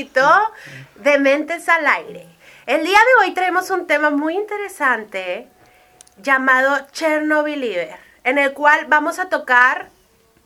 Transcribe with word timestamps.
de 0.00 1.18
Mentes 1.18 1.68
al 1.68 1.86
Aire. 1.86 2.26
El 2.64 2.84
día 2.84 2.98
de 2.98 3.26
hoy 3.26 3.34
traemos 3.34 3.68
un 3.68 3.86
tema 3.86 4.08
muy 4.08 4.34
interesante 4.34 5.46
llamado 6.16 6.86
Chernobyl 6.92 7.88
en 8.24 8.38
el 8.38 8.54
cual 8.54 8.86
vamos 8.88 9.18
a 9.18 9.28
tocar 9.28 9.90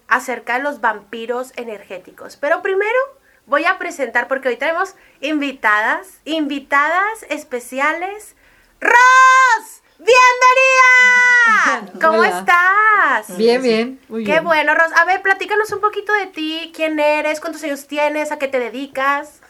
acerca 0.08 0.54
de 0.54 0.64
los 0.64 0.80
vampiros 0.80 1.52
energéticos. 1.54 2.36
Pero 2.36 2.62
primero 2.62 2.98
voy 3.46 3.64
a 3.64 3.78
presentar, 3.78 4.26
porque 4.26 4.48
hoy 4.48 4.56
tenemos 4.56 4.96
invitadas, 5.20 6.18
invitadas 6.24 7.24
especiales. 7.28 8.34
¡Ros! 8.80 9.82
¡Bienvenida! 9.98 11.92
¿Cómo 12.00 12.24
estás? 12.24 13.36
Bien, 13.36 13.62
bien. 13.62 14.00
Muy 14.08 14.24
Qué 14.24 14.40
bueno, 14.40 14.74
Ros. 14.74 14.90
A 14.96 15.04
ver, 15.04 15.22
platícanos 15.22 15.70
un 15.72 15.80
poquito 15.80 16.12
de 16.12 16.26
ti. 16.26 16.72
¿Quién 16.74 16.98
eres? 16.98 17.40
¿Cuántos 17.40 17.62
años 17.62 17.86
tienes? 17.86 18.32
¿A 18.32 18.38
qué 18.38 18.48
te 18.48 18.58
dedicas? 18.58 19.40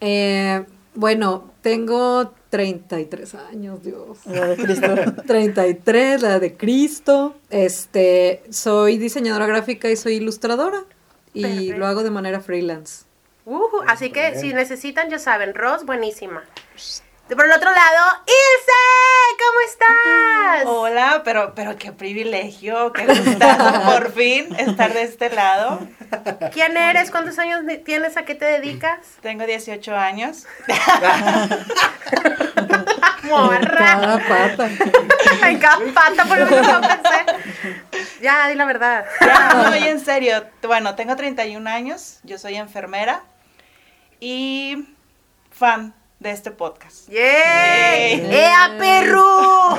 Eh, 0.00 0.64
bueno, 0.94 1.52
tengo 1.62 2.32
33 2.50 3.34
años, 3.34 3.82
Dios. 3.82 4.18
La 4.26 4.46
de 4.46 4.56
Cristo. 4.56 4.94
33, 5.26 6.22
la 6.22 6.38
de 6.38 6.56
Cristo. 6.56 7.36
Este, 7.50 8.42
soy 8.50 8.98
diseñadora 8.98 9.46
gráfica 9.46 9.90
y 9.90 9.96
soy 9.96 10.14
ilustradora. 10.14 10.84
Y 11.34 11.72
lo 11.72 11.86
hago 11.86 12.02
de 12.02 12.10
manera 12.10 12.40
freelance. 12.40 13.04
Uh, 13.44 13.82
así 13.86 14.10
que 14.10 14.38
si 14.38 14.52
necesitan, 14.52 15.08
ya 15.08 15.18
saben, 15.18 15.54
Ros, 15.54 15.86
buenísima. 15.86 16.42
Por 17.28 17.44
el 17.44 17.52
otro 17.52 17.70
lado, 17.70 18.22
Ilse, 18.26 18.72
¿cómo 19.38 19.60
estás? 19.66 20.64
Hola, 20.64 21.20
pero, 21.24 21.54
pero 21.54 21.76
qué 21.76 21.92
privilegio, 21.92 22.90
qué 22.94 23.04
gustazo 23.06 23.82
por 23.84 24.12
fin 24.12 24.54
estar 24.58 24.94
de 24.94 25.02
este 25.02 25.28
lado. 25.28 25.86
¿Quién 26.52 26.74
eres? 26.78 27.10
¿Cuántos 27.10 27.38
años 27.38 27.60
tienes? 27.84 28.16
¿A 28.16 28.24
qué 28.24 28.34
te 28.34 28.46
dedicas? 28.46 29.00
Tengo 29.20 29.44
18 29.44 29.94
años. 29.94 30.46
Morra. 33.24 33.58
En 33.58 33.66
cada 33.66 34.18
pata. 34.18 34.70
En 35.48 35.58
cada 35.58 35.84
pata, 35.92 36.24
por 36.24 36.38
lo 36.38 36.48
que 36.48 36.62
no 36.62 36.80
pensé. 36.80 37.26
Ya, 38.22 38.48
di 38.48 38.54
la 38.54 38.64
verdad. 38.64 39.04
no, 39.54 39.76
y 39.76 39.86
en 39.86 40.00
serio. 40.00 40.46
Bueno, 40.62 40.94
tengo 40.94 41.14
31 41.14 41.68
años, 41.68 42.20
yo 42.22 42.38
soy 42.38 42.56
enfermera 42.56 43.22
y 44.18 44.96
fan 45.50 45.94
de 46.20 46.32
este 46.32 46.50
podcast. 46.50 47.08
¡Yay! 47.08 48.26
¡Ea, 48.30 48.74
perro! 48.76 49.78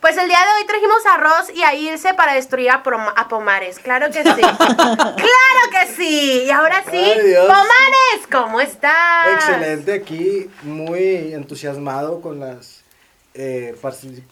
pues 0.00 0.16
el 0.18 0.28
día 0.28 0.38
de 0.38 0.60
hoy 0.60 0.66
trajimos 0.66 1.06
arroz 1.10 1.50
y 1.54 1.62
a 1.62 1.74
irse 1.74 2.12
para 2.14 2.34
destruir 2.34 2.70
a, 2.70 2.82
Pomares. 3.28 3.78
Claro 3.78 4.10
que 4.10 4.22
sí. 4.22 4.28
¡Claro 4.40 5.16
que 5.16 5.94
sí! 5.96 6.42
Y 6.46 6.50
ahora 6.50 6.84
sí, 6.90 7.12
Pomares, 7.46 8.26
¿cómo 8.30 8.60
estás? 8.60 9.34
Excelente, 9.34 9.94
aquí 9.94 10.50
muy 10.62 11.32
entusiasmado 11.32 12.20
con 12.20 12.40
las 12.40 12.84
eh, 13.32 13.74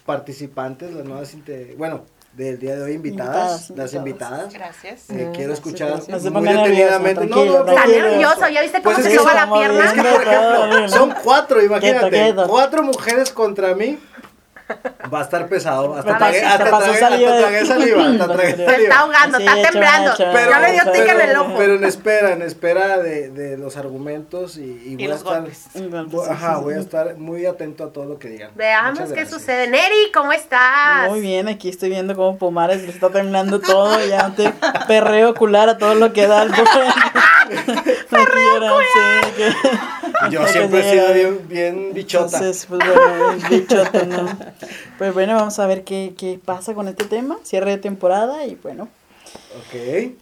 participantes, 0.04 0.92
las 0.92 1.04
nuevas... 1.06 1.34
Bueno, 1.78 2.04
del 2.32 2.58
día 2.58 2.76
de 2.76 2.82
hoy 2.82 2.92
invitadas, 2.92 3.70
las 3.70 3.92
invitadas. 3.92 4.52
Gracias. 4.52 5.10
Eh, 5.10 5.30
quiero 5.34 5.52
escuchar 5.52 6.00
muy 6.08 6.48
detenidamente. 6.48 7.26
No, 7.26 7.44
no, 7.44 7.66
Está 7.66 7.86
nervioso, 7.86 8.48
¿ya 8.48 8.62
viste 8.62 8.82
cómo 8.82 8.96
pues 8.96 9.06
se 9.06 9.16
soba 9.16 9.34
la 9.34 9.52
pierna? 9.52 9.84
Es 9.84 9.92
que, 9.92 10.02
por 10.02 10.22
ejemplo, 10.22 10.88
son 10.88 11.14
cuatro, 11.22 11.62
imagínate, 11.62 12.34
cuatro 12.46 12.82
mujeres 12.82 13.30
contra 13.30 13.74
mí. 13.74 13.98
Va 15.12 15.20
a 15.20 15.22
estar 15.22 15.48
pesado. 15.48 15.94
Hasta 15.94 16.16
tragué, 16.16 16.42
hasta 16.42 16.64
tragué, 16.64 16.90
hasta 16.90 16.96
saliva. 16.96 17.30
Hasta 17.32 17.42
tragué 17.42 17.66
saliva. 17.66 18.74
Se 18.74 18.82
está 18.82 18.98
ahogando, 19.00 19.38
está 19.38 19.70
temblando. 19.70 20.12
Pero, 20.16 20.50
ya 20.50 20.60
le 20.60 20.72
dio 20.72 20.92
tica 20.92 21.12
en 21.12 21.20
el 21.30 21.36
ojo. 21.36 21.54
Pero 21.56 21.74
en 21.74 21.84
espera, 21.84 22.32
en 22.32 22.42
espera 22.42 22.98
de, 22.98 23.30
de 23.30 23.58
los 23.58 23.76
argumentos 23.76 24.56
y, 24.56 24.82
y, 24.84 24.96
voy 24.96 25.10
a 25.10 25.14
estar. 25.14 25.44
ajá, 26.30 26.56
voy 26.58 26.74
a 26.74 26.80
estar 26.80 27.16
muy 27.16 27.46
atento 27.46 27.84
a 27.84 27.92
todo 27.92 28.04
lo 28.04 28.18
que 28.18 28.28
digan. 28.28 28.50
Veamos 28.54 29.12
qué 29.12 29.26
sucede. 29.26 29.68
Neri, 29.68 30.10
¿cómo 30.14 30.32
estás? 30.32 31.08
Muy 31.08 31.20
bien, 31.20 31.48
aquí 31.48 31.68
estoy 31.68 31.90
viendo 31.90 32.14
cómo 32.14 32.38
Pomares 32.38 32.82
le 32.82 32.90
está 32.90 33.10
temblando 33.10 33.60
todo. 33.60 33.98
Ya 34.06 34.34
te 34.34 34.52
perreo 34.86 35.30
ocular 35.30 35.68
a 35.68 35.78
todo 35.78 35.94
lo 35.94 36.12
que 36.12 36.26
da 36.26 36.42
el 36.42 36.50
perreo 38.10 38.56
ocular. 38.56 40.01
Yo 40.30 40.46
siempre 40.46 40.80
he 40.80 40.90
sido 40.92 41.12
bien, 41.12 41.48
bien 41.48 41.94
bichota. 41.94 42.38
Entonces, 42.38 42.66
pues 42.66 42.80
bueno, 42.84 43.48
bichota, 43.50 44.02
¿no? 44.04 44.38
Pues 44.98 45.14
bueno, 45.14 45.34
vamos 45.34 45.58
a 45.58 45.66
ver 45.66 45.84
qué, 45.84 46.14
qué 46.16 46.40
pasa 46.44 46.74
con 46.74 46.88
este 46.88 47.04
tema. 47.04 47.38
Cierre 47.42 47.70
de 47.72 47.78
temporada 47.78 48.44
y 48.46 48.54
bueno. 48.56 48.88
Ok. 49.58 50.12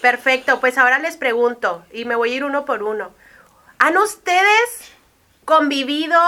Perfecto, 0.00 0.60
pues 0.60 0.78
ahora 0.78 0.98
les 0.98 1.16
pregunto 1.16 1.84
y 1.92 2.04
me 2.04 2.16
voy 2.16 2.32
a 2.32 2.36
ir 2.36 2.44
uno 2.44 2.64
por 2.64 2.82
uno. 2.82 3.10
¿Han 3.78 3.96
ustedes 3.98 4.92
convivido 5.44 6.18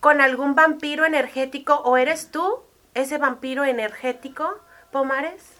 con 0.00 0.20
algún 0.20 0.54
vampiro 0.54 1.04
energético 1.04 1.76
o 1.76 1.96
eres 1.96 2.30
tú 2.30 2.60
ese 2.94 3.18
vampiro 3.18 3.64
energético, 3.64 4.58
Pomares? 4.90 5.53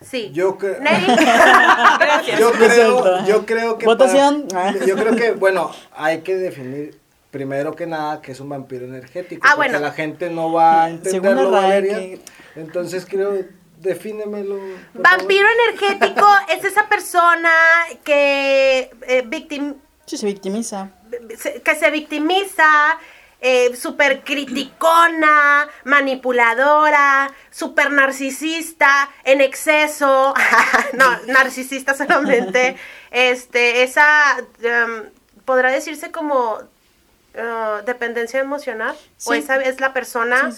Sí. 0.00 0.30
Yo, 0.32 0.56
creo, 0.56 0.78
yo 2.38 2.52
creo, 2.52 3.26
yo 3.26 3.46
creo 3.46 3.78
que 3.78 3.86
votación. 3.86 4.48
yo 4.86 4.96
creo 4.96 5.14
que 5.14 5.32
bueno, 5.32 5.70
hay 5.94 6.22
que 6.22 6.36
definir 6.36 6.98
primero 7.30 7.76
que 7.76 7.86
nada 7.86 8.20
que 8.20 8.32
es 8.32 8.40
un 8.40 8.48
vampiro 8.48 8.86
energético, 8.86 9.46
ah, 9.46 9.54
porque 9.56 9.78
la 9.78 9.92
gente 9.92 10.30
no 10.30 10.52
va 10.52 10.84
a 10.84 10.90
entenderlo, 10.90 11.50
Valeria. 11.50 12.18
Entonces 12.56 13.06
creo 13.08 13.44
defínemelo. 13.80 14.58
Vampiro 14.94 15.46
energético 15.66 16.26
es 16.48 16.64
esa 16.64 16.88
persona 16.88 17.50
que 18.04 18.90
eh, 19.06 19.22
victim 19.26 19.74
se 20.06 20.26
victimiza. 20.26 20.90
que 21.64 21.74
se 21.76 21.90
victimiza, 21.90 22.98
eh, 23.40 23.74
súper 23.74 24.22
criticona, 24.22 25.68
manipuladora, 25.84 27.32
súper 27.50 27.90
narcisista, 27.90 29.08
en 29.24 29.40
exceso, 29.40 30.34
no, 30.92 31.32
narcisista 31.32 31.94
solamente, 31.94 32.76
este, 33.10 33.82
esa, 33.82 34.36
em, 34.62 35.10
podrá 35.44 35.70
decirse 35.70 36.10
como 36.10 36.54
uh, 36.54 37.84
dependencia 37.86 38.40
emocional, 38.40 38.94
o 39.24 39.32
esa 39.32 39.56
es 39.56 39.80
la 39.80 39.92
persona 39.92 40.52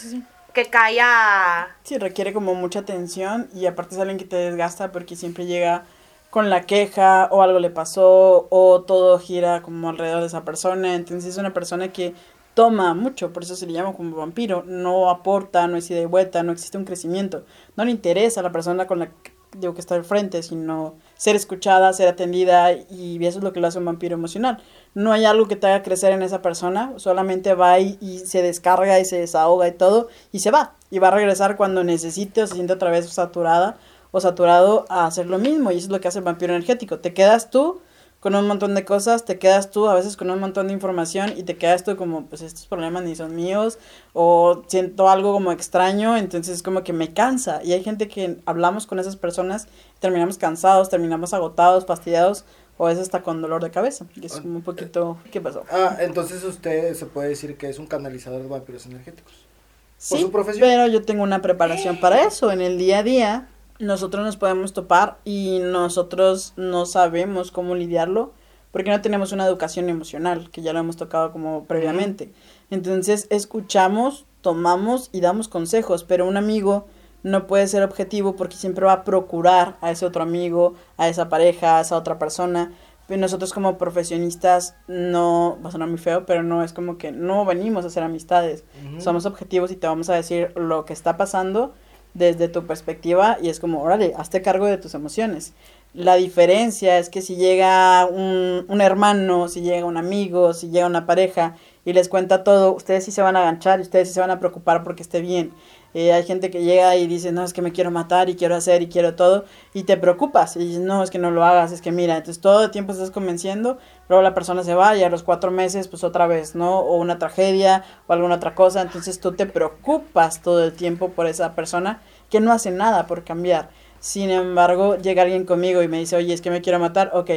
que 0.53 0.67
cae 0.67 1.01
a... 1.01 1.77
Sí, 1.85 1.99
requiere 1.99 2.33
como 2.33 2.55
mucha 2.55 2.81
atención 2.81 3.49
y 3.55 3.67
aparte 3.67 3.95
es 3.95 4.01
alguien 4.01 4.19
que 4.19 4.25
te 4.25 4.37
desgasta 4.37 4.93
porque 4.93 5.17
siempre 5.17 5.47
llega 5.47 5.85
con 6.31 6.49
la 6.49 6.63
queja 6.63 7.29
o 7.31 7.43
algo 7.43 7.59
le 7.59 7.69
pasó 7.69 8.47
o 8.51 8.83
todo 8.83 9.19
gira 9.19 9.61
como 9.61 9.91
alrededor 9.91 10.23
de 10.23 10.29
esa 10.29 10.45
persona, 10.45 10.95
entonces 10.95 11.31
es 11.31 11.39
una 11.39 11.53
persona 11.53 11.93
que 11.93 12.15
toma 12.55 12.95
mucho, 12.95 13.33
por 13.33 13.43
eso 13.43 13.57
se 13.57 13.67
le 13.67 13.73
llama 13.73 13.95
como 13.95 14.17
vampiro, 14.17 14.65
no 14.67 15.11
aporta, 15.11 15.67
no 15.67 15.77
es 15.77 15.91
ida 15.91 16.01
y 16.01 16.07
vuelta, 16.07 16.43
no 16.43 16.53
existe 16.53 16.79
un 16.79 16.85
crecimiento, 16.85 17.45
no 17.77 17.85
le 17.85 17.91
interesa 17.91 18.41
a 18.41 18.43
la 18.43 18.53
persona 18.53 18.87
con 18.87 18.99
la 18.99 19.07
que 19.09 19.33
digo 19.59 19.75
que 19.75 19.81
está 19.81 19.95
al 19.95 20.05
frente, 20.05 20.43
sino 20.43 20.95
ser 21.15 21.37
escuchada, 21.37 21.93
ser 21.93 22.09
atendida 22.09 22.73
y 22.73 23.25
eso 23.25 23.39
es 23.39 23.45
lo 23.45 23.53
que 23.53 23.61
lo 23.61 23.67
hace 23.67 23.79
un 23.79 23.85
vampiro 23.85 24.15
emocional. 24.15 24.63
No 24.95 25.13
hay 25.13 25.25
algo 25.25 25.47
que 25.47 25.57
te 25.57 25.67
haga 25.67 25.83
crecer 25.83 26.13
en 26.13 26.23
esa 26.23 26.43
persona, 26.43 26.95
solamente 26.97 27.55
va 27.55 27.79
y, 27.79 27.99
y 28.01 28.21
se 28.21 28.43
descarga 28.43 28.99
y 28.99 29.05
se 29.05 29.19
desahoga 29.19 29.69
y 29.69 29.73
todo 29.73 30.09
y 30.33 30.41
se 30.41 30.51
va 30.51 30.77
y 30.91 30.99
va 30.99 31.09
a 31.09 31.13
regresar 31.13 31.57
cuando 31.57 31.85
necesite 31.85 32.43
o 32.43 32.47
se 32.47 32.55
siente 32.55 32.73
otra 32.73 32.91
vez 32.91 33.09
saturada 33.11 33.77
o 34.11 34.21
saturado 34.21 34.85
a 34.89 35.07
hacer 35.07 35.27
lo 35.27 35.39
mismo 35.39 35.71
y 35.71 35.77
eso 35.77 35.87
es 35.87 35.93
lo 35.93 36.01
que 36.01 36.09
hace 36.09 36.19
el 36.19 36.25
vampiro 36.25 36.55
energético. 36.55 37.01
Te 37.01 37.15
quedas 37.15 37.51
tú 37.51 37.81
con 38.23 38.37
un 38.37 38.47
montón 38.47 38.77
de 38.77 38.85
cosas, 38.85 39.25
te 39.25 39.41
quedas 39.41 39.73
tú 39.73 39.89
a 39.89 39.95
veces 39.95 40.17
con 40.17 40.31
un 40.31 40.39
montón 40.39 40.69
de 40.69 40.73
información 40.73 41.35
y 41.37 41.43
te 41.43 41.57
quedas 41.57 41.83
tú 41.83 41.97
como, 41.97 42.27
pues 42.27 42.41
estos 42.41 42.67
problemas 42.69 43.03
ni 43.03 43.17
son 43.17 43.35
míos 43.35 43.81
o 44.13 44.63
siento 44.69 45.11
algo 45.11 45.33
como 45.33 45.51
extraño, 45.51 46.17
entonces 46.17 46.63
como 46.63 46.85
que 46.85 46.93
me 46.93 47.13
cansa. 47.13 47.61
Y 47.65 47.73
hay 47.73 47.83
gente 47.83 48.07
que 48.07 48.37
hablamos 48.47 48.87
con 48.87 49.01
esas 49.01 49.17
personas, 49.17 49.67
terminamos 49.99 50.39
cansados, 50.39 50.89
terminamos 50.89 51.35
agotados, 51.35 51.85
fastidiados 51.85 52.45
o 52.79 52.85
veces 52.85 53.03
hasta 53.03 53.25
con 53.25 53.43
dolor 53.43 53.61
de 53.61 53.73
cabeza. 53.73 54.07
Y 54.15 54.25
es 54.25 54.35
como 54.35 54.55
un 54.55 54.63
poquito, 54.63 55.19
¿qué 55.33 55.41
pasó? 55.41 55.65
Ah, 55.69 55.97
entonces 55.99 56.45
usted 56.45 56.95
se 56.95 57.07
puede 57.07 57.31
decir 57.31 57.57
que 57.57 57.71
es 57.71 57.81
un 57.81 57.89
canalizador 57.89 58.41
de 58.41 58.47
vampiros 58.47 58.87
energéticos. 58.87 59.33
¿Por 59.33 60.19
sí, 60.19 60.23
su 60.23 60.31
profesión? 60.31 60.69
pero 60.69 60.87
yo 60.87 61.03
tengo 61.03 61.25
una 61.25 61.43
preparación 61.43 61.99
para 61.99 62.23
eso. 62.23 62.53
En 62.53 62.61
el 62.61 62.79
día 62.79 62.99
a 62.99 63.03
día 63.03 63.49
nosotros 63.83 64.25
nos 64.25 64.37
podemos 64.37 64.73
topar 64.73 65.19
y 65.25 65.59
nosotros 65.61 66.53
no 66.57 66.87
sabemos 66.87 67.51
cómo 67.51 67.75
lidiarlo 67.75 68.33
porque 68.71 68.91
no 68.91 69.03
tenemos 69.03 69.33
una 69.33 69.45
educación 69.45 69.89
emocional, 69.89 70.51
que 70.51 70.63
ya 70.63 70.73
lo 70.73 70.79
hemos 70.79 70.97
tocado 70.97 71.33
como 71.33 71.65
previamente. 71.65 72.33
Entonces 72.71 73.27
escuchamos, 73.29 74.25
tomamos 74.41 75.11
y 75.13 75.21
damos 75.21 75.49
consejos, 75.49 76.05
pero 76.05 76.29
un 76.29 76.37
amigo 76.37 76.87
no 77.25 77.49
puede 77.49 77.67
ser 77.67 77.83
objetivo 77.83 78.37
porque 78.37 78.57
siempre 78.57 78.87
va 78.87 78.93
a 78.93 79.05
procurar 79.05 79.79
a 79.81 79.91
ese 79.91 80.07
otro 80.07 80.23
amigo, 80.23 80.75
a 80.97 81.09
esa 81.09 81.29
pareja, 81.29 81.79
a 81.79 81.81
esa 81.81 81.97
otra 81.97 82.21
persona, 82.21 82.71
nosotros 83.09 83.53
como 83.53 83.79
profesionistas 83.79 84.77
no, 84.87 85.59
va 85.63 85.69
a 85.69 85.73
sonar 85.73 85.89
muy 85.89 85.99
feo, 85.99 86.25
pero 86.25 86.45
no 86.45 86.63
es 86.63 86.73
como 86.73 86.99
que 86.99 87.11
no 87.11 87.45
venimos 87.45 87.85
a 87.85 87.89
hacer 87.89 88.05
amistades. 88.05 88.65
Somos 88.99 89.27
objetivos 89.27 89.73
y 89.73 89.77
te 89.77 89.89
vamos 89.89 90.09
a 90.09 90.15
decir 90.15 90.53
lo 90.57 90.85
que 90.85 90.93
está 90.93 91.17
pasando 91.17 91.75
desde 92.15 92.49
tu 92.49 92.67
perspectiva 92.67 93.39
y 93.41 93.49
es 93.49 93.61
como, 93.61 93.83
órale, 93.83 94.13
hazte 94.17 94.43
cargo 94.43 94.67
de 94.67 94.79
tus 94.79 94.95
emociones. 94.95 95.55
La 95.95 96.15
diferencia 96.15 96.99
es 96.99 97.11
que 97.11 97.21
si 97.21 97.37
llega 97.37 98.07
un, 98.07 98.65
un 98.69 98.81
hermano, 98.81 99.49
si 99.49 99.61
llega 99.61 99.85
un 99.85 99.99
amigo, 99.99 100.55
si 100.55 100.71
llega 100.71 100.87
una 100.87 101.07
pareja 101.07 101.57
y 101.85 101.93
les 101.93 102.09
cuenta 102.09 102.45
todo, 102.45 102.73
ustedes 102.75 103.05
sí 103.05 103.13
se 103.13 103.23
van 103.23 103.37
a 103.37 103.41
aganchar 103.41 103.79
y 103.79 103.83
ustedes 103.83 104.09
sí 104.09 104.15
se 104.15 104.21
van 104.21 104.31
a 104.31 104.39
preocupar 104.39 104.85
porque 104.85 105.03
esté 105.03 105.21
bien. 105.21 105.53
Eh, 105.95 106.13
hay 106.13 106.25
gente 106.25 106.51
que 106.51 106.63
llega 106.63 106.97
y 106.97 107.07
dice, 107.07 107.33
no, 107.33 107.45
es 107.45 107.53
que 107.53 107.61
me 107.61 107.73
quiero 107.73 107.91
matar 107.91 108.31
y 108.31 108.37
quiero 108.37 108.55
hacer 108.55 108.83
y 108.83 108.89
quiero 108.89 109.15
todo, 109.15 109.45
y 109.75 109.83
te 109.83 109.97
preocupas, 109.97 110.57
y 110.57 110.61
dices, 110.61 110.81
no, 110.81 111.03
es 111.03 111.11
que 111.11 111.19
no 111.19 111.31
lo 111.31 111.45
hagas, 111.45 111.73
es 111.73 111.83
que 111.83 111.93
mira, 111.93 112.17
entonces 112.17 112.41
todo 112.41 112.65
el 112.65 112.71
tiempo 112.71 112.93
estás 112.93 113.11
convenciendo, 113.11 113.79
luego 114.09 114.23
la 114.23 114.35
persona 114.35 114.65
se 114.65 114.75
va 114.75 114.97
y 114.97 115.03
a 115.03 115.11
los 115.11 115.23
cuatro 115.23 115.51
meses, 115.51 115.89
pues 115.89 116.03
otra 116.05 116.27
vez, 116.27 116.55
¿no? 116.55 116.79
O 116.79 116.97
una 116.97 117.19
tragedia 117.19 117.85
o 118.07 118.13
alguna 118.13 118.37
otra 118.37 118.55
cosa, 118.55 118.81
entonces 118.81 119.21
tú 119.21 119.33
te 119.33 119.47
preocupas 119.47 120.41
todo 120.41 120.65
el 120.65 120.73
tiempo 120.73 121.11
por 121.11 121.27
esa 121.27 121.55
persona 121.55 122.01
que 122.31 122.41
no 122.41 122.53
hace 122.53 122.71
nada 122.71 123.07
por 123.07 123.25
cambiar. 123.25 123.69
Sin 124.01 124.31
embargo, 124.31 124.97
llega 124.97 125.23
alguien 125.23 125.45
conmigo 125.45 125.83
y 125.83 125.89
me 125.89 125.99
dice, 125.99 126.17
oye, 126.17 126.33
es 126.33 126.41
que 126.41 126.51
me 126.51 126.63
quiero 126.63 126.79
matar, 126.79 127.11
ok, 127.15 127.31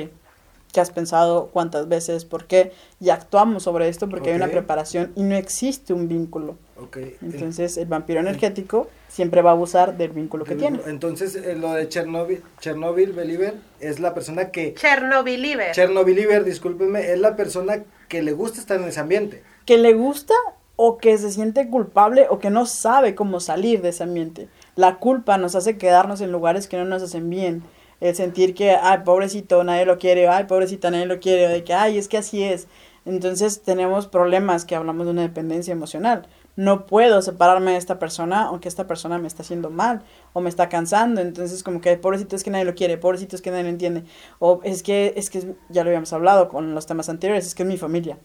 ¿qué 0.72 0.82
has 0.82 0.92
pensado? 0.92 1.50
¿Cuántas 1.54 1.88
veces? 1.88 2.26
¿Por 2.26 2.48
qué? 2.48 2.72
Y 3.00 3.10
actuamos 3.10 3.64
sobre 3.64 3.88
esto 3.88 4.10
porque 4.10 4.32
hay 4.32 4.36
una 4.36 4.48
preparación 4.48 5.12
y 5.16 5.24
no 5.24 5.36
existe 5.36 5.94
un 5.94 6.08
vínculo. 6.08 6.58
Okay. 6.78 7.16
Entonces 7.22 7.78
el 7.78 7.86
vampiro 7.86 8.20
energético 8.20 8.90
siempre 9.08 9.42
va 9.42 9.52
a 9.52 9.54
abusar 9.54 9.98
del 9.98 10.12
vínculo 10.12 10.44
que 10.44 10.56
tiene. 10.56 10.80
Entonces 10.88 11.36
eh, 11.36 11.56
lo 11.56 11.74
de 11.74 11.88
Chernobyl, 11.88 12.44
Chernobyl 12.60 13.14
Believer 13.14 13.54
es 13.80 14.02
la 14.02 14.14
persona 14.14 14.52
que... 14.52 14.74
Chernobyl 14.74 15.38
Believer. 15.38 15.72
Chernobyl 15.72 16.16
Believer, 16.16 16.44
discúlpenme, 16.44 17.14
es 17.14 17.20
la 17.20 17.38
persona 17.38 17.84
que 18.10 18.22
le 18.22 18.34
gusta 18.34 18.60
estar 18.60 18.80
en 18.80 18.88
ese 18.90 19.00
ambiente. 19.00 19.42
Que 19.66 19.78
le 19.78 19.94
gusta 19.94 20.34
o 20.76 20.98
que 20.98 21.18
se 21.18 21.32
siente 21.32 21.70
culpable 21.70 22.28
o 22.30 22.40
que 22.40 22.50
no 22.50 22.66
sabe 22.66 23.16
cómo 23.16 23.40
salir 23.40 23.82
de 23.82 23.90
ese 23.90 24.04
ambiente. 24.04 24.50
La 24.76 24.98
culpa 24.98 25.38
nos 25.38 25.56
hace 25.56 25.78
quedarnos 25.78 26.20
en 26.20 26.34
lugares 26.34 26.68
que 26.68 26.76
no 26.76 26.84
nos 26.84 27.02
hacen 27.02 27.30
bien. 27.30 27.64
El 28.02 28.14
sentir 28.16 28.54
que, 28.54 28.72
ay, 28.72 29.00
pobrecito, 29.06 29.64
nadie 29.64 29.86
lo 29.86 29.98
quiere, 29.98 30.28
ay, 30.28 30.44
pobrecita, 30.44 30.92
nadie 30.92 31.06
lo 31.06 31.22
quiere, 31.22 31.48
de 31.48 31.64
que, 31.64 31.74
ay, 31.74 31.98
es 31.98 32.10
que 32.10 32.18
así 32.18 32.44
es. 32.44 32.68
Entonces 33.06 33.62
tenemos 33.62 34.08
problemas 34.08 34.66
que 34.66 34.76
hablamos 34.76 35.06
de 35.06 35.14
una 35.14 35.22
dependencia 35.22 35.72
emocional 35.72 36.28
no 36.56 36.86
puedo 36.86 37.22
separarme 37.22 37.72
de 37.72 37.78
esta 37.78 38.00
persona, 38.00 38.46
aunque 38.46 38.70
esta 38.70 38.88
persona 38.88 39.18
me 39.18 39.28
está 39.28 39.44
haciendo 39.44 39.70
mal 39.70 40.04
o 40.34 40.42
me 40.42 40.50
está 40.50 40.70
cansando. 40.70 41.22
Entonces, 41.22 41.64
como 41.64 41.82
que 41.82 41.98
pobrecito 41.98 42.36
es 42.36 42.44
que 42.44 42.50
nadie 42.50 42.66
lo 42.66 42.76
quiere, 42.76 42.98
pobrecito 42.98 43.36
es 43.36 43.42
que 43.42 43.52
nadie 43.52 43.64
lo 43.64 43.70
entiende. 43.70 44.04
O 44.40 44.62
es 44.64 44.82
que, 44.82 45.14
es 45.18 45.30
que 45.30 45.56
ya 45.70 45.84
lo 45.84 45.90
habíamos 45.90 46.14
hablado 46.14 46.48
con 46.48 46.74
los 46.74 46.86
temas 46.86 47.10
anteriores, 47.10 47.46
es 47.46 47.56
que 47.56 47.64
es 47.64 47.70
mi 47.70 47.78
familia. 47.78 48.18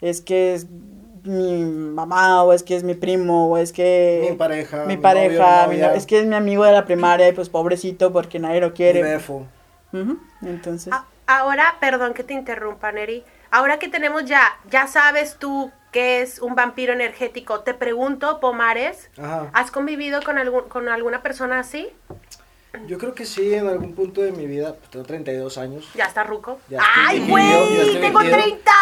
Es 0.00 0.20
que 0.20 0.54
es 0.54 0.66
mi 1.22 1.64
mamá, 1.64 2.42
o 2.42 2.52
es 2.52 2.62
que 2.62 2.76
es 2.76 2.82
mi 2.82 2.94
primo, 2.94 3.48
o 3.50 3.56
es 3.56 3.72
que... 3.72 4.26
Mi 4.30 4.36
pareja. 4.36 4.84
Mi, 4.84 4.96
pareja, 4.96 5.94
es 5.94 6.06
que 6.06 6.20
es 6.20 6.26
mi 6.26 6.34
amigo 6.34 6.64
de 6.64 6.72
la 6.72 6.84
primaria 6.84 7.28
y 7.28 7.32
pues 7.32 7.48
pobrecito 7.48 8.12
porque 8.12 8.38
nadie 8.38 8.60
lo 8.60 8.74
quiere. 8.74 9.02
Befo. 9.02 9.46
Entonces... 10.42 10.92
ahora, 11.26 11.76
perdón 11.80 12.14
que 12.14 12.24
te 12.24 12.34
interrumpa, 12.34 12.92
Neri. 12.92 13.24
Ahora 13.50 13.78
que 13.78 13.88
tenemos 13.88 14.24
ya, 14.24 14.42
ya 14.70 14.86
sabes 14.86 15.36
tú 15.38 15.70
que 15.96 16.20
es 16.20 16.40
un 16.40 16.54
vampiro 16.54 16.92
energético. 16.92 17.60
Te 17.60 17.72
pregunto, 17.72 18.38
Pomares, 18.38 19.08
¿has 19.54 19.70
convivido 19.70 20.20
con, 20.20 20.36
algún, 20.36 20.68
con 20.68 20.90
alguna 20.90 21.22
persona 21.22 21.58
así? 21.58 21.88
Yo 22.86 22.98
creo 22.98 23.14
que 23.14 23.24
sí, 23.24 23.54
en 23.54 23.66
algún 23.66 23.94
punto 23.94 24.20
de 24.20 24.30
mi 24.30 24.46
vida. 24.46 24.74
Pues, 24.74 24.90
tengo 24.90 25.06
32 25.06 25.56
años. 25.56 25.88
¿Ya 25.94 26.04
está 26.04 26.22
ruco? 26.22 26.60
¡Ay, 26.78 27.26
güey! 27.26 27.98
¡Tengo 27.98 28.20
30! 28.20 28.72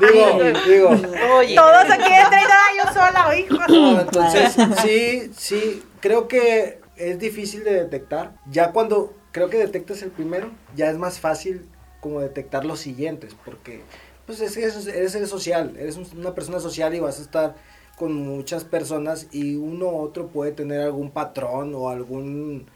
digo, 0.00 0.38
digo. 0.66 0.88
Oye. 1.36 1.56
Todos 1.56 1.90
aquí 1.90 2.10
de 2.10 2.24
30 2.30 2.66
años 2.70 2.94
sola, 2.94 3.36
hijo. 3.36 4.00
entonces, 4.00 4.56
sí, 4.80 5.30
sí, 5.36 5.82
creo 6.00 6.26
que 6.26 6.80
es 6.96 7.18
difícil 7.18 7.64
de 7.64 7.74
detectar. 7.74 8.32
Ya 8.50 8.72
cuando 8.72 9.12
creo 9.30 9.50
que 9.50 9.58
detectas 9.58 10.00
el 10.00 10.10
primero, 10.10 10.52
ya 10.74 10.88
es 10.88 10.96
más 10.96 11.20
fácil 11.20 11.68
como 12.00 12.20
detectar 12.20 12.64
los 12.64 12.80
siguientes, 12.80 13.36
porque 13.44 13.82
pues 14.26 14.40
es 14.40 14.56
que 14.56 14.64
eres, 14.64 15.28
social, 15.28 15.74
eres 15.78 15.96
una 15.96 16.34
persona 16.34 16.60
social 16.60 16.94
y 16.94 17.00
vas 17.00 17.18
a 17.18 17.22
estar 17.22 17.54
con 17.96 18.14
muchas 18.14 18.64
personas 18.64 19.28
y 19.32 19.56
uno 19.56 19.86
u 19.86 19.98
otro 19.98 20.28
puede 20.28 20.52
tener 20.52 20.80
algún 20.80 21.10
patrón 21.10 21.74
o 21.74 21.88
algún 21.88 22.66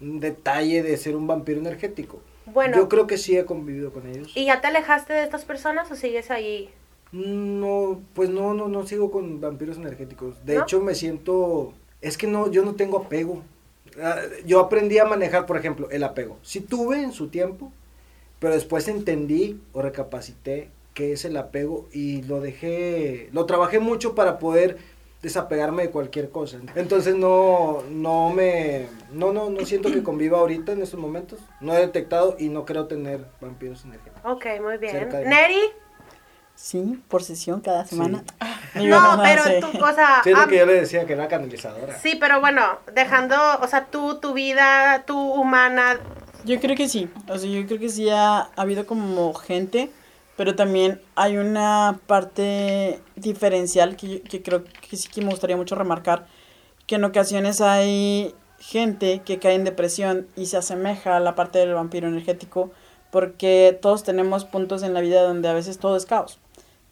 detalle 0.00 0.82
de 0.82 0.96
ser 0.96 1.16
un 1.16 1.26
vampiro 1.26 1.60
energético. 1.60 2.20
Bueno. 2.46 2.76
Yo 2.76 2.88
creo 2.88 3.06
que 3.06 3.16
sí 3.16 3.36
he 3.36 3.44
convivido 3.44 3.92
con 3.92 4.06
ellos. 4.06 4.32
¿Y 4.34 4.46
ya 4.46 4.60
te 4.60 4.66
alejaste 4.66 5.12
de 5.12 5.22
estas 5.22 5.44
personas 5.44 5.90
o 5.90 5.96
sigues 5.96 6.30
ahí? 6.30 6.70
No, 7.12 8.00
pues 8.14 8.28
no, 8.28 8.54
no, 8.54 8.68
no 8.68 8.86
sigo 8.86 9.10
con 9.10 9.40
vampiros 9.40 9.76
energéticos. 9.76 10.44
De 10.44 10.58
hecho, 10.58 10.80
me 10.80 10.94
siento, 10.94 11.72
es 12.00 12.18
que 12.18 12.26
no, 12.26 12.50
yo 12.50 12.64
no 12.64 12.74
tengo 12.74 12.98
apego. 12.98 13.42
Ah, 14.02 14.20
yo 14.44 14.60
aprendí 14.60 14.98
a 14.98 15.04
manejar, 15.04 15.46
por 15.46 15.56
ejemplo, 15.56 15.88
el 15.90 16.02
apego. 16.02 16.38
Sí 16.42 16.60
tuve 16.60 17.00
en 17.00 17.12
su 17.12 17.28
tiempo, 17.28 17.72
pero 18.40 18.54
después 18.54 18.88
entendí 18.88 19.60
o 19.72 19.80
recapacité 19.80 20.70
que 20.94 21.12
es 21.12 21.24
el 21.24 21.36
apego 21.36 21.88
y 21.92 22.22
lo 22.22 22.40
dejé, 22.40 23.28
lo 23.32 23.46
trabajé 23.46 23.80
mucho 23.80 24.14
para 24.14 24.38
poder 24.38 24.78
desapegarme 25.20 25.84
de 25.84 25.90
cualquier 25.90 26.30
cosa. 26.30 26.58
Entonces 26.76 27.16
no, 27.16 27.82
no 27.90 28.30
me, 28.30 28.86
no, 29.12 29.32
no, 29.32 29.50
no 29.50 29.66
siento 29.66 29.90
que 29.90 30.02
conviva 30.02 30.38
ahorita 30.38 30.72
en 30.72 30.82
estos 30.82 31.00
momentos. 31.00 31.40
No 31.60 31.74
he 31.74 31.80
detectado 31.80 32.36
y 32.38 32.48
no 32.48 32.64
creo 32.64 32.86
tener 32.86 33.24
vampiros 33.40 33.84
energéticos. 33.84 34.20
Ok, 34.24 34.46
muy 34.62 34.76
bien. 34.78 35.08
¿Neri? 35.26 35.60
Sí, 36.54 37.02
por 37.08 37.24
sesión 37.24 37.60
cada 37.60 37.84
semana. 37.84 38.24
No, 38.74 39.20
pero 39.22 39.42
tu 39.60 39.78
cosa... 39.78 40.20
Sí, 40.24 40.30
es 40.30 40.38
lo 40.38 40.48
que 40.48 40.58
yo 40.58 40.66
le 40.66 40.74
decía, 40.74 41.06
que 41.06 41.12
era 41.12 41.28
canalizadora. 41.28 41.96
Sí, 41.96 42.16
pero 42.18 42.40
bueno, 42.40 42.80
dejando, 42.92 43.36
o 43.60 43.68
sea, 43.68 43.84
tú, 43.84 44.18
tu 44.18 44.32
vida, 44.32 45.04
tu 45.06 45.16
humana... 45.16 46.00
Yo 46.44 46.58
creo 46.58 46.76
que 46.76 46.88
sí, 46.88 47.08
o 47.28 47.38
sea, 47.38 47.48
yo 47.48 47.64
creo 47.68 47.78
que 47.78 47.88
sí 47.88 48.10
ha 48.10 48.50
habido 48.56 48.84
como 48.84 49.32
gente 49.34 49.90
pero 50.36 50.54
también 50.54 51.00
hay 51.14 51.36
una 51.36 52.00
parte 52.06 53.00
diferencial 53.16 53.96
que, 53.96 54.20
que 54.22 54.42
creo 54.42 54.64
que 54.64 54.96
sí 54.96 55.08
que 55.08 55.20
me 55.20 55.30
gustaría 55.30 55.56
mucho 55.56 55.74
remarcar, 55.74 56.26
que 56.86 56.96
en 56.96 57.04
ocasiones 57.04 57.60
hay 57.60 58.34
gente 58.58 59.22
que 59.24 59.38
cae 59.38 59.54
en 59.54 59.64
depresión 59.64 60.26
y 60.36 60.46
se 60.46 60.56
asemeja 60.56 61.16
a 61.16 61.20
la 61.20 61.34
parte 61.34 61.58
del 61.58 61.74
vampiro 61.74 62.08
energético 62.08 62.70
porque 63.10 63.78
todos 63.80 64.02
tenemos 64.02 64.44
puntos 64.44 64.82
en 64.82 64.94
la 64.94 65.00
vida 65.00 65.22
donde 65.22 65.48
a 65.48 65.52
veces 65.52 65.78
todo 65.78 65.96
es 65.96 66.06
caos, 66.06 66.40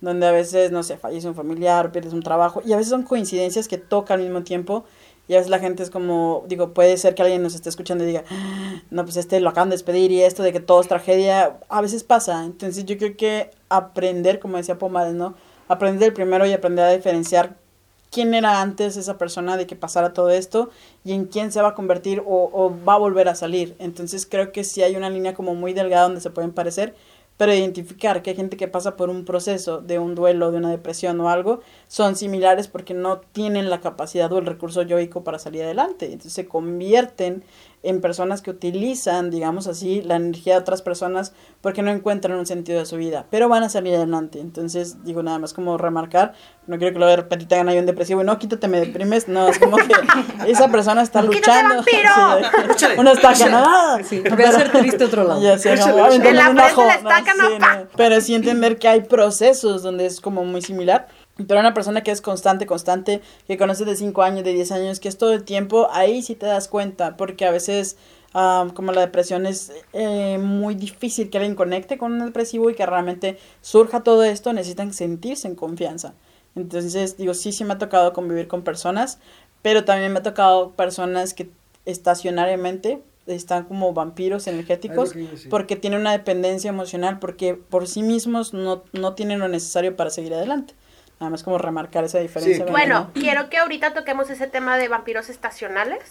donde 0.01 0.27
a 0.27 0.33
veces, 0.33 0.71
no 0.71 0.83
sé, 0.83 0.97
fallece 0.97 1.27
un 1.27 1.35
familiar, 1.35 1.91
pierdes 1.91 2.13
un 2.13 2.23
trabajo 2.23 2.63
y 2.65 2.73
a 2.73 2.77
veces 2.77 2.91
son 2.91 3.03
coincidencias 3.03 3.69
que 3.69 3.79
tocan 3.79 4.21
al 4.21 4.27
mismo 4.27 4.43
tiempo 4.43 4.85
y 5.29 5.35
a 5.35 5.37
veces 5.37 5.51
la 5.51 5.61
gente 5.61 5.83
es 5.83 5.91
como, 5.91 6.45
digo, 6.49 6.75
puede 6.75 6.97
ser 6.97 7.15
que 7.15 7.23
alguien 7.23 7.43
nos 7.43 7.55
esté 7.55 7.69
escuchando 7.69 8.05
y 8.05 8.09
diga, 8.09 8.25
ah, 8.31 8.83
no, 8.91 9.05
pues 9.05 9.17
este 9.17 9.41
lo 9.41 9.51
acaban 9.51 9.71
de 9.71 9.75
despedir 9.75 10.11
y 10.11 10.23
esto 10.23 10.43
de 10.43 10.53
que 10.53 10.61
todo 10.61 10.81
es 10.81 10.89
tragedia, 10.89 11.59
a 11.69 11.81
veces 11.81 12.03
pasa. 12.03 12.45
Entonces 12.45 12.85
yo 12.85 12.99
creo 12.99 13.17
que 13.17 13.51
aprender, 13.69 14.41
como 14.41 14.57
decía 14.57 14.79
Pomares, 14.79 15.15
¿no? 15.15 15.35
Aprender 15.69 16.09
el 16.09 16.15
primero 16.15 16.45
y 16.45 16.53
aprender 16.53 16.85
a 16.85 16.93
diferenciar 16.93 17.57
quién 18.11 18.35
era 18.35 18.61
antes 18.61 18.97
esa 18.97 19.17
persona 19.17 19.57
de 19.57 19.67
que 19.67 19.75
pasara 19.75 20.13
todo 20.13 20.29
esto 20.31 20.71
y 21.03 21.13
en 21.13 21.25
quién 21.25 21.51
se 21.51 21.63
va 21.63 21.69
a 21.69 21.75
convertir 21.75 22.21
o, 22.21 22.51
o 22.53 22.85
va 22.85 22.95
a 22.95 22.99
volver 22.99 23.29
a 23.29 23.35
salir. 23.35 23.75
Entonces 23.79 24.27
creo 24.27 24.53
que 24.53 24.65
sí 24.65 24.83
hay 24.83 24.97
una 24.97 25.09
línea 25.09 25.35
como 25.35 25.55
muy 25.55 25.73
delgada 25.73 26.05
donde 26.05 26.21
se 26.21 26.31
pueden 26.31 26.53
parecer, 26.53 26.95
pero 27.37 27.55
identificar 27.55 28.23
que 28.23 28.31
hay 28.31 28.37
gente 28.37 28.57
que 28.57 28.69
pasa 28.69 28.97
por 28.97 29.11
un 29.11 29.25
proceso 29.25 29.81
de 29.81 29.99
un 29.99 30.15
duelo, 30.15 30.51
de 30.51 30.59
una 30.59 30.71
depresión 30.71 31.21
o 31.21 31.29
algo, 31.29 31.61
son 31.89 32.17
similares 32.17 32.69
porque 32.69 32.95
no 32.95 33.19
tienen 33.19 33.71
la 33.71 33.81
capacidad 33.81 34.33
o 34.33 34.39
el 34.39 34.47
recurso 34.47 34.83
yoico 34.83 35.25
para 35.25 35.39
salir 35.39 35.63
adelante. 35.63 36.07
Entonces 36.07 36.33
se 36.33 36.47
convierten 36.47 37.45
en 37.83 38.01
personas 38.01 38.43
que 38.43 38.51
utilizan, 38.51 39.31
digamos 39.31 39.67
así, 39.67 40.03
la 40.03 40.17
energía 40.17 40.55
de 40.55 40.61
otras 40.61 40.83
personas 40.83 41.33
porque 41.61 41.83
no 41.83 41.91
encuentran 41.91 42.39
un 42.39 42.47
sentido 42.47 42.79
de 42.79 42.87
su 42.87 42.97
vida, 42.97 43.27
pero 43.31 43.49
van 43.49 43.63
a 43.65 43.69
salir 43.69 43.95
adelante. 43.97 44.41
Entonces, 44.41 45.05
digo 45.05 45.23
nada 45.23 45.39
más 45.39 45.53
como 45.53 45.79
remarcar, 45.79 46.35
no 46.67 46.79
quiero 46.79 46.93
que 46.93 47.01
lo 47.01 47.07
de 47.07 47.17
repente 47.17 47.47
te 47.47 47.55
hagan 47.57 47.69
ahí 47.69 47.79
un 47.79 47.87
depresivo 47.87 48.23
y 48.23 48.25
no, 48.25 48.39
quítate, 48.39 48.69
me 48.69 48.79
deprimes, 48.79 49.27
no, 49.27 49.49
es 49.49 49.59
como 49.59 49.77
que 49.79 49.93
esa 50.47 50.69
persona 50.69 51.03
está 51.03 51.23
luchando. 51.23 51.83
Sí, 52.77 52.87
una 52.97 53.13
estaca, 53.13 53.49
nada. 53.49 54.03
Sí, 54.03 54.21
voy 54.21 54.45
a 54.45 54.49
hacer 54.49 54.71
triste 54.73 55.05
otro 55.05 55.25
lado. 55.25 55.43
Ya, 55.43 55.57
no, 55.57 55.97
la 56.53 56.95
estaca, 56.95 57.35
no, 57.35 57.59
no, 57.59 57.67
Pero 57.97 58.21
sí 58.21 58.35
entender 58.35 58.79
que 58.79 58.89
hay 58.89 59.01
procesos 59.03 59.83
donde 59.83 60.07
es 60.07 60.21
como 60.21 60.45
muy 60.45 60.63
similar 60.63 61.09
pero 61.47 61.61
una 61.61 61.75
persona 61.75 62.03
que 62.03 62.11
es 62.11 62.21
constante, 62.21 62.67
constante, 62.67 63.21
que 63.47 63.57
conoces 63.57 63.87
de 63.87 63.97
5 63.97 64.23
años, 64.23 64.45
de 64.45 64.53
10 64.53 64.73
años, 64.73 65.01
que 65.01 65.09
es 65.09 65.19
todo 65.19 65.33
el 65.33 65.45
tiempo, 65.45 65.89
ahí 65.91 66.23
sí 66.23 66.35
te 66.35 66.47
das 66.47 66.69
cuenta, 66.69 67.17
porque 67.17 67.47
a 67.47 67.51
veces 67.51 67.97
como 68.33 68.93
la 68.93 69.03
depresión 69.03 69.45
es 69.45 69.73
eh, 69.93 70.39
muy 70.39 70.75
difícil 70.75 71.29
que 71.29 71.39
alguien 71.39 71.55
conecte 71.55 71.99
con 71.99 72.15
un 72.15 72.25
depresivo 72.25 72.71
y 72.71 72.75
que 72.75 72.87
realmente 72.87 73.39
surja 73.61 74.03
todo 74.03 74.23
esto, 74.25 74.53
necesitan 74.53 74.95
sentirse 74.95 75.49
en 75.49 75.55
confianza. 75.55 76.15
Entonces, 76.55 77.17
digo, 77.17 77.35
sí, 77.35 77.53
sí 77.53 77.65
me 77.65 77.75
ha 77.75 77.79
tocado 77.79 78.13
convivir 78.13 78.49
con 78.49 78.63
personas, 78.63 79.19
pero 79.61 79.85
también 79.85 80.13
me 80.13 80.21
ha 80.21 80.23
tocado 80.23 80.71
personas 80.71 81.35
que 81.35 81.51
estacionariamente 81.85 83.03
están 83.27 83.65
como 83.65 83.93
vampiros 83.93 84.47
energéticos 84.47 85.15
porque 85.49 85.77
tienen 85.77 86.01
una 86.01 86.13
dependencia 86.13 86.69
emocional 86.69 87.21
porque 87.21 87.55
por 87.55 87.87
sí 87.87 88.03
mismos 88.03 88.53
no, 88.53 88.83
no 88.93 89.15
tienen 89.15 89.39
lo 89.39 89.49
necesario 89.49 89.95
para 89.95 90.11
seguir 90.11 90.35
adelante. 90.35 90.75
Nada 91.23 91.31
más 91.31 91.45
como 91.45 91.57
remarcar 91.57 92.03
esa 92.03 92.19
diferencia. 92.19 92.65
Bueno, 92.65 93.13
quiero 93.15 93.49
que 93.49 93.59
ahorita 93.59 93.95
toquemos 93.95 94.29
ese 94.29 94.49
tema 94.49 94.77
de 94.77 94.89
vampiros 94.89 95.31
estacionales. 95.31 96.03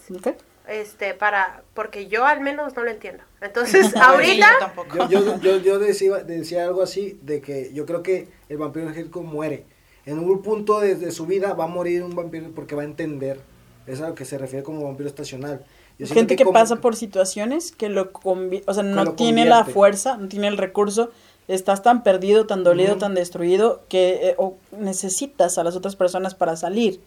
Este, 0.69 1.13
para, 1.13 1.63
porque 1.73 2.07
yo 2.07 2.25
al 2.25 2.39
menos 2.39 2.77
no 2.77 2.83
lo 2.85 2.91
entiendo. 2.91 3.21
Entonces, 3.41 3.93
ahorita... 3.93 4.73
yo, 5.09 5.09
yo, 5.09 5.37
yo, 5.41 5.57
yo, 5.57 5.79
decía, 5.79 6.19
decía 6.19 6.63
algo 6.63 6.81
así, 6.81 7.19
de 7.23 7.41
que 7.41 7.73
yo 7.73 7.85
creo 7.85 8.03
que 8.03 8.29
el 8.47 8.55
vampiro 8.55 8.85
energético 8.85 9.21
muere. 9.21 9.65
En 10.05 10.17
un 10.17 10.41
punto 10.41 10.79
de, 10.79 11.11
su 11.11 11.25
vida 11.25 11.55
va 11.55 11.65
a 11.65 11.67
morir 11.67 12.03
un 12.03 12.15
vampiro 12.15 12.49
porque 12.55 12.75
va 12.75 12.83
a 12.83 12.85
entender. 12.85 13.41
Es 13.87 13.99
a 13.99 14.07
lo 14.07 14.15
que 14.15 14.23
se 14.23 14.37
refiere 14.37 14.63
como 14.63 14.85
vampiro 14.85 15.09
estacional. 15.09 15.65
Gente 15.99 16.37
que, 16.37 16.45
pasa 16.45 16.77
por 16.77 16.95
situaciones 16.95 17.73
que 17.73 17.89
lo, 17.89 18.11
o 18.13 18.73
sea, 18.73 18.83
no 18.83 19.13
tiene 19.15 19.43
la 19.43 19.65
fuerza, 19.65 20.15
no 20.15 20.29
tiene 20.29 20.47
el 20.47 20.57
recurso 20.57 21.11
estás 21.53 21.83
tan 21.83 22.03
perdido, 22.03 22.45
tan 22.45 22.63
dolido, 22.63 22.97
tan 22.97 23.13
destruido 23.13 23.81
que 23.89 24.29
eh, 24.29 24.37
necesitas 24.77 25.57
a 25.57 25.63
las 25.63 25.75
otras 25.75 25.95
personas 25.95 26.35
para 26.35 26.55
salir. 26.55 27.01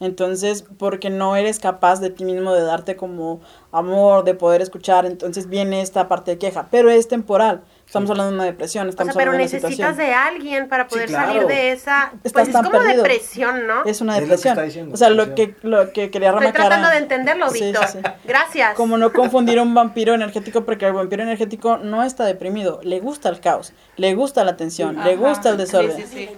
Entonces, 0.00 0.64
porque 0.78 1.10
no 1.10 1.34
eres 1.34 1.58
capaz 1.58 2.00
de 2.00 2.10
ti 2.10 2.24
mismo 2.24 2.52
de 2.52 2.62
darte 2.62 2.96
como 2.96 3.40
amor, 3.72 4.24
de 4.24 4.34
poder 4.34 4.62
escuchar, 4.62 5.06
entonces 5.06 5.48
viene 5.48 5.80
esta 5.80 6.06
parte 6.08 6.32
de 6.32 6.38
queja, 6.38 6.68
pero 6.70 6.88
es 6.90 7.08
temporal. 7.08 7.62
Estamos 7.88 8.10
hablando 8.10 8.32
de 8.32 8.36
una 8.36 8.44
depresión, 8.44 8.86
estamos 8.90 9.16
pero 9.16 9.32
necesitas 9.32 9.96
de 9.96 10.12
alguien 10.12 10.68
para 10.68 10.88
poder 10.88 11.08
salir 11.08 11.46
de 11.46 11.72
esa. 11.72 12.12
pues 12.22 12.48
es 12.48 12.54
como 12.54 12.80
depresión, 12.80 13.66
¿no? 13.66 13.82
Es 13.86 14.02
una 14.02 14.20
depresión. 14.20 14.92
o 14.92 14.96
sea, 14.98 15.08
lo 15.08 15.34
que, 15.34 15.56
lo 15.62 15.90
que 15.94 16.10
quería 16.10 16.32
remarcar. 16.32 16.48
Estoy 16.50 16.66
tratando 16.66 16.90
de 16.90 16.98
entenderlo, 16.98 17.50
Víctor. 17.50 17.86
Gracias. 18.26 18.74
Como 18.74 18.98
no 18.98 19.10
confundir 19.10 19.58
un 19.58 19.72
vampiro 19.72 20.12
energético, 20.12 20.66
porque 20.66 20.84
el 20.84 20.92
vampiro 20.92 21.22
energético 21.22 21.78
no 21.78 22.02
está 22.02 22.26
deprimido, 22.26 22.80
le 22.82 23.00
gusta 23.00 23.30
el 23.30 23.40
caos, 23.40 23.72
le 23.96 24.14
gusta 24.14 24.44
la 24.44 24.58
tensión, 24.58 25.02
le 25.02 25.16
gusta 25.16 25.48
el 25.48 25.56
desorden. 25.56 25.96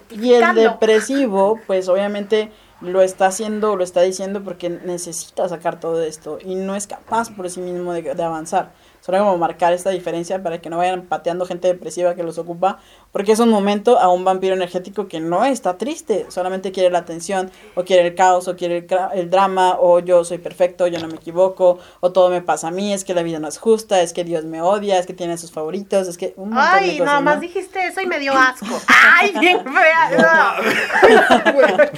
Y 0.09 0.35
el 0.35 0.55
depresivo, 0.55 1.59
pues 1.67 1.89
obviamente 1.89 2.53
lo 2.81 3.03
está 3.03 3.27
haciendo, 3.27 3.75
lo 3.75 3.83
está 3.83 4.03
diciendo 4.03 4.45
porque 4.45 4.71
necesita 4.71 5.49
sacar 5.49 5.81
todo 5.81 6.01
esto 6.01 6.39
y 6.41 6.55
no 6.55 6.77
es 6.77 6.87
capaz 6.87 7.29
por 7.35 7.51
sí 7.51 7.61
mismo 7.61 7.93
de, 7.93 8.15
de 8.15 8.23
avanzar. 8.23 8.71
Solo 9.11 9.25
como 9.25 9.39
marcar 9.39 9.73
esta 9.73 9.91
diferencia 9.91 10.41
para 10.41 10.61
que 10.61 10.71
no 10.71 10.77
vayan 10.77 11.03
pateando 11.03 11.45
gente 11.45 11.67
depresiva 11.67 12.15
que 12.15 12.23
los 12.23 12.39
ocupa, 12.39 12.79
porque 13.13 13.33
es 13.33 13.41
un 13.41 13.49
momento 13.51 13.99
a 13.99 14.09
un 14.09 14.25
vampiro 14.25 14.55
energético 14.55 15.09
que 15.09 15.21
no 15.21 15.45
está 15.45 15.79
triste, 15.79 16.27
solamente 16.29 16.73
quiere 16.73 16.91
la 16.91 16.99
atención, 17.01 17.51
o 17.75 17.85
quiere 17.85 18.07
el 18.07 18.15
caos, 18.15 18.49
o 18.49 18.57
quiere 18.57 18.87
el, 19.15 19.31
drama, 19.31 19.77
o 19.79 19.99
yo 20.01 20.25
soy 20.25 20.39
perfecto, 20.39 20.87
yo 20.87 20.99
no 21.01 21.09
me 21.09 21.17
equivoco, 21.17 21.79
o 22.01 22.13
todo 22.13 22.31
me 22.31 22.41
pasa 22.43 22.69
a 22.69 22.71
mí, 22.71 22.93
es 22.93 23.05
que 23.05 23.15
la 23.15 23.23
vida 23.23 23.39
no 23.39 23.49
es 23.49 23.59
justa, 23.59 24.01
es 24.01 24.13
que 24.13 24.25
Dios 24.25 24.45
me 24.45 24.63
odia, 24.63 24.99
es 24.99 25.07
que 25.07 25.15
tiene 25.15 25.33
a 25.35 25.39
sus 25.39 25.51
favoritos, 25.51 26.09
es 26.09 26.17
que 26.17 26.35
un 26.37 26.53
Ay, 26.57 26.99
de 26.99 27.05
nada 27.05 27.21
más 27.21 27.41
dijiste 27.41 27.85
eso 27.87 28.01
y 28.01 28.07
me 28.07 28.19
dio 28.19 28.33
asco. 28.33 28.67
Ay, 29.19 29.35
bien 29.41 29.61
fea. 29.65 30.11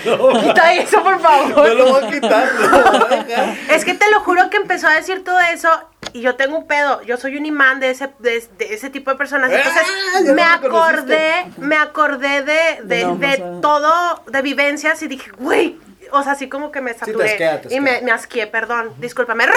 No. 0.05 0.41
Quita 0.41 0.75
eso, 0.75 1.03
por 1.03 1.21
favor. 1.21 1.67
Yo 1.67 1.75
lo 1.75 1.93
voy 1.93 2.05
a 2.05 2.11
quitar. 2.11 2.49
es 3.71 3.85
que 3.85 3.95
te 3.95 4.11
lo 4.11 4.21
juro 4.21 4.49
que 4.51 4.57
empezó 4.57 4.89
a 4.89 4.95
decir 4.95 5.25
todo 5.25 5.39
eso 5.41 5.69
y 6.13 6.21
yo 6.21 6.37
tengo 6.37 6.59
un 6.59 6.67
pedo, 6.67 7.01
yo 7.03 7.17
soy 7.17 7.37
un 7.37 7.47
imán 7.47 7.81
de 7.81 7.91
ese, 7.91 8.11
de, 8.19 8.37
ese 8.59 8.91
tipo 8.91 9.11
de 9.11 9.17
personas. 9.17 9.51
Ah, 9.51 9.57
Entonces 9.57 10.35
me 10.35 10.43
acordé, 10.43 11.02
me 11.59 11.77
acordé 11.77 12.43
de, 12.43 12.83
de, 12.85 13.59
todo, 13.61 14.23
de 14.27 14.43
vivencias 14.43 15.03
y 15.03 15.09
dije, 15.09 15.31
güey, 15.39 15.79
o 16.11 16.23
sea, 16.23 16.33
así 16.33 16.49
como 16.49 16.71
que 16.71 16.81
me 16.81 16.95
saturé. 16.95 17.61
y 17.71 17.81
me, 17.81 18.03
me 18.03 18.13
asqué, 18.13 18.47
perdón, 18.47 18.93
discúlpame. 18.99 19.47
¡Ros! 19.47 19.57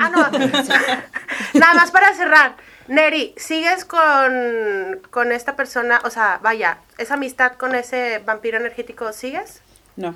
Ah, 0.00 0.10
no. 0.10 0.30
Nada 1.60 1.74
más 1.74 1.90
para 1.90 2.12
cerrar. 2.14 2.56
Neri, 2.88 3.34
¿sigues 3.36 3.84
con, 3.84 5.00
con 5.10 5.32
esta 5.32 5.56
persona? 5.56 6.00
O 6.04 6.10
sea, 6.10 6.38
vaya, 6.42 6.78
esa 6.98 7.14
amistad 7.14 7.52
con 7.52 7.74
ese 7.74 8.18
vampiro 8.18 8.58
energético, 8.58 9.12
¿sigues? 9.12 9.62
No. 9.96 10.14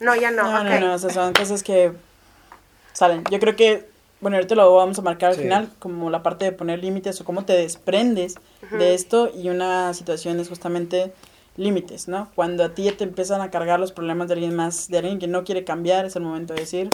No, 0.00 0.16
ya 0.16 0.30
no. 0.30 0.42
No, 0.42 0.64
no, 0.64 0.80
no, 0.80 0.94
o 0.94 0.98
sea, 0.98 1.10
son 1.10 1.32
cosas 1.34 1.62
que 1.62 1.92
salen. 2.92 3.24
Yo 3.30 3.38
creo 3.38 3.54
que 3.54 3.88
bueno, 4.24 4.38
ahorita 4.38 4.54
lo 4.54 4.74
vamos 4.74 4.98
a 4.98 5.02
marcar 5.02 5.32
al 5.32 5.36
final, 5.36 5.70
como 5.78 6.08
la 6.08 6.22
parte 6.22 6.46
de 6.46 6.52
poner 6.52 6.78
límites 6.78 7.20
o 7.20 7.26
cómo 7.26 7.44
te 7.44 7.52
desprendes 7.52 8.36
de 8.70 8.94
esto 8.94 9.30
y 9.34 9.50
una 9.50 9.92
situación 9.92 10.40
es 10.40 10.48
justamente 10.48 11.12
límites, 11.58 12.08
¿no? 12.08 12.30
Cuando 12.34 12.64
a 12.64 12.70
ti 12.70 12.90
te 12.92 13.04
empiezan 13.04 13.42
a 13.42 13.50
cargar 13.50 13.78
los 13.78 13.92
problemas 13.92 14.28
de 14.28 14.32
alguien 14.32 14.56
más, 14.56 14.88
de 14.88 14.96
alguien 14.96 15.18
que 15.18 15.26
no 15.26 15.44
quiere 15.44 15.64
cambiar, 15.64 16.06
es 16.06 16.16
el 16.16 16.22
momento 16.22 16.54
de 16.54 16.60
decir, 16.60 16.88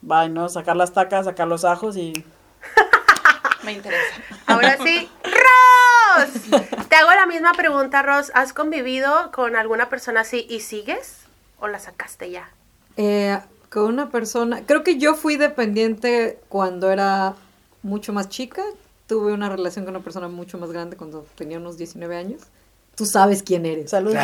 bye, 0.00 0.28
¿no? 0.28 0.48
Sacar 0.48 0.76
las 0.76 0.92
tacas, 0.92 1.24
sacar 1.24 1.48
los 1.48 1.64
ajos 1.64 1.96
y... 1.96 2.24
Me 3.64 3.72
interesa. 3.72 4.14
Ahora 4.46 4.78
sí, 4.80 5.08
Ros. 5.24 6.60
Te 6.88 6.94
hago 6.94 7.10
la 7.10 7.26
misma 7.26 7.52
pregunta, 7.54 8.02
Ros. 8.02 8.30
¿Has 8.32 8.52
convivido 8.52 9.32
con 9.32 9.56
alguna 9.56 9.88
persona 9.88 10.20
así 10.20 10.46
y 10.48 10.60
sigues? 10.60 11.24
¿O 11.58 11.66
la 11.66 11.80
sacaste 11.80 12.30
ya? 12.30 12.48
Eh, 12.96 13.40
con 13.74 13.86
una 13.86 14.08
persona, 14.08 14.62
creo 14.64 14.84
que 14.84 14.98
yo 14.98 15.14
fui 15.14 15.36
dependiente 15.36 16.38
cuando 16.48 16.92
era 16.92 17.34
mucho 17.82 18.12
más 18.12 18.28
chica, 18.28 18.62
tuve 19.08 19.32
una 19.32 19.48
relación 19.48 19.84
con 19.84 19.96
una 19.96 20.04
persona 20.04 20.28
mucho 20.28 20.58
más 20.58 20.70
grande 20.70 20.96
cuando 20.96 21.26
tenía 21.34 21.58
unos 21.58 21.76
19 21.76 22.16
años. 22.16 22.42
Tú 22.94 23.04
sabes 23.04 23.42
quién 23.42 23.66
eres. 23.66 23.90
Saludos. 23.90 24.22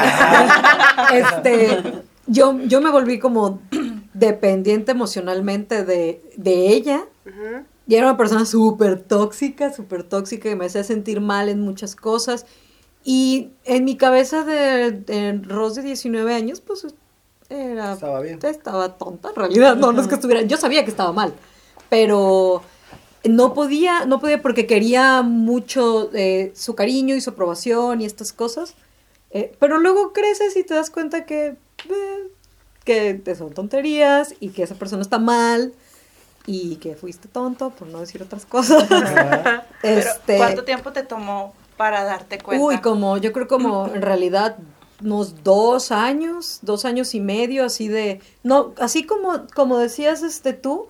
este, 1.12 1.83
yo, 2.28 2.61
yo 2.61 2.80
me 2.80 2.92
volví 2.92 3.19
como 3.19 3.61
dependiente 4.14 4.92
emocionalmente 4.92 5.85
de, 5.85 6.23
ella. 6.45 7.07
Y 7.88 7.97
era 7.97 8.07
una 8.07 8.16
persona 8.16 8.45
súper 8.47 9.02
tóxica, 9.02 9.73
súper 9.73 10.04
tóxica, 10.04 10.49
que 10.49 10.54
me 10.54 10.66
hacía 10.66 10.85
sentir 10.85 11.21
mal 11.21 11.49
en 11.49 11.61
muchas 11.61 11.97
cosas. 11.97 12.47
Y 13.02 13.50
en 13.64 13.83
mi 13.85 13.97
cabeza 13.97 14.45
de, 14.45 14.92
de 14.92 15.40
Rose 15.42 15.80
de 15.80 15.88
19 15.88 16.33
años, 16.33 16.61
pues 16.61 16.87
era, 17.50 17.92
estaba 17.92 18.21
bien. 18.21 18.38
Estaba 18.42 18.97
tonta 18.97 19.30
en 19.30 19.35
realidad, 19.35 19.76
no, 19.76 19.92
no 19.92 20.00
es 20.00 20.09
que 20.09 20.14
estuviera, 20.14 20.42
yo 20.42 20.57
sabía 20.57 20.85
que 20.85 20.90
estaba 20.90 21.12
mal, 21.12 21.35
pero 21.88 22.62
no 23.25 23.52
podía, 23.52 24.07
no 24.07 24.21
podía 24.21 24.40
porque 24.40 24.66
quería 24.66 25.23
mucho 25.23 26.11
eh, 26.14 26.52
su 26.54 26.75
cariño 26.75 27.14
y 27.14 27.21
su 27.21 27.30
aprobación 27.30 28.00
y 28.00 28.07
estas 28.07 28.33
cosas, 28.33 28.75
eh, 29.30 29.52
pero 29.59 29.78
luego 29.78 30.12
creces 30.12 30.57
y 30.57 30.64
te 30.64 30.75
das 30.75 30.90
cuenta 30.90 31.26
que, 31.26 31.57
eh, 31.88 33.21
que 33.23 33.35
son 33.35 33.52
tonterías 33.52 34.35
y 34.40 34.50
que 34.50 34.62
esa 34.62 34.76
persona 34.76 35.02
está 35.02 35.19
mal 35.19 35.75
y 36.47 36.76
que 36.76 36.97
fuiste 36.97 37.28
tonto, 37.28 37.71
por 37.71 37.88
no 37.88 38.00
decir 38.00 38.23
otras 38.23 38.47
cosas. 38.47 38.85
este, 39.83 40.37
¿Cuánto 40.37 40.64
tiempo 40.64 40.92
te 40.92 41.02
tomó 41.02 41.54
para 41.76 42.04
darte 42.04 42.38
cuenta? 42.38 42.64
Uy, 42.64 42.78
como, 42.78 43.19
yo 43.19 43.33
creo 43.33 43.47
como 43.47 43.87
en 43.95 44.02
realidad 44.02 44.57
unos 45.02 45.42
dos 45.42 45.92
años, 45.92 46.61
dos 46.62 46.85
años 46.85 47.14
y 47.14 47.21
medio, 47.21 47.64
así 47.64 47.88
de, 47.88 48.21
no, 48.42 48.75
así 48.78 49.04
como, 49.04 49.47
como 49.54 49.78
decías 49.78 50.23
este 50.23 50.52
tú, 50.52 50.88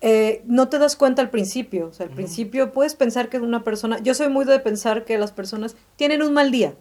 eh, 0.00 0.42
no 0.46 0.68
te 0.68 0.78
das 0.78 0.96
cuenta 0.96 1.22
al 1.22 1.30
principio, 1.30 1.88
o 1.88 1.92
sea, 1.92 2.06
al 2.06 2.12
principio 2.12 2.72
puedes 2.72 2.94
pensar 2.94 3.28
que 3.28 3.38
una 3.38 3.64
persona, 3.64 3.98
yo 4.02 4.14
soy 4.14 4.28
muy 4.28 4.44
de 4.44 4.58
pensar 4.58 5.04
que 5.04 5.16
las 5.18 5.32
personas 5.32 5.76
tienen 5.96 6.22
un 6.22 6.34
mal 6.34 6.50
día, 6.50 6.74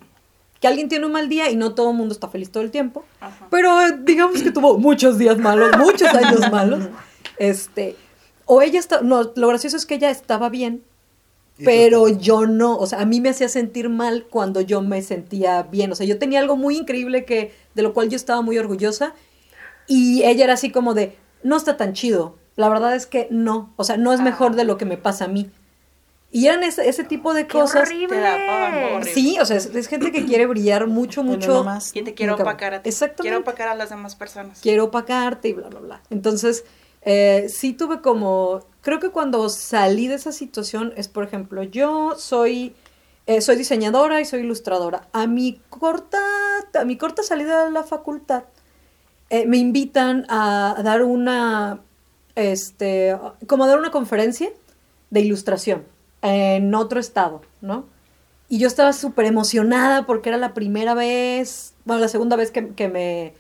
que 0.59 0.67
alguien 0.67 0.89
tiene 0.89 1.05
un 1.05 1.13
mal 1.13 1.29
día 1.29 1.49
y 1.49 1.55
no 1.55 1.73
todo 1.73 1.91
el 1.91 1.97
mundo 1.97 2.13
está 2.13 2.27
feliz 2.27 2.51
todo 2.51 2.63
el 2.63 2.71
tiempo, 2.71 3.05
pero 3.49 3.81
eh, 3.81 3.97
digamos 4.01 4.41
que 4.41 4.51
tuvo 4.51 4.77
muchos 4.77 5.17
días 5.17 5.37
malos, 5.37 5.77
muchos 5.77 6.13
años 6.13 6.51
malos, 6.51 6.83
este, 7.37 7.95
o 8.45 8.61
ella 8.61 8.79
está, 8.79 9.01
no, 9.01 9.31
lo 9.35 9.47
gracioso 9.47 9.77
es 9.77 9.85
que 9.85 9.95
ella 9.95 10.09
estaba 10.09 10.49
bien, 10.49 10.83
pero 11.63 12.07
yo 12.07 12.45
no, 12.45 12.77
o 12.77 12.87
sea, 12.87 13.01
a 13.01 13.05
mí 13.05 13.21
me 13.21 13.29
hacía 13.29 13.47
sentir 13.47 13.89
mal 13.89 14.25
cuando 14.29 14.61
yo 14.61 14.81
me 14.81 15.01
sentía 15.01 15.63
bien, 15.63 15.91
o 15.91 15.95
sea, 15.95 16.05
yo 16.05 16.17
tenía 16.17 16.39
algo 16.39 16.55
muy 16.55 16.77
increíble 16.77 17.25
que 17.25 17.53
de 17.75 17.81
lo 17.81 17.93
cual 17.93 18.09
yo 18.09 18.15
estaba 18.15 18.41
muy 18.41 18.57
orgullosa 18.57 19.13
y 19.87 20.23
ella 20.23 20.45
era 20.45 20.53
así 20.53 20.71
como 20.71 20.93
de, 20.93 21.15
no 21.43 21.57
está 21.57 21.77
tan 21.77 21.93
chido, 21.93 22.35
la 22.55 22.69
verdad 22.69 22.95
es 22.95 23.05
que 23.05 23.27
no, 23.29 23.73
o 23.75 23.83
sea, 23.83 23.97
no 23.97 24.13
es 24.13 24.21
mejor 24.21 24.55
de 24.55 24.63
lo 24.63 24.77
que 24.77 24.85
me 24.85 24.97
pasa 24.97 25.25
a 25.25 25.27
mí. 25.27 25.49
Y 26.31 26.47
eran 26.47 26.63
ese, 26.63 26.89
ese 26.89 27.03
tipo 27.03 27.35
de 27.35 27.47
cosas. 27.47 27.87
Horrible. 27.87 28.17
Sí, 29.13 29.37
o 29.39 29.45
sea, 29.45 29.57
es, 29.57 29.87
gente 29.87 30.11
que 30.11 30.25
quiere 30.25 30.47
brillar 30.47 30.87
mucho, 30.87 31.21
mucho. 31.21 31.63
Y 31.93 32.01
te 32.01 32.15
quiero 32.15 32.33
opacar 32.33 32.73
a 32.73 32.81
ti. 32.81 32.89
Exactamente. 32.89 33.21
Quiero 33.21 33.37
opacar 33.41 33.67
a 33.67 33.75
las 33.75 33.91
demás 33.91 34.15
personas. 34.15 34.59
Quiero 34.59 34.85
opacarte 34.85 35.49
y 35.49 35.53
bla, 35.53 35.69
bla, 35.69 35.79
bla. 35.79 36.01
Entonces, 36.09 36.65
eh, 37.03 37.45
sí 37.49 37.73
tuve 37.73 38.01
como 38.01 38.65
creo 38.83 38.99
que 38.99 39.09
cuando 39.09 39.49
salí 39.49 40.07
de 40.07 40.15
esa 40.15 40.31
situación 40.31 40.93
es, 40.95 41.07
por 41.07 41.23
ejemplo, 41.23 41.63
yo 41.63 42.15
soy, 42.17 42.75
eh, 43.25 43.41
soy 43.41 43.55
diseñadora 43.55 44.21
y 44.21 44.25
soy 44.25 44.41
ilustradora. 44.41 45.07
A 45.13 45.25
mi 45.25 45.59
corta, 45.69 46.19
a 46.79 46.85
mi 46.85 46.97
corta 46.97 47.23
salida 47.23 47.65
de 47.65 47.71
la 47.71 47.83
facultad, 47.83 48.43
eh, 49.29 49.47
me 49.47 49.57
invitan 49.57 50.25
a, 50.29 50.79
dar 50.83 51.01
una, 51.01 51.79
este, 52.35 53.17
como 53.47 53.63
a 53.63 53.67
dar 53.67 53.79
una 53.79 53.89
conferencia 53.89 54.49
de 55.09 55.21
ilustración 55.21 55.85
en 56.21 56.75
otro 56.75 56.99
estado, 56.99 57.41
¿no? 57.61 57.85
Y 58.49 58.59
yo 58.59 58.67
estaba 58.67 58.93
súper 58.93 59.25
emocionada 59.25 60.05
porque 60.05 60.29
era 60.29 60.37
la 60.37 60.53
primera 60.53 60.93
vez, 60.93 61.73
bueno, 61.85 62.01
la 62.01 62.07
segunda 62.09 62.35
vez 62.35 62.51
que, 62.51 62.61
me, 62.89 63.33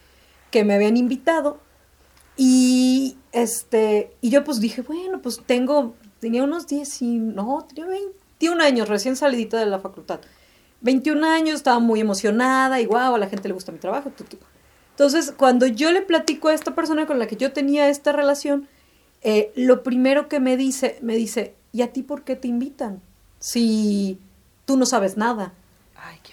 que 0.49 0.63
me 0.63 0.73
habían 0.73 0.97
invitado. 0.97 1.59
Y 2.35 3.17
este, 3.31 4.15
y 4.21 4.29
yo 4.29 4.43
pues 4.43 4.59
dije, 4.59 4.81
bueno, 4.81 5.21
pues 5.21 5.41
tengo, 5.45 5.95
tenía 6.19 6.43
unos 6.43 6.67
10 6.67 7.01
y, 7.01 7.17
no, 7.17 7.65
tenía 7.67 7.85
21 7.85 8.63
años, 8.63 8.87
recién 8.87 9.15
salidita 9.15 9.59
de 9.59 9.65
la 9.65 9.79
facultad. 9.79 10.19
21 10.81 11.25
años, 11.25 11.55
estaba 11.55 11.79
muy 11.79 11.99
emocionada 11.99 12.79
y 12.79 12.85
wow, 12.85 13.15
a 13.15 13.17
la 13.17 13.27
gente 13.27 13.47
le 13.47 13.53
gusta 13.53 13.71
mi 13.71 13.79
trabajo. 13.79 14.11
Entonces, 14.91 15.33
cuando 15.35 15.65
yo 15.65 15.91
le 15.91 16.01
platico 16.01 16.49
a 16.49 16.53
esta 16.53 16.75
persona 16.75 17.07
con 17.07 17.19
la 17.19 17.27
que 17.27 17.37
yo 17.37 17.53
tenía 17.53 17.89
esta 17.89 18.11
relación, 18.11 18.67
eh, 19.21 19.51
lo 19.55 19.81
primero 19.81 20.27
que 20.27 20.39
me 20.39 20.57
dice, 20.57 20.99
me 21.01 21.15
dice, 21.15 21.55
¿y 21.71 21.81
a 21.81 21.93
ti 21.93 22.03
por 22.03 22.23
qué 22.23 22.35
te 22.35 22.47
invitan? 22.47 23.01
Si 23.39 24.19
tú 24.65 24.77
no 24.77 24.85
sabes 24.85 25.17
nada. 25.17 25.53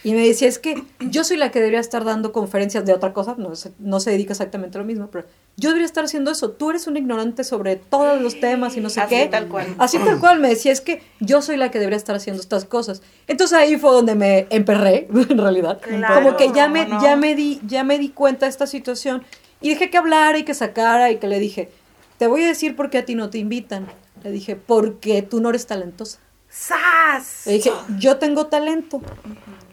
Y 0.02 0.12
me 0.12 0.26
decía, 0.26 0.48
es 0.48 0.58
que 0.58 0.82
yo 1.00 1.24
soy 1.24 1.36
la 1.36 1.50
que 1.50 1.58
debería 1.58 1.80
estar 1.80 2.04
dando 2.04 2.32
conferencias 2.32 2.86
de 2.86 2.94
otra 2.94 3.12
cosa, 3.12 3.34
no 3.36 3.54
se, 3.54 3.72
no 3.78 4.00
se 4.00 4.10
dedica 4.10 4.32
exactamente 4.32 4.78
a 4.78 4.80
lo 4.80 4.86
mismo, 4.86 5.08
pero 5.10 5.26
yo 5.56 5.68
debería 5.70 5.86
estar 5.86 6.04
haciendo 6.04 6.30
eso. 6.30 6.52
Tú 6.52 6.70
eres 6.70 6.86
un 6.86 6.96
ignorante 6.96 7.44
sobre 7.44 7.76
todos 7.76 8.20
los 8.20 8.40
temas 8.40 8.76
y 8.76 8.80
no 8.80 8.88
sé 8.88 9.00
Así 9.02 9.14
qué. 9.14 9.26
tal 9.26 9.48
cual. 9.48 9.66
Así 9.78 9.98
tal 9.98 10.18
cual 10.18 10.40
me 10.40 10.48
decía, 10.48 10.72
es 10.72 10.80
que 10.80 11.02
yo 11.20 11.42
soy 11.42 11.58
la 11.58 11.70
que 11.70 11.78
debería 11.78 11.98
estar 11.98 12.16
haciendo 12.16 12.40
estas 12.40 12.64
cosas. 12.64 13.02
Entonces 13.26 13.58
ahí 13.58 13.76
fue 13.76 13.90
donde 13.92 14.14
me 14.14 14.46
emperré, 14.50 15.06
en 15.28 15.36
realidad. 15.38 15.80
Claro, 15.82 16.14
Como 16.14 16.36
que 16.38 16.50
ya 16.54 16.68
me, 16.68 16.88
ya 17.02 17.16
me 17.16 17.34
di, 17.34 17.60
ya 17.66 17.84
me 17.84 17.98
di 17.98 18.08
cuenta 18.08 18.46
de 18.46 18.50
esta 18.50 18.66
situación 18.66 19.22
y 19.60 19.68
dejé 19.70 19.90
que 19.90 19.98
hablara 19.98 20.38
y 20.38 20.44
que 20.44 20.54
sacara 20.54 21.10
y 21.10 21.18
que 21.18 21.26
le 21.28 21.38
dije, 21.38 21.70
te 22.16 22.26
voy 22.26 22.42
a 22.44 22.46
decir 22.46 22.74
por 22.74 22.88
qué 22.88 22.98
a 22.98 23.04
ti 23.04 23.14
no 23.14 23.28
te 23.28 23.36
invitan. 23.36 23.86
Le 24.22 24.30
dije, 24.30 24.56
porque 24.56 25.20
tú 25.20 25.40
no 25.40 25.50
eres 25.50 25.66
talentosa. 25.66 26.18
¡Sas! 26.48 27.42
Le 27.46 27.52
dije, 27.54 27.70
yo 27.98 28.16
tengo 28.16 28.46
talento. 28.46 29.00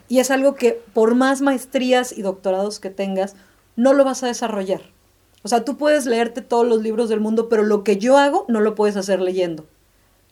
Y 0.08 0.20
es 0.20 0.30
algo 0.30 0.54
que 0.54 0.80
por 0.94 1.14
más 1.14 1.40
maestrías 1.40 2.16
y 2.16 2.22
doctorados 2.22 2.80
que 2.80 2.90
tengas, 2.90 3.36
no 3.76 3.92
lo 3.92 4.04
vas 4.04 4.22
a 4.22 4.26
desarrollar. 4.26 4.80
O 5.42 5.48
sea, 5.48 5.64
tú 5.64 5.76
puedes 5.76 6.06
leerte 6.06 6.42
todos 6.42 6.66
los 6.66 6.82
libros 6.82 7.08
del 7.08 7.20
mundo, 7.20 7.48
pero 7.48 7.62
lo 7.62 7.84
que 7.84 7.96
yo 7.96 8.18
hago 8.18 8.44
no 8.48 8.60
lo 8.60 8.74
puedes 8.74 8.96
hacer 8.96 9.20
leyendo. 9.20 9.66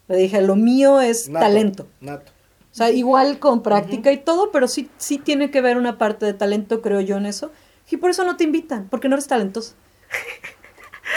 Le 0.09 0.17
dije, 0.17 0.41
lo 0.43 0.57
mío 0.57 1.01
es 1.01 1.29
Nato, 1.29 1.47
talento. 1.47 1.87
Nato. 2.01 2.33
O 2.73 2.75
sea, 2.77 2.91
igual 2.91 3.39
con 3.39 3.63
práctica 3.63 4.13
y 4.13 4.19
todo, 4.19 4.51
pero 4.51 4.69
sí, 4.69 4.91
sí 4.99 5.19
tiene 5.19 5.51
que 5.51 5.61
ver 5.61 5.77
una 5.77 5.97
parte 5.97 6.27
de 6.27 6.35
talento, 6.35 6.83
creo 6.83 7.01
yo, 7.01 7.17
en 7.17 7.27
eso. 7.27 7.51
Y 7.91 7.97
por 7.97 8.11
eso 8.11 8.25
no 8.25 8.37
te 8.37 8.45
invitan, 8.45 8.89
porque 8.91 9.09
no 9.09 9.15
eres 9.15 9.27
talentoso. 9.27 9.75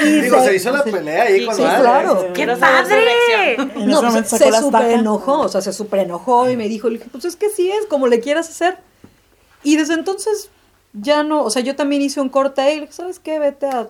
Y 0.01 0.21
Digo, 0.21 0.39
se 0.43 0.55
hizo 0.55 0.71
la 0.71 0.83
pelea 0.83 1.23
ahí 1.23 1.45
con 1.45 1.55
sí, 1.55 1.61
madre. 1.61 1.81
claro. 1.81 2.27
Quiero 2.33 2.57
saber 2.57 2.83
su 2.85 2.89
¡Padre! 2.89 3.55
En 3.83 3.87
No, 3.89 4.01
momento 4.01 4.29
se, 4.37 4.47
estaca. 4.47 4.91
enojó, 4.91 5.39
o 5.41 5.49
sea, 5.49 5.61
se 5.61 5.73
super 5.73 5.99
enojó 5.99 6.49
y 6.49 6.55
me 6.57 6.67
dijo, 6.67 6.89
le 6.89 6.97
dije, 6.97 7.09
pues 7.11 7.25
es 7.25 7.35
que 7.35 7.49
sí 7.49 7.69
es, 7.71 7.85
como 7.87 8.07
le 8.07 8.19
quieras 8.19 8.49
hacer. 8.49 8.77
Y 9.63 9.75
desde 9.77 9.93
entonces 9.95 10.49
ya 10.93 11.23
no, 11.23 11.43
o 11.43 11.49
sea, 11.49 11.61
yo 11.61 11.75
también 11.75 12.01
hice 12.01 12.21
un 12.21 12.29
corte 12.29 12.61
y 12.71 12.75
le 12.75 12.81
dije, 12.81 12.93
¿sabes 12.93 13.19
qué? 13.19 13.39
Vete 13.39 13.67
a 13.67 13.89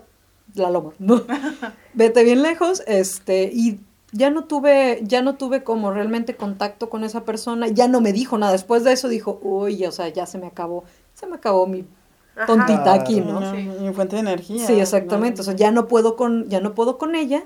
la 0.55 0.69
loma, 0.71 0.93
vete 1.93 2.23
bien 2.23 2.41
lejos, 2.41 2.81
este, 2.87 3.51
y 3.53 3.79
ya 4.11 4.31
no 4.31 4.45
tuve, 4.45 4.99
ya 5.03 5.21
no 5.21 5.35
tuve 5.35 5.63
como 5.63 5.91
realmente 5.91 6.35
contacto 6.35 6.89
con 6.89 7.03
esa 7.03 7.23
persona, 7.23 7.67
ya 7.67 7.87
no 7.87 8.01
me 8.01 8.11
dijo 8.13 8.37
nada, 8.39 8.51
después 8.51 8.83
de 8.83 8.91
eso 8.93 9.07
dijo, 9.07 9.39
uy, 9.43 9.85
o 9.85 9.91
sea, 9.91 10.07
ya 10.09 10.25
se 10.25 10.39
me 10.39 10.47
acabó, 10.47 10.85
se 11.13 11.27
me 11.27 11.35
acabó 11.35 11.67
mi 11.67 11.85
Ajá. 12.39 12.45
tontita 12.47 12.93
aquí, 12.93 13.21
¿no? 13.21 13.39
No, 13.39 13.89
Y 13.89 13.93
fuente 13.93 14.15
de 14.15 14.21
energía. 14.21 14.65
Sí, 14.65 14.79
exactamente. 14.79 15.41
O 15.41 15.43
sea, 15.43 15.55
ya 15.55 15.71
no 15.71 15.87
puedo 15.87 16.15
con, 16.15 16.47
ya 16.49 16.59
no 16.61 16.73
puedo 16.73 16.97
con 16.97 17.15
ella. 17.15 17.43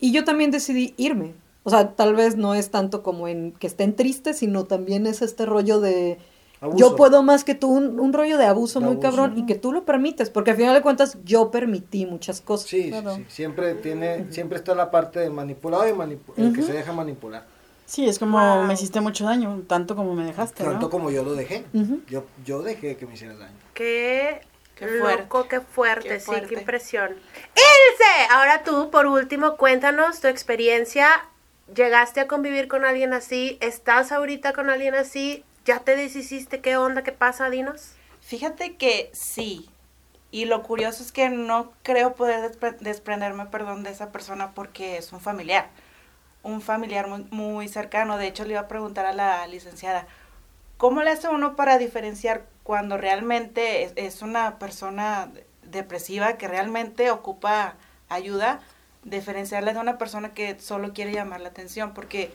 Y 0.00 0.12
yo 0.12 0.24
también 0.24 0.50
decidí 0.50 0.94
irme. 0.96 1.34
O 1.62 1.70
sea, 1.70 1.90
tal 1.96 2.14
vez 2.14 2.36
no 2.36 2.54
es 2.54 2.70
tanto 2.70 3.02
como 3.02 3.26
en 3.28 3.52
que 3.52 3.66
estén 3.66 3.96
tristes, 3.96 4.38
sino 4.38 4.64
también 4.64 5.06
es 5.06 5.20
este 5.22 5.46
rollo 5.46 5.80
de 5.80 6.18
Abuso. 6.60 6.78
yo 6.78 6.96
puedo 6.96 7.22
más 7.24 7.42
que 7.44 7.54
tú, 7.56 7.68
un, 7.70 7.98
un 7.98 8.12
rollo 8.12 8.38
de 8.38 8.46
abuso 8.46 8.78
De 8.78 8.86
muy 8.86 8.92
abuso. 8.94 9.08
cabrón 9.10 9.36
y 9.38 9.46
que 9.46 9.56
tú 9.56 9.72
lo 9.72 9.84
permites, 9.84 10.30
porque 10.30 10.52
al 10.52 10.56
final 10.56 10.74
de 10.74 10.82
cuentas 10.82 11.18
yo 11.24 11.50
permití 11.50 12.06
muchas 12.06 12.40
cosas. 12.40 12.68
Sí, 12.68 12.84
sí, 12.84 12.88
Claro. 12.90 13.16
sí. 13.16 13.24
Siempre 13.28 13.74
tiene, 13.74 14.26
siempre 14.30 14.58
está 14.58 14.74
la 14.76 14.90
parte 14.92 15.18
de 15.18 15.28
manipulado 15.28 15.88
y 15.88 15.92
manipu- 15.92 16.32
el 16.36 16.52
que 16.54 16.62
se 16.62 16.72
deja 16.72 16.92
manipular. 16.92 17.44
Sí, 17.86 18.08
es 18.08 18.18
como 18.18 18.38
Wow. 18.56 18.64
me 18.66 18.74
hiciste 18.74 19.00
mucho 19.00 19.24
daño, 19.24 19.62
tanto 19.68 19.94
como 19.96 20.14
me 20.14 20.24
dejaste, 20.24 20.64
Tanto 20.64 20.86
¿no? 20.86 20.90
como 20.90 21.10
yo 21.10 21.22
lo 21.22 21.34
dejé. 21.34 21.64
Yo, 22.08 22.24
yo 22.44 22.62
dejé 22.62 22.96
que 22.96 23.06
me 23.06 23.14
hicieras 23.14 23.38
daño. 23.38 23.54
Qué, 23.74 24.40
Qué 24.74 24.88
fuerte. 24.88 25.22
loco, 25.22 25.48
qué 25.48 25.60
fuerte, 25.60 26.08
Qué 26.08 26.20
sí, 26.20 26.26
fuerte. 26.26 26.48
qué 26.48 26.54
impresión. 26.60 27.12
Ilse, 27.12 28.32
ahora 28.32 28.62
tú, 28.64 28.90
por 28.90 29.06
último, 29.06 29.56
cuéntanos 29.56 30.20
tu 30.20 30.26
experiencia. 30.28 31.08
¿Llegaste 31.74 32.20
a 32.20 32.26
convivir 32.28 32.68
con 32.68 32.84
alguien 32.84 33.12
así? 33.12 33.56
¿Estás 33.60 34.12
ahorita 34.12 34.52
con 34.52 34.68
alguien 34.70 34.94
así? 34.94 35.44
¿Ya 35.64 35.80
te 35.80 35.96
deshiciste? 35.96 36.60
¿Qué 36.60 36.76
onda? 36.76 37.02
¿Qué 37.02 37.12
pasa? 37.12 37.50
Dinos. 37.50 37.92
Fíjate 38.20 38.76
que 38.76 39.10
sí. 39.12 39.68
Y 40.32 40.44
lo 40.46 40.62
curioso 40.62 41.02
es 41.02 41.12
que 41.12 41.28
no 41.28 41.72
creo 41.82 42.14
poder 42.14 42.40
despre- 42.52 42.76
desprenderme, 42.78 43.46
perdón, 43.46 43.82
de 43.84 43.90
esa 43.90 44.10
persona 44.12 44.50
porque 44.52 44.96
es 44.98 45.12
un 45.12 45.20
familiar. 45.20 45.68
Un 46.46 46.60
familiar 46.60 47.08
muy, 47.08 47.66
cercano. 47.66 48.18
De 48.18 48.28
hecho, 48.28 48.44
le 48.44 48.52
iba 48.52 48.60
a 48.60 48.68
preguntar 48.68 49.04
a 49.04 49.12
la 49.12 49.44
licenciada, 49.48 50.06
¿cómo 50.76 51.02
le 51.02 51.10
hace 51.10 51.28
uno 51.28 51.56
para 51.56 51.76
diferenciar 51.76 52.44
cuando 52.62 52.96
realmente 52.96 53.92
es, 53.96 54.22
una 54.22 54.60
persona 54.60 55.28
depresiva 55.64 56.34
que 56.34 56.46
realmente 56.46 57.10
ocupa 57.10 57.74
ayuda? 58.08 58.60
Diferenciarla 59.02 59.72
de 59.72 59.80
una 59.80 59.98
persona 59.98 60.34
que 60.34 60.56
solo 60.60 60.92
quiere 60.92 61.12
llamar 61.12 61.40
la 61.40 61.48
atención. 61.48 61.94
Porque 61.94 62.32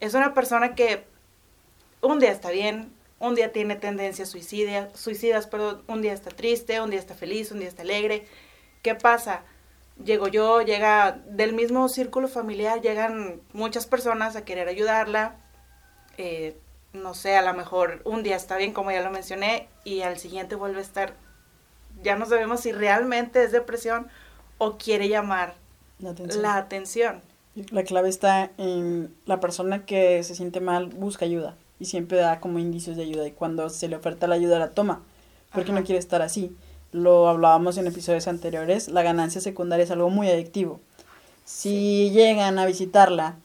es 0.00 0.14
una 0.14 0.32
persona 0.32 0.74
que 0.74 1.04
un 2.00 2.20
día 2.20 2.32
está 2.32 2.50
bien, 2.50 2.90
un 3.18 3.34
día 3.34 3.52
tiene 3.52 3.76
tendencias 3.76 4.30
suicidas, 4.30 4.98
suicidas, 4.98 5.46
pero 5.46 5.82
un 5.88 6.00
día 6.00 6.14
está 6.14 6.30
triste, 6.30 6.80
un 6.80 6.88
día 6.88 7.00
está 7.00 7.14
feliz, 7.14 7.52
un 7.52 7.58
día 7.58 7.68
está 7.68 7.82
alegre. 7.82 8.26
¿Qué 8.80 8.94
pasa? 8.94 9.42
Llego 10.04 10.28
yo, 10.28 10.62
llega 10.62 11.20
del 11.26 11.52
mismo 11.52 11.88
círculo 11.88 12.28
familiar, 12.28 12.80
llegan 12.80 13.40
muchas 13.52 13.86
personas 13.86 14.36
a 14.36 14.44
querer 14.44 14.68
ayudarla. 14.68 15.36
eh, 16.18 16.56
no 16.92 17.14
sé, 17.14 17.36
a 17.36 17.42
lo 17.42 17.54
mejor 17.54 18.02
un 18.04 18.22
día 18.22 18.36
está 18.36 18.58
bien, 18.58 18.74
como 18.74 18.90
ya 18.90 19.02
lo 19.02 19.10
mencioné, 19.10 19.68
y 19.82 20.02
al 20.02 20.18
siguiente 20.18 20.56
vuelve 20.56 20.78
a 20.78 20.82
estar. 20.82 21.14
Ya 22.02 22.16
no 22.16 22.26
sabemos 22.26 22.60
si 22.60 22.72
realmente 22.72 23.42
es 23.42 23.50
depresión 23.52 24.08
o 24.58 24.76
quiere 24.76 25.08
llamar 25.08 25.54
La 26.00 26.10
atención. 26.10 26.42
la 26.42 26.56
atención. 26.56 27.22
La 27.70 27.84
clave 27.84 28.10
está 28.10 28.50
en 28.58 29.14
la 29.24 29.40
persona 29.40 29.86
que 29.86 30.22
se 30.22 30.34
siente 30.34 30.60
mal 30.60 30.86
busca 30.88 31.24
ayuda 31.24 31.54
y 31.78 31.86
siempre 31.86 32.18
da 32.18 32.40
como 32.40 32.58
indicios 32.58 32.96
de 32.96 33.04
ayuda 33.04 33.26
y 33.26 33.32
cuando 33.32 33.70
se 33.70 33.88
le 33.88 33.96
oferta 33.96 34.26
la 34.26 34.34
ayuda 34.34 34.58
la 34.58 34.70
toma 34.70 35.02
porque 35.52 35.70
Ajá. 35.70 35.80
no 35.80 35.86
quiere 35.86 35.98
estar 35.98 36.20
así. 36.22 36.54
Lo 36.92 37.28
hablábamos 37.28 37.78
en 37.78 37.86
episodios 37.86 38.28
anteriores, 38.28 38.88
la 38.88 39.02
ganancia 39.02 39.40
secundaria 39.40 39.84
es 39.84 39.90
algo 39.90 40.10
muy 40.10 40.28
adictivo. 40.28 40.80
Si 41.44 42.10
llegan 42.10 42.58
a 42.58 42.66
visitarla 42.66 43.36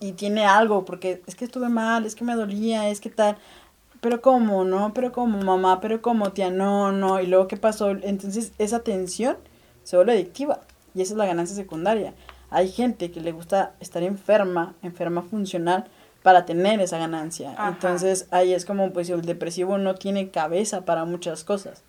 y 0.00 0.12
tiene 0.12 0.44
algo, 0.44 0.84
porque 0.84 1.22
es 1.26 1.34
que 1.34 1.44
estuve 1.44 1.68
mal, 1.68 2.04
es 2.04 2.14
que 2.14 2.24
me 2.24 2.34
dolía, 2.34 2.88
es 2.88 3.00
que 3.00 3.10
tal, 3.10 3.36
pero 4.00 4.20
cómo, 4.20 4.64
¿no? 4.64 4.92
Pero 4.94 5.12
cómo, 5.12 5.40
mamá, 5.40 5.80
pero 5.80 6.02
cómo, 6.02 6.32
tía, 6.32 6.50
no, 6.50 6.92
no, 6.92 7.20
y 7.20 7.26
luego 7.26 7.48
qué 7.48 7.56
pasó, 7.56 7.90
entonces 7.90 8.52
esa 8.58 8.80
tensión 8.80 9.36
se 9.84 9.96
vuelve 9.96 10.12
adictiva 10.12 10.60
y 10.94 11.02
esa 11.02 11.14
es 11.14 11.18
la 11.18 11.26
ganancia 11.26 11.56
secundaria. 11.56 12.14
Hay 12.50 12.70
gente 12.70 13.10
que 13.10 13.20
le 13.20 13.32
gusta 13.32 13.74
estar 13.80 14.02
enferma, 14.02 14.74
enferma 14.82 15.22
funcional, 15.22 15.86
para 16.22 16.44
tener 16.44 16.80
esa 16.80 16.98
ganancia. 16.98 17.52
Ajá. 17.52 17.68
Entonces 17.68 18.26
ahí 18.30 18.52
es 18.52 18.64
como, 18.64 18.92
pues 18.92 19.08
el 19.08 19.22
depresivo 19.22 19.78
no 19.78 19.94
tiene 19.94 20.30
cabeza 20.30 20.84
para 20.84 21.04
muchas 21.04 21.44
cosas. 21.44 21.82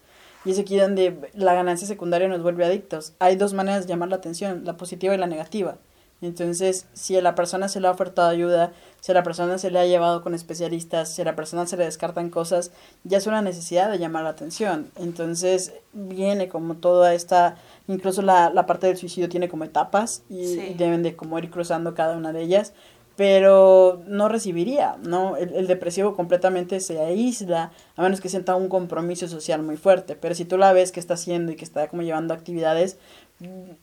Y 0.45 0.51
es 0.51 0.59
aquí 0.59 0.77
donde 0.77 1.29
la 1.33 1.53
ganancia 1.53 1.87
secundaria 1.87 2.27
nos 2.27 2.41
vuelve 2.41 2.65
adictos. 2.65 3.13
Hay 3.19 3.35
dos 3.35 3.53
maneras 3.53 3.83
de 3.85 3.89
llamar 3.89 4.09
la 4.09 4.15
atención, 4.17 4.63
la 4.65 4.77
positiva 4.77 5.13
y 5.13 5.17
la 5.17 5.27
negativa. 5.27 5.75
Entonces, 6.21 6.85
si 6.93 7.15
a 7.15 7.21
la 7.21 7.33
persona 7.33 7.69
se 7.69 7.79
le 7.79 7.87
ha 7.87 7.91
ofertado 7.91 8.27
ayuda, 8.27 8.73
si 8.99 9.11
a 9.11 9.15
la 9.15 9.23
persona 9.23 9.57
se 9.57 9.71
le 9.71 9.79
ha 9.79 9.85
llevado 9.85 10.21
con 10.21 10.33
especialistas, 10.35 11.07
si 11.13 11.21
a 11.21 11.25
la 11.25 11.35
persona 11.35 11.65
se 11.65 11.77
le 11.77 11.85
descartan 11.85 12.29
cosas, 12.29 12.71
ya 13.05 13.17
es 13.19 13.27
una 13.27 13.41
necesidad 13.41 13.89
de 13.89 13.99
llamar 13.99 14.23
la 14.25 14.31
atención. 14.31 14.91
Entonces, 14.97 15.71
viene 15.93 16.49
como 16.49 16.75
toda 16.75 17.13
esta, 17.13 17.55
incluso 17.87 18.21
la, 18.21 18.49
la 18.49 18.65
parte 18.65 18.87
del 18.87 18.97
suicidio 18.97 19.29
tiene 19.29 19.47
como 19.47 19.63
etapas 19.63 20.23
y 20.29 20.45
Sí. 20.45 20.75
deben 20.77 21.03
de 21.03 21.15
como 21.15 21.39
ir 21.39 21.49
cruzando 21.49 21.95
cada 21.95 22.17
una 22.17 22.33
de 22.33 22.41
ellas, 22.41 22.73
pero 23.19 24.01
no 24.07 24.29
recibiría, 24.29 24.95
¿no? 25.03 25.35
El, 25.35 25.53
el 25.53 25.67
depresivo 25.67 26.15
completamente 26.15 26.79
se 26.79 27.01
aísla, 27.01 27.69
a 27.97 28.01
menos 28.01 28.21
que 28.21 28.29
sienta 28.29 28.55
un 28.55 28.69
compromiso 28.69 29.27
social 29.27 29.61
muy 29.61 29.75
fuerte, 29.75 30.15
pero 30.15 30.35
si 30.35 30.45
tú 30.45 30.57
la 30.57 30.71
ves 30.71 30.93
que 30.93 31.01
está 31.01 31.15
haciendo 31.15 31.51
y 31.51 31.57
que 31.57 31.65
está 31.65 31.89
como 31.89 32.01
llevando 32.01 32.33
actividades, 32.33 32.97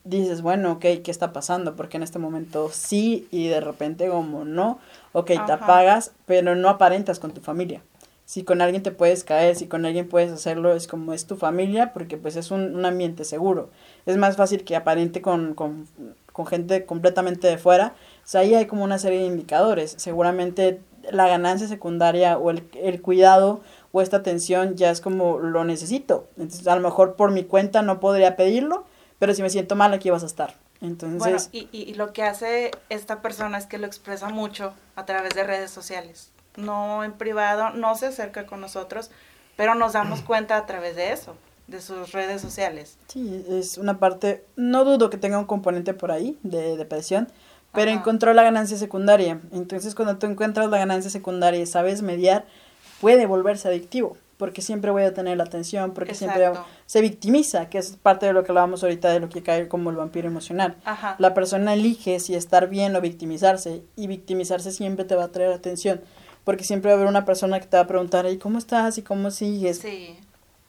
dices, 0.04 0.40
bueno, 0.40 0.72
ok, 0.72 0.86
¿qué 1.04 1.10
está 1.10 1.34
pasando? 1.34 1.76
Porque 1.76 1.98
en 1.98 2.02
este 2.02 2.18
momento 2.18 2.70
sí 2.72 3.28
y 3.30 3.48
de 3.48 3.60
repente 3.60 4.08
como 4.08 4.46
no, 4.46 4.78
ok, 5.12 5.26
te 5.44 5.52
apagas, 5.52 6.12
pero 6.24 6.54
no 6.54 6.70
aparentas 6.70 7.18
con 7.18 7.32
tu 7.32 7.42
familia. 7.42 7.82
Si 8.24 8.42
con 8.42 8.62
alguien 8.62 8.82
te 8.82 8.90
puedes 8.90 9.22
caer, 9.22 9.54
si 9.54 9.66
con 9.66 9.84
alguien 9.84 10.08
puedes 10.08 10.32
hacerlo, 10.32 10.74
es 10.74 10.86
como 10.86 11.12
es 11.12 11.26
tu 11.26 11.36
familia, 11.36 11.92
porque 11.92 12.16
pues 12.16 12.36
es 12.36 12.50
un, 12.50 12.74
un 12.74 12.86
ambiente 12.86 13.24
seguro. 13.24 13.68
Es 14.06 14.16
más 14.16 14.36
fácil 14.38 14.64
que 14.64 14.76
aparente 14.76 15.20
con, 15.20 15.52
con, 15.52 15.86
con 16.32 16.46
gente 16.46 16.86
completamente 16.86 17.46
de 17.46 17.56
fuera. 17.56 17.94
O 18.26 18.28
sea, 18.28 18.40
ahí 18.40 18.56
hay 18.56 18.66
como 18.66 18.82
una 18.82 18.98
serie 18.98 19.20
de 19.20 19.26
indicadores. 19.26 19.94
Seguramente 19.98 20.80
la 21.12 21.28
ganancia 21.28 21.68
secundaria 21.68 22.36
o 22.38 22.50
el, 22.50 22.68
el 22.74 23.00
cuidado 23.00 23.60
o 23.92 24.02
esta 24.02 24.16
atención 24.16 24.74
ya 24.74 24.90
es 24.90 25.00
como 25.00 25.38
lo 25.38 25.64
necesito. 25.64 26.26
Entonces, 26.36 26.66
a 26.66 26.74
lo 26.74 26.82
mejor 26.82 27.14
por 27.14 27.30
mi 27.30 27.44
cuenta 27.44 27.82
no 27.82 28.00
podría 28.00 28.34
pedirlo, 28.34 28.84
pero 29.20 29.32
si 29.32 29.42
me 29.42 29.48
siento 29.48 29.76
mal 29.76 29.94
aquí 29.94 30.10
vas 30.10 30.24
a 30.24 30.26
estar. 30.26 30.54
Entonces, 30.80 31.50
y, 31.52 31.68
y, 31.70 31.94
lo 31.94 32.12
que 32.12 32.24
hace 32.24 32.72
esta 32.88 33.22
persona 33.22 33.58
es 33.58 33.66
que 33.66 33.78
lo 33.78 33.86
expresa 33.86 34.28
mucho 34.28 34.74
a 34.96 35.06
través 35.06 35.34
de 35.34 35.44
redes 35.44 35.70
sociales. 35.70 36.32
No 36.56 37.04
en 37.04 37.12
privado, 37.12 37.70
no 37.70 37.94
se 37.94 38.06
acerca 38.06 38.44
con 38.44 38.60
nosotros, 38.60 39.12
pero 39.56 39.76
nos 39.76 39.92
damos 39.92 40.20
cuenta 40.26 40.56
a 40.56 40.66
través 40.66 40.96
de 40.96 41.12
eso, 41.12 41.36
de 41.68 41.80
sus 41.80 42.10
redes 42.10 42.42
sociales. 42.42 42.98
Sí, 43.06 43.46
es 43.48 43.78
una 43.78 43.98
parte, 43.98 44.44
no 44.56 44.84
dudo 44.84 45.10
que 45.10 45.16
tenga 45.16 45.38
un 45.38 45.46
componente 45.46 45.94
por 45.94 46.10
ahí 46.10 46.38
de 46.42 46.76
depresión, 46.76 47.28
pero 47.76 47.92
encontró 47.92 48.34
la 48.34 48.42
ganancia 48.42 48.76
secundaria. 48.76 49.40
Entonces, 49.52 49.94
cuando 49.94 50.16
tú 50.18 50.26
encuentras 50.26 50.68
la 50.68 50.78
ganancia 50.78 51.10
secundaria 51.10 51.60
y 51.60 51.66
sabes 51.66 52.02
mediar, 52.02 52.46
puede 53.00 53.26
volverse 53.26 53.68
adictivo, 53.68 54.16
porque 54.36 54.62
siempre 54.62 54.90
voy 54.90 55.04
a 55.04 55.14
tener 55.14 55.36
la 55.36 55.44
atención, 55.44 55.92
porque 55.92 56.14
siempre 56.14 56.50
se 56.86 57.00
victimiza, 57.00 57.68
que 57.68 57.78
es 57.78 57.96
parte 58.02 58.26
de 58.26 58.32
lo 58.32 58.42
que 58.42 58.50
hablábamos 58.50 58.82
ahorita 58.82 59.10
de 59.10 59.20
lo 59.20 59.28
que 59.28 59.42
cae 59.42 59.68
como 59.68 59.90
el 59.90 59.96
vampiro 59.96 60.26
emocional. 60.26 60.76
La 61.18 61.34
persona 61.34 61.74
elige 61.74 62.18
si 62.18 62.34
estar 62.34 62.68
bien 62.68 62.96
o 62.96 63.00
victimizarse, 63.00 63.82
y 63.94 64.08
victimizarse 64.08 64.72
siempre 64.72 65.04
te 65.04 65.14
va 65.14 65.24
a 65.24 65.28
traer 65.28 65.52
atención, 65.52 66.00
porque 66.44 66.64
siempre 66.64 66.90
va 66.90 66.94
a 66.94 66.96
haber 66.96 67.08
una 67.08 67.24
persona 67.24 67.60
que 67.60 67.66
te 67.66 67.76
va 67.76 67.82
a 67.84 67.86
preguntar, 67.86 68.26
¿y 68.26 68.38
cómo 68.38 68.58
estás? 68.58 68.98
¿Y 68.98 69.02
cómo 69.02 69.30
sigues? 69.30 69.78
Sí. 69.78 70.18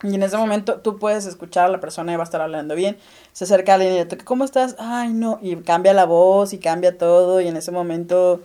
Y 0.04 0.14
en 0.14 0.22
ese 0.22 0.38
momento 0.38 0.80
tú 0.82 1.00
puedes 1.00 1.26
escuchar 1.26 1.66
a 1.66 1.70
la 1.70 1.80
persona 1.80 2.14
y 2.14 2.16
va 2.16 2.22
a 2.22 2.26
estar 2.26 2.42
hablando 2.42 2.76
bien. 2.76 2.98
Se 3.34 3.46
acerca 3.46 3.72
a 3.72 3.76
alguien 3.76 3.94
y 3.94 3.98
le 3.98 4.18
¿cómo 4.24 4.44
estás? 4.44 4.76
Ay, 4.78 5.12
no. 5.12 5.40
Y 5.42 5.56
cambia 5.58 5.94
la 5.94 6.06
voz 6.06 6.54
y 6.54 6.60
cambia 6.60 6.98
todo. 6.98 7.42
Y 7.42 7.48
en 7.48 7.58
ese 7.58 7.72
momento 7.72 8.42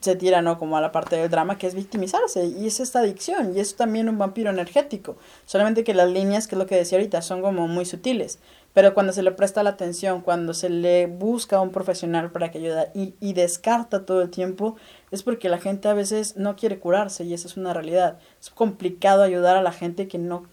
se 0.00 0.14
tira, 0.14 0.40
¿no? 0.40 0.58
Como 0.58 0.76
a 0.76 0.80
la 0.80 0.92
parte 0.92 1.16
del 1.16 1.30
drama 1.30 1.58
que 1.58 1.66
es 1.66 1.74
victimizarse. 1.74 2.46
Y 2.46 2.68
es 2.68 2.78
esta 2.78 3.00
adicción. 3.00 3.56
Y 3.56 3.60
es 3.60 3.74
también 3.74 4.08
un 4.08 4.18
vampiro 4.18 4.50
energético. 4.50 5.16
Solamente 5.46 5.82
que 5.82 5.94
las 5.94 6.10
líneas, 6.10 6.46
que 6.46 6.54
es 6.54 6.58
lo 6.60 6.66
que 6.66 6.76
decía 6.76 6.98
ahorita, 6.98 7.22
son 7.22 7.42
como 7.42 7.66
muy 7.66 7.86
sutiles. 7.86 8.38
Pero 8.72 8.94
cuando 8.94 9.12
se 9.12 9.22
le 9.22 9.32
presta 9.32 9.64
la 9.64 9.70
atención, 9.70 10.20
cuando 10.20 10.54
se 10.54 10.68
le 10.68 11.06
busca 11.06 11.56
a 11.56 11.60
un 11.60 11.70
profesional 11.70 12.30
para 12.30 12.52
que 12.52 12.58
ayude 12.58 12.90
y, 12.94 13.14
y 13.20 13.32
descarta 13.32 14.04
todo 14.04 14.22
el 14.22 14.30
tiempo, 14.30 14.76
es 15.14 15.22
porque 15.22 15.48
la 15.48 15.58
gente 15.58 15.88
a 15.88 15.94
veces 15.94 16.36
no 16.36 16.56
quiere 16.56 16.78
curarse 16.78 17.24
y 17.24 17.34
esa 17.34 17.48
es 17.48 17.56
una 17.56 17.72
realidad. 17.72 18.18
Es 18.40 18.50
complicado 18.50 19.22
ayudar 19.22 19.56
a 19.56 19.62
la 19.62 19.72
gente 19.72 20.08
que 20.08 20.18
no, 20.18 20.46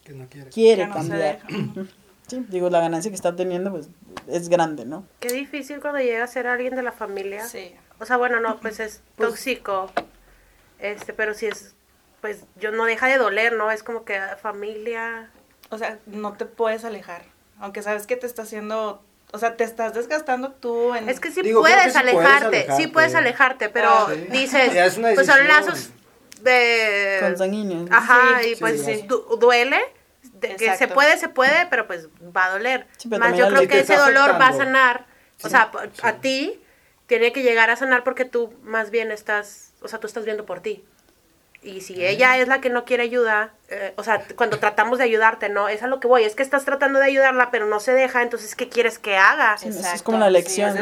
quiere, 0.51 0.89
cambiar. 0.89 1.39
sí, 2.27 2.45
digo, 2.49 2.69
la 2.69 2.79
ganancia 2.79 3.11
que 3.11 3.15
está 3.15 3.35
teniendo 3.35 3.71
pues 3.71 3.89
es 4.27 4.49
grande, 4.49 4.85
¿no? 4.85 5.05
Qué 5.19 5.33
difícil 5.33 5.81
cuando 5.81 5.99
llega 5.99 6.23
a 6.23 6.27
ser 6.27 6.47
alguien 6.47 6.75
de 6.75 6.83
la 6.83 6.91
familia. 6.91 7.47
Sí. 7.47 7.73
O 7.99 8.05
sea, 8.05 8.17
bueno, 8.17 8.39
no, 8.39 8.59
pues 8.59 8.79
es 8.79 9.01
pues 9.15 9.29
tóxico. 9.29 9.91
Este, 10.79 11.13
pero 11.13 11.33
si 11.33 11.47
es 11.47 11.75
pues 12.21 12.45
yo 12.59 12.71
no 12.71 12.85
deja 12.85 13.07
de 13.07 13.17
doler, 13.17 13.53
¿no? 13.53 13.71
Es 13.71 13.81
como 13.81 14.05
que 14.05 14.19
familia, 14.39 15.31
o 15.71 15.77
sea, 15.77 15.97
no 16.05 16.33
te 16.33 16.45
puedes 16.45 16.85
alejar 16.85 17.23
aunque 17.61 17.83
sabes 17.83 18.07
que 18.07 18.17
te 18.17 18.25
está 18.25 18.41
haciendo 18.41 19.01
o 19.31 19.37
sea, 19.37 19.55
te 19.55 19.63
estás 19.63 19.93
desgastando 19.93 20.51
tú 20.51 20.93
en... 20.93 21.09
Es 21.09 21.19
que 21.19 21.31
sí, 21.31 21.41
puedes, 21.53 21.95
alejarte, 21.95 22.67
sí 22.77 22.87
puedes 22.87 23.15
alejarte, 23.15 23.69
pero 23.69 23.89
ah, 23.89 24.13
dices, 24.29 24.99
pues 24.99 25.25
son 25.25 25.47
lazos 25.47 25.89
de... 26.41 27.17
Consanguíneos. 27.21 27.89
Ajá, 27.91 28.43
y 28.43 28.55
pues 28.55 28.85
duele, 29.39 29.79
de 30.33 30.55
que 30.55 30.75
se 30.75 30.87
puede, 30.87 31.17
se 31.17 31.29
puede, 31.29 31.67
pero 31.69 31.87
pues 31.87 32.09
va 32.35 32.45
a 32.45 32.51
doler. 32.51 32.87
Más 33.05 33.37
yo 33.37 33.47
creo 33.47 33.67
que 33.67 33.79
ese 33.79 33.95
dolor 33.95 34.39
va 34.39 34.49
a 34.49 34.53
sanar, 34.53 35.05
o 35.43 35.49
sea, 35.49 35.71
a 36.03 36.13
ti 36.13 36.61
tiene 37.07 37.31
que 37.31 37.43
llegar 37.43 37.69
a 37.69 37.75
sanar 37.75 38.03
porque 38.03 38.25
tú 38.25 38.53
más 38.63 38.89
bien 38.89 39.11
estás, 39.11 39.73
o 39.81 39.87
sea, 39.87 39.99
tú 39.99 40.07
estás 40.07 40.25
viendo 40.25 40.45
por 40.45 40.59
ti. 40.61 40.83
Y 41.63 41.81
si 41.81 42.03
ella 42.03 42.39
es 42.39 42.47
la 42.47 42.59
que 42.59 42.71
no 42.71 42.85
quiere 42.85 43.03
ayuda, 43.03 43.51
eh, 43.69 43.93
o 43.95 44.03
sea, 44.03 44.23
cuando 44.35 44.57
tratamos 44.57 44.97
de 44.97 45.03
ayudarte, 45.03 45.47
¿no? 45.47 45.69
Es 45.69 45.83
a 45.83 45.87
lo 45.87 45.99
que 45.99 46.07
voy, 46.07 46.23
es 46.23 46.33
que 46.33 46.41
estás 46.41 46.65
tratando 46.65 46.97
de 46.97 47.05
ayudarla, 47.05 47.51
pero 47.51 47.67
no 47.67 47.79
se 47.79 47.93
deja, 47.93 48.23
entonces, 48.23 48.55
¿qué 48.55 48.67
quieres 48.67 48.97
que 48.97 49.15
haga? 49.15 49.55
es 49.63 50.01
como 50.01 50.17
la 50.17 50.31
lección. 50.31 50.75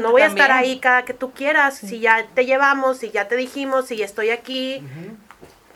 no, 0.00 0.10
voy 0.10 0.22
a 0.22 0.26
estar 0.26 0.50
ahí 0.50 0.78
cada 0.78 1.04
que 1.04 1.12
tú 1.12 1.32
quieras, 1.32 1.76
si 1.76 2.00
ya 2.00 2.26
te 2.34 2.46
llevamos, 2.46 2.98
si 2.98 3.10
ya 3.10 3.28
te 3.28 3.36
dijimos, 3.36 3.88
si 3.88 4.02
estoy 4.02 4.30
aquí, 4.30 4.82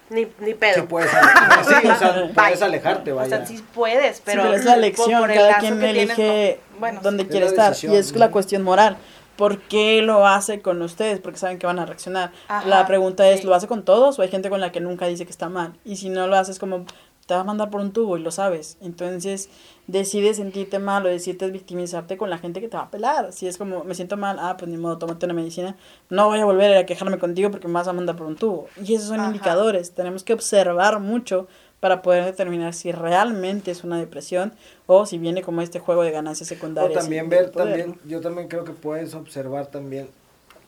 ni, 0.08 0.26
ni 0.38 0.54
pedo. 0.54 0.76
Sí 0.76 0.82
puedes, 0.88 1.12
alejarte, 1.12 2.32
puedes 2.34 2.62
alejarte, 2.62 3.12
vaya. 3.12 3.26
O 3.26 3.38
sea, 3.38 3.46
sí 3.46 3.62
puedes, 3.74 4.22
pero... 4.24 4.54
es 4.54 4.64
la 4.64 4.76
lección, 4.76 5.28
cada 5.28 5.58
quien 5.58 5.82
elige 5.82 6.58
bueno, 6.78 7.00
dónde 7.02 7.26
quiere 7.26 7.44
estar, 7.44 7.74
y 7.82 7.94
es 7.94 8.16
la 8.16 8.30
cuestión 8.30 8.62
moral. 8.62 8.96
¿Por 9.38 9.60
qué 9.60 10.02
lo 10.02 10.26
hace 10.26 10.60
con 10.60 10.82
ustedes? 10.82 11.20
Porque 11.20 11.38
saben 11.38 11.58
que 11.58 11.66
van 11.66 11.78
a 11.78 11.86
reaccionar. 11.86 12.32
la 12.66 12.86
pregunta 12.86 13.30
es, 13.30 13.44
¿lo 13.44 13.54
hace 13.54 13.68
con 13.68 13.84
todos 13.84 14.18
o 14.18 14.22
hay 14.22 14.28
gente 14.28 14.50
con 14.50 14.60
la 14.60 14.72
que 14.72 14.80
nunca 14.80 15.06
dice 15.06 15.24
que 15.24 15.30
está 15.30 15.48
mal? 15.48 15.74
Y 15.84 15.96
si 15.96 16.10
no 16.10 16.26
lo 16.26 16.36
haces 16.36 16.58
como, 16.58 16.84
te 17.24 17.34
va 17.34 17.40
a 17.40 17.44
mandar 17.44 17.70
por 17.70 17.80
un 17.80 17.92
tubo 17.92 18.16
y 18.16 18.20
lo 18.20 18.32
sabes. 18.32 18.78
Entonces, 18.80 19.48
decides 19.86 20.38
sentirte 20.38 20.80
mal 20.80 21.06
o 21.06 21.08
decides 21.08 21.52
victimizarte 21.52 22.16
con 22.16 22.30
la 22.30 22.38
gente 22.38 22.60
que 22.60 22.68
te 22.68 22.76
va 22.76 22.84
a 22.84 22.90
pelar. 22.90 23.32
Si 23.32 23.46
es 23.46 23.58
como, 23.58 23.84
me 23.84 23.94
siento 23.94 24.16
mal, 24.16 24.38
ah, 24.40 24.56
pues 24.58 24.68
ni 24.68 24.76
modo, 24.76 24.98
tómate 24.98 25.26
una 25.26 25.34
medicina. 25.34 25.76
No 26.10 26.26
voy 26.26 26.40
a 26.40 26.44
volver 26.44 26.76
a 26.76 26.84
quejarme 26.84 27.18
contigo 27.18 27.52
porque 27.52 27.68
me 27.68 27.74
vas 27.74 27.86
a 27.86 27.92
mandar 27.92 28.16
por 28.16 28.26
un 28.26 28.34
tubo. 28.34 28.66
Y 28.84 28.94
esos 28.94 29.06
son 29.06 29.24
indicadores. 29.24 29.92
Tenemos 29.92 30.24
que 30.24 30.32
observar 30.32 30.98
mucho 30.98 31.46
para 31.80 32.02
poder 32.02 32.24
determinar 32.24 32.74
si 32.74 32.92
realmente 32.92 33.70
es 33.70 33.84
una 33.84 33.98
depresión 33.98 34.52
o 34.86 35.06
si 35.06 35.18
viene 35.18 35.42
como 35.42 35.62
este 35.62 35.78
juego 35.78 36.02
de 36.02 36.10
ganancias 36.10 36.48
secundarias. 36.48 36.98
O 36.98 37.00
también 37.00 37.28
ver, 37.28 37.50
también, 37.50 37.98
yo 38.04 38.20
también 38.20 38.48
creo 38.48 38.64
que 38.64 38.72
puedes 38.72 39.14
observar 39.14 39.66
también 39.68 40.08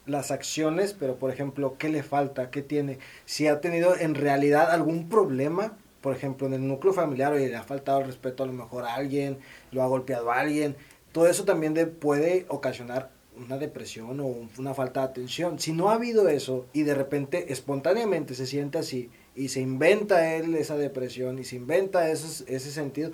las 0.07 0.31
acciones, 0.31 0.95
pero 0.99 1.17
por 1.17 1.31
ejemplo, 1.31 1.77
¿qué 1.79 1.89
le 1.89 2.03
falta? 2.03 2.51
¿Qué 2.51 2.63
tiene? 2.63 2.99
Si 3.25 3.47
ha 3.47 3.61
tenido 3.61 3.97
en 3.97 4.15
realidad 4.15 4.71
algún 4.71 5.09
problema, 5.09 5.77
por 6.01 6.15
ejemplo, 6.15 6.47
en 6.47 6.55
el 6.55 6.67
núcleo 6.67 6.93
familiar, 6.93 7.33
o 7.33 7.37
le 7.37 7.55
ha 7.55 7.63
faltado 7.63 8.01
el 8.01 8.07
respeto 8.07 8.43
a 8.43 8.47
lo 8.47 8.53
mejor 8.53 8.85
a 8.85 8.95
alguien, 8.95 9.39
lo 9.73 9.83
ha 9.83 9.87
golpeado 9.87 10.31
a 10.31 10.41
alguien, 10.41 10.77
todo 11.13 11.27
eso 11.27 11.45
también 11.45 11.75
puede 12.01 12.47
ocasionar 12.49 13.11
una 13.37 13.59
depresión 13.59 14.21
o 14.21 14.49
una 14.59 14.75
falta 14.75 15.01
de 15.01 15.07
atención. 15.07 15.59
Si 15.59 15.73
no 15.73 15.91
ha 15.91 15.95
habido 15.95 16.29
eso 16.29 16.67
y 16.73 16.83
de 16.83 16.95
repente 16.95 17.53
espontáneamente 17.53 18.35
se 18.35 18.47
siente 18.47 18.79
así, 18.79 19.11
y 19.41 19.49
se 19.49 19.61
inventa 19.61 20.35
él 20.35 20.55
esa 20.55 20.77
depresión 20.77 21.39
y 21.39 21.45
se 21.45 21.57
inventa 21.57 22.11
ese 22.11 22.59
sentido, 22.59 23.11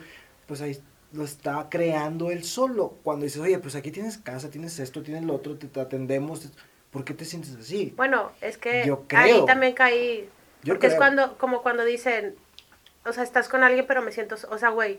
pues 0.49 0.61
ahí 0.61 0.77
lo 1.13 1.23
está 1.23 1.69
creando 1.71 2.33
él 2.33 2.43
solo. 2.43 2.97
Cuando 3.05 3.23
dices, 3.23 3.41
oye, 3.41 3.61
pues 3.61 3.77
aquí 3.77 3.93
tienes 3.93 4.19
casa, 4.19 4.51
tienes 4.51 4.81
esto, 4.81 5.03
tienes 5.03 5.23
lo 5.23 5.37
otro, 5.37 5.57
te, 5.57 5.81
atendemos, 5.81 6.49
¿por 6.91 7.05
qué 7.05 7.15
te 7.15 7.25
sientes 7.25 7.55
así? 7.55 7.95
Bueno, 7.97 8.33
es 8.41 8.59
que 8.59 8.93
ahí 9.11 9.45
también 9.47 9.75
caí, 9.75 10.29
porque 10.67 10.89
es 10.89 10.97
cuando, 10.97 11.39
como 11.39 11.63
cuando 11.63 11.85
dicen, 11.85 12.35
o 13.05 13.13
sea, 13.13 13.23
estás 13.23 13.49
con 13.49 13.63
alguien 13.63 13.87
pero 13.87 14.03
me 14.03 14.11
siento, 14.11 14.35
o 14.51 14.59
sea, 14.59 14.71
güey, 14.71 14.99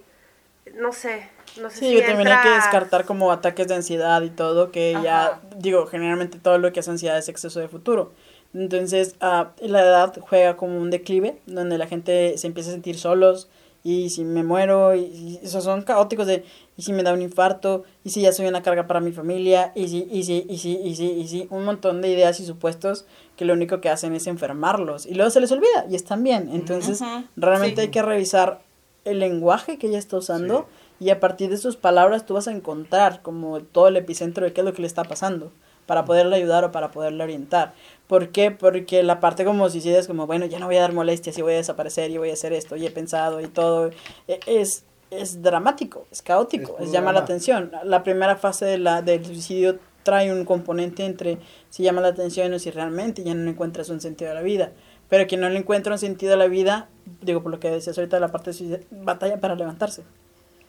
no 0.76 0.94
sé, 0.94 1.30
no 1.62 1.70
sé 1.70 1.80
sí, 1.80 1.94
yo 1.94 2.06
también 2.06 2.30
hay 2.30 2.42
que 2.42 2.56
descartar 2.56 3.04
como 3.04 3.34
ataques 3.34 3.68
de 3.68 3.76
ansiedad 3.76 4.22
y 4.22 4.30
todo, 4.30 4.72
que 4.72 4.94
ya, 5.04 5.42
digo, 5.58 5.88
generalmente 5.88 6.40
todo 6.40 6.58
lo 6.58 6.72
que 6.72 6.80
es 6.80 6.88
ansiedad 6.88 7.18
es 7.18 7.28
exceso 7.28 7.60
de 7.60 7.68
futuro. 7.68 8.14
Entonces, 8.58 9.16
uh, 9.22 9.46
la 9.68 9.82
edad 9.82 10.18
juega 10.20 10.58
como 10.58 10.80
un 10.80 10.90
declive, 10.90 11.38
donde 11.46 11.78
la 11.78 11.88
gente 11.88 12.38
se 12.38 12.48
empieza 12.48 12.70
a 12.70 12.74
sentir 12.74 12.98
solos, 12.98 13.50
y 13.84 14.10
si 14.10 14.26
me 14.26 14.44
muero, 14.44 14.96
y, 14.96 15.40
esos 15.44 15.64
son 15.64 15.84
caóticos 15.84 16.26
de, 16.28 16.44
y 16.76 16.82
si 16.82 16.92
me 16.92 17.04
da 17.04 17.14
un 17.14 17.22
infarto, 17.22 17.84
y 18.04 18.10
si 18.10 18.22
ya 18.22 18.34
soy 18.34 18.48
una 18.48 18.64
carga 18.64 18.88
para 18.88 19.00
mi 19.00 19.12
familia, 19.12 19.72
y 19.76 19.88
si, 19.88 20.08
y 20.12 20.24
si, 20.24 20.46
y 20.50 20.58
si, 20.58 20.72
y 20.74 20.96
si, 20.96 21.06
y 21.06 21.28
si, 21.28 21.48
un 21.52 21.66
montón 21.66 22.02
de 22.02 22.10
ideas 22.10 22.40
y 22.40 22.46
supuestos 22.46 23.06
que 23.36 23.46
lo 23.46 23.54
único 23.54 23.80
que 23.80 23.90
hacen 23.90 24.16
es 24.16 24.26
enfermarlos, 24.26 25.06
y 25.06 25.14
luego 25.14 25.30
se 25.30 25.40
les 25.40 25.52
olvida, 25.52 25.86
y 25.90 25.96
están 25.96 26.24
bien. 26.24 26.50
Entonces, 26.52 27.02
realmente 27.36 27.82
hay 27.82 27.90
que 27.90 28.02
revisar 28.02 28.62
el 29.06 29.20
lenguaje 29.20 29.78
que 29.78 29.88
ella 29.88 30.00
está 30.00 30.18
usando, 30.18 30.68
y 31.00 31.12
a 31.12 31.20
partir 31.20 31.52
de 31.52 31.58
sus 31.58 31.76
palabras 31.76 32.26
tú 32.26 32.34
vas 32.34 32.48
a 32.48 32.52
encontrar 32.52 33.22
como 33.22 33.62
todo 33.62 33.88
el 33.88 33.98
epicentro 33.98 34.46
de 34.46 34.54
qué 34.54 34.62
es 34.62 34.66
lo 34.66 34.74
que 34.74 34.82
le 34.82 34.88
está 34.88 35.04
pasando 35.04 35.52
para 35.88 36.06
poderle 36.06 36.36
ayudar 36.36 36.64
o 36.66 36.72
para 36.72 36.92
poderle 36.92 37.24
orientar. 37.24 37.74
¿Por 38.08 38.30
qué? 38.30 38.52
Porque 38.52 39.04
la 39.04 39.20
parte 39.20 39.44
como 39.44 39.70
si 39.70 39.88
es 39.90 40.08
como, 40.08 40.28
bueno, 40.28 40.46
ya 40.46 40.60
no 40.60 40.68
voy 40.68 40.78
a 40.78 40.82
dar 40.82 40.94
molestias 40.94 41.38
y 41.38 41.42
voy 41.42 41.54
a 41.54 41.58
desaparecer 41.58 42.10
y 42.10 42.18
voy 42.18 42.30
a 42.30 42.34
hacer 42.34 42.54
esto 42.54 42.76
y 42.78 42.86
he 42.86 42.92
pensado 42.92 43.42
y 43.42 43.48
todo, 43.48 43.92
e, 44.28 44.40
es, 44.46 44.86
es 45.12 45.42
dramático, 45.42 46.06
es 46.10 46.22
caótico, 46.22 46.78
es, 46.80 46.92
llama 46.92 47.12
la 47.12 47.20
atención. 47.20 47.72
La 47.84 48.04
primera 48.04 48.38
fase 48.38 48.66
de 48.66 48.78
la, 48.78 49.02
del 49.02 49.26
suicidio 49.26 49.80
trae 50.04 50.32
un 50.32 50.46
componente 50.46 51.06
entre 51.06 51.38
si 51.70 51.84
llama 51.84 52.00
la 52.00 52.08
atención 52.08 52.54
o 52.54 52.60
si 52.60 52.72
realmente 52.72 53.24
ya 53.24 53.34
no 53.34 53.50
encuentras 53.50 53.90
un 53.90 54.00
sentido 54.00 54.30
de 54.30 54.36
la 54.36 54.42
vida. 54.42 54.72
Pero 55.10 55.28
quien 55.28 55.42
no 55.42 55.50
le 55.50 55.60
encuentra 55.60 55.94
un 55.94 56.00
sentido 56.00 56.32
de 56.32 56.38
la 56.38 56.48
vida, 56.48 56.88
digo 57.22 57.44
por 57.44 57.52
lo 57.52 57.60
que 57.60 57.70
decías 57.70 57.98
ahorita, 57.98 58.20
la 58.20 58.30
parte 58.30 58.52
de 58.52 58.86
batalla 58.90 59.40
para 59.42 59.56
levantarse. 59.56 60.04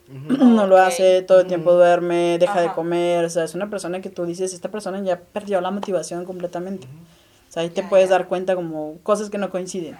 No 0.09 0.67
lo 0.67 0.79
hace, 0.79 1.23
todo 1.23 1.41
el 1.41 1.47
tiempo 1.47 1.73
duerme, 1.73 2.39
deja 2.39 2.63
de 2.63 2.73
comer, 2.73 3.27
o 3.27 3.31
sea, 3.31 3.45
es 3.45 3.55
una 3.55 3.69
persona 3.69 4.01
que 4.01 4.09
tú 4.09 4.25
dices, 4.25 4.55
esta 4.55 4.71
persona 4.71 5.01
ya 5.03 5.21
perdió 5.21 5.61
la 5.61 5.71
motivación 5.71 6.25
completamente. 6.25 6.89
O 7.49 7.53
sea, 7.53 7.63
ahí 7.63 7.71
te 7.71 7.83
puedes 7.83 8.11
dar 8.11 8.29
cuenta 8.29 8.55
como 8.55 8.99
cosas 9.03 9.31
que 9.31 9.39
no 9.39 9.51
coinciden. 9.51 9.97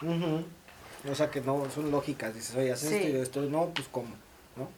O 1.11 1.15
sea, 1.15 1.31
que 1.31 1.41
no 1.41 1.65
son 1.75 1.91
lógicas, 1.91 2.35
dices, 2.35 2.55
oye, 2.57 2.73
haces 2.73 2.93
esto 2.93 3.09
y 3.09 3.17
esto, 3.17 3.41
no, 3.43 3.71
pues 3.75 3.89
cómo, 3.91 4.11
¿no? 4.57 4.69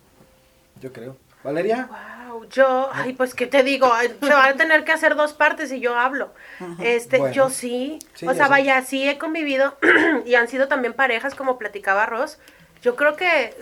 Yo 0.81 0.93
creo. 0.93 1.17
Valeria. 1.43 1.89
Wow, 2.29 2.47
yo, 2.51 2.91
ay, 2.93 3.15
pues 3.15 3.35
qué 3.35 3.47
te 3.47 3.63
digo, 3.63 3.91
se 4.21 4.29
van 4.29 4.55
a 4.55 4.57
tener 4.57 4.85
que 4.85 4.93
hacer 4.93 5.17
dos 5.17 5.33
partes 5.33 5.73
y 5.73 5.81
yo 5.81 5.99
hablo. 5.99 6.33
Este, 6.81 7.33
yo 7.33 7.49
sí, 7.49 7.99
o 8.27 8.35
sea, 8.35 8.49
vaya, 8.49 8.83
sí 8.83 9.09
he 9.09 9.19
convivido 9.19 9.77
y 10.27 10.35
han 10.35 10.49
sido 10.49 10.69
también 10.69 10.93
parejas 10.93 11.35
como 11.35 11.59
platicaba 11.59 12.07
Ross. 12.07 12.39
Yo 12.83 12.95
creo 12.95 13.17
que 13.17 13.55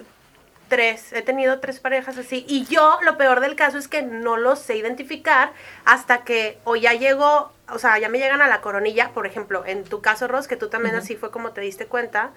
tres, 0.68 1.12
he 1.12 1.22
tenido 1.22 1.60
tres 1.60 1.80
parejas 1.80 2.18
así. 2.18 2.44
Y 2.48 2.64
yo, 2.66 2.98
lo 3.02 3.16
peor 3.16 3.40
del 3.40 3.56
caso 3.56 3.78
es 3.78 3.88
que 3.88 4.02
no 4.02 4.36
los 4.36 4.58
sé 4.58 4.76
identificar 4.76 5.52
hasta 5.84 6.24
que 6.24 6.58
o 6.64 6.76
ya 6.76 6.92
llego, 6.92 7.52
o 7.68 7.78
sea, 7.78 7.98
ya 7.98 8.08
me 8.08 8.18
llegan 8.18 8.42
a 8.42 8.48
la 8.48 8.60
coronilla, 8.60 9.10
por 9.10 9.26
ejemplo, 9.26 9.64
en 9.66 9.84
tu 9.84 10.00
caso, 10.00 10.28
Ros, 10.28 10.48
que 10.48 10.56
tú 10.56 10.68
también 10.68 10.94
así 10.94 11.16
fue 11.16 11.30
como 11.30 11.52
te 11.52 11.60
diste 11.60 11.86
cuenta, 11.86 12.30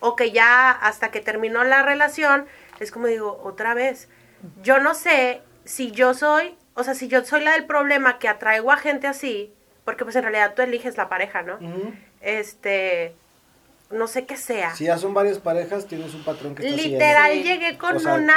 o 0.00 0.16
que 0.16 0.32
ya 0.32 0.70
hasta 0.70 1.10
que 1.10 1.20
terminó 1.20 1.64
la 1.64 1.82
relación, 1.82 2.46
es 2.80 2.90
como 2.90 3.06
digo, 3.06 3.40
otra 3.42 3.74
vez. 3.74 4.08
Yo 4.62 4.78
no 4.78 4.94
sé 4.94 5.40
si 5.64 5.92
yo 5.92 6.14
soy, 6.14 6.56
o 6.74 6.84
sea, 6.84 6.94
si 6.94 7.08
yo 7.08 7.24
soy 7.24 7.42
la 7.42 7.52
del 7.52 7.66
problema 7.66 8.18
que 8.18 8.28
atraigo 8.28 8.72
a 8.72 8.76
gente 8.76 9.06
así, 9.06 9.54
porque 9.84 10.04
pues 10.04 10.16
en 10.16 10.22
realidad 10.22 10.54
tú 10.54 10.62
eliges 10.62 10.96
la 10.96 11.08
pareja, 11.08 11.42
¿no? 11.42 11.58
Este, 12.20 13.14
no 13.92 14.06
sé 14.06 14.26
qué 14.26 14.36
sea. 14.36 14.74
Si 14.74 14.84
ya 14.84 14.98
son 14.98 15.14
varias 15.14 15.38
parejas, 15.38 15.86
tienes 15.86 16.14
un 16.14 16.24
patrón 16.24 16.54
que 16.54 16.66
está 16.66 16.82
Literal 16.82 17.42
llegué 17.42 17.78
con 17.78 17.96
O 17.96 18.00
sea, 18.00 18.14
una 18.14 18.36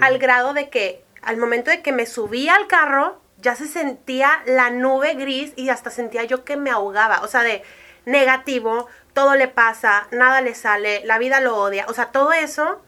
al 0.00 0.18
grado 0.18 0.54
de 0.54 0.68
que 0.68 1.04
al 1.22 1.36
momento 1.36 1.70
de 1.70 1.82
que 1.82 1.92
me 1.92 2.06
subí 2.06 2.48
al 2.48 2.66
carro 2.66 3.20
ya 3.38 3.56
se 3.56 3.66
sentía 3.66 4.42
la 4.46 4.70
nube 4.70 5.14
gris 5.14 5.52
y 5.56 5.68
hasta 5.68 5.90
sentía 5.90 6.24
yo 6.24 6.44
que 6.44 6.56
me 6.56 6.70
ahogaba, 6.70 7.20
o 7.22 7.26
sea, 7.26 7.42
de 7.42 7.62
negativo, 8.04 8.86
todo 9.12 9.34
le 9.34 9.48
pasa, 9.48 10.06
nada 10.12 10.40
le 10.40 10.54
sale, 10.54 11.02
la 11.04 11.18
vida 11.18 11.40
lo 11.40 11.56
odia, 11.56 11.86
o 11.88 11.94
sea, 11.94 12.06
todo 12.06 12.32
eso 12.32 12.82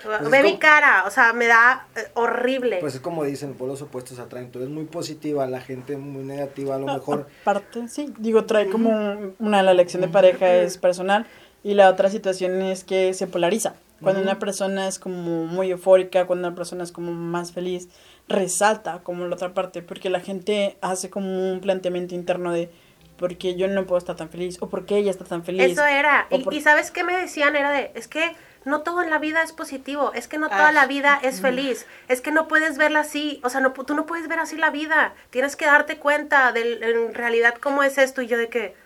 es 0.00 0.30
ve 0.30 0.42
mi 0.42 0.48
como- 0.50 0.58
cara, 0.60 1.04
o 1.06 1.10
sea, 1.10 1.32
me 1.32 1.46
da 1.46 1.86
eh, 1.96 2.00
horrible. 2.14 2.78
Pues 2.80 2.94
es 2.94 3.00
como 3.00 3.24
dicen, 3.24 3.54
por 3.54 3.68
los 3.68 3.82
opuestos 3.82 4.18
atraen. 4.18 4.50
Tú 4.50 4.58
eres 4.60 4.70
muy 4.70 4.84
positiva, 4.84 5.46
la 5.46 5.60
gente 5.60 5.96
muy 5.96 6.22
negativa, 6.24 6.74
Ah, 6.74 6.76
a 6.76 6.80
lo 6.80 6.86
mejor. 6.94 7.26
Aparte, 7.42 7.88
sí, 7.88 8.12
digo, 8.18 8.44
trae 8.44 8.68
como 8.68 8.90
un- 8.90 9.34
una, 9.38 9.62
la 9.62 9.72
elección 9.72 10.02
de 10.02 10.08
pareja 10.08 10.54
es 10.54 10.78
personal 10.78 11.26
y 11.64 11.74
la 11.74 11.88
otra 11.90 12.10
situación 12.10 12.62
es 12.62 12.84
que 12.84 13.14
se 13.14 13.26
polariza. 13.26 13.74
Cuando 14.00 14.22
una 14.22 14.38
persona 14.38 14.86
es 14.86 15.00
como 15.00 15.46
muy 15.46 15.72
eufórica, 15.72 16.24
cuando 16.26 16.46
una 16.46 16.54
persona 16.56 16.84
es 16.84 16.92
como 16.92 17.10
más 17.10 17.50
feliz, 17.50 17.88
resalta 18.28 19.00
como 19.02 19.26
la 19.26 19.34
otra 19.34 19.54
parte, 19.54 19.82
porque 19.82 20.08
la 20.08 20.20
gente 20.20 20.76
hace 20.80 21.10
como 21.10 21.52
un 21.52 21.60
planteamiento 21.60 22.14
interno 22.14 22.52
de 22.52 22.70
por 23.16 23.36
qué 23.36 23.56
yo 23.56 23.66
no 23.66 23.84
puedo 23.86 23.98
estar 23.98 24.14
tan 24.14 24.28
feliz 24.28 24.58
o 24.60 24.68
por 24.68 24.86
qué 24.86 24.98
ella 24.98 25.10
está 25.10 25.24
tan 25.24 25.42
feliz. 25.42 25.72
Eso 25.72 25.84
era. 25.84 26.28
Y, 26.30 26.44
por- 26.44 26.54
y 26.54 26.60
sabes 26.60 26.92
qué 26.92 27.02
me 27.02 27.16
decían? 27.18 27.56
Era 27.56 27.72
de, 27.72 27.90
es 27.96 28.06
que 28.06 28.36
no 28.68 28.82
todo 28.82 29.02
en 29.02 29.10
la 29.10 29.18
vida 29.18 29.42
es 29.42 29.52
positivo, 29.52 30.12
es 30.14 30.28
que 30.28 30.38
no 30.38 30.48
toda 30.48 30.68
Ay. 30.68 30.74
la 30.74 30.86
vida 30.86 31.18
es 31.22 31.40
feliz, 31.40 31.86
es 32.08 32.20
que 32.20 32.30
no 32.30 32.48
puedes 32.48 32.78
verla 32.78 33.00
así, 33.00 33.40
o 33.42 33.50
sea, 33.50 33.60
no, 33.60 33.72
tú 33.72 33.94
no 33.94 34.06
puedes 34.06 34.28
ver 34.28 34.38
así 34.38 34.56
la 34.56 34.70
vida, 34.70 35.14
tienes 35.30 35.56
que 35.56 35.66
darte 35.66 35.98
cuenta 35.98 36.52
de 36.52 36.78
en 36.82 37.14
realidad 37.14 37.54
cómo 37.60 37.82
es 37.82 37.98
esto 37.98 38.22
y 38.22 38.26
yo 38.26 38.38
de 38.38 38.48
que, 38.48 38.76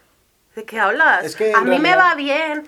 ¿de 0.54 0.64
qué 0.64 0.80
hablas? 0.80 1.24
Es 1.24 1.36
que 1.36 1.52
A 1.54 1.60
mí 1.60 1.78
me 1.78 1.94
va 1.96 2.14
bien, 2.14 2.66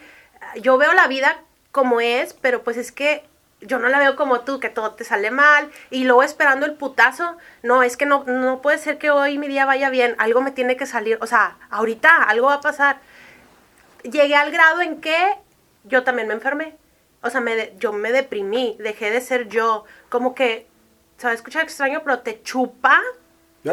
yo 0.60 0.76
veo 0.76 0.92
la 0.92 1.06
vida 1.06 1.40
como 1.72 2.00
es, 2.00 2.34
pero 2.34 2.62
pues 2.62 2.76
es 2.76 2.92
que 2.92 3.24
yo 3.60 3.78
no 3.78 3.88
la 3.88 3.98
veo 3.98 4.14
como 4.14 4.40
tú, 4.40 4.60
que 4.60 4.68
todo 4.68 4.92
te 4.92 5.04
sale 5.04 5.30
mal 5.30 5.70
y 5.90 6.04
luego 6.04 6.22
esperando 6.22 6.66
el 6.66 6.74
putazo. 6.74 7.38
No, 7.62 7.82
es 7.82 7.96
que 7.96 8.04
no, 8.04 8.24
no 8.24 8.60
puede 8.60 8.76
ser 8.76 8.98
que 8.98 9.10
hoy 9.10 9.38
mi 9.38 9.48
día 9.48 9.64
vaya 9.64 9.88
bien, 9.88 10.14
algo 10.18 10.42
me 10.42 10.50
tiene 10.50 10.76
que 10.76 10.84
salir, 10.84 11.16
o 11.22 11.26
sea, 11.26 11.56
ahorita 11.70 12.24
algo 12.24 12.48
va 12.48 12.54
a 12.54 12.60
pasar 12.60 12.98
llegué 14.04 14.36
al 14.36 14.50
grado 14.50 14.80
en 14.80 15.00
que 15.00 15.34
yo 15.84 16.04
también 16.04 16.28
me 16.28 16.34
enfermé. 16.34 16.76
O 17.24 17.30
sea, 17.30 17.40
me 17.40 17.56
de- 17.56 17.74
yo 17.78 17.92
me 17.92 18.12
deprimí, 18.12 18.76
dejé 18.78 19.10
de 19.10 19.20
ser 19.20 19.48
yo. 19.48 19.84
Como 20.08 20.34
que, 20.34 20.66
se 21.16 21.26
va 21.26 21.30
a 21.32 21.34
escuchar 21.34 21.62
extraño, 21.64 22.02
pero 22.04 22.20
te 22.20 22.42
chupa 22.42 23.00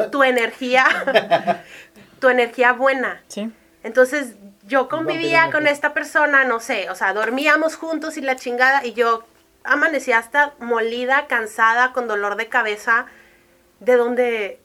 tu 0.10 0.24
energía, 0.24 0.86
tu 2.20 2.30
energía 2.30 2.72
buena. 2.74 3.22
Sí. 3.28 3.52
Entonces 3.84 4.36
yo 4.64 4.88
convivía 4.88 5.42
vampiro 5.42 5.60
con 5.60 5.68
esta 5.68 5.94
persona, 5.94 6.44
no 6.46 6.60
sé, 6.60 6.90
o 6.90 6.96
sea, 6.96 7.14
dormíamos 7.14 7.76
juntos 7.76 8.16
y 8.18 8.22
la 8.22 8.36
chingada 8.38 8.86
y 8.86 8.94
yo 8.94 9.26
amanecía 9.64 10.18
hasta 10.20 10.54
molida, 10.60 11.28
cansada, 11.28 11.92
con 11.94 12.08
dolor 12.08 12.36
de 12.38 12.48
cabeza, 12.48 13.06
de 13.80 13.96
donde 13.98 14.60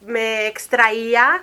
me 0.00 0.48
extraía, 0.48 1.42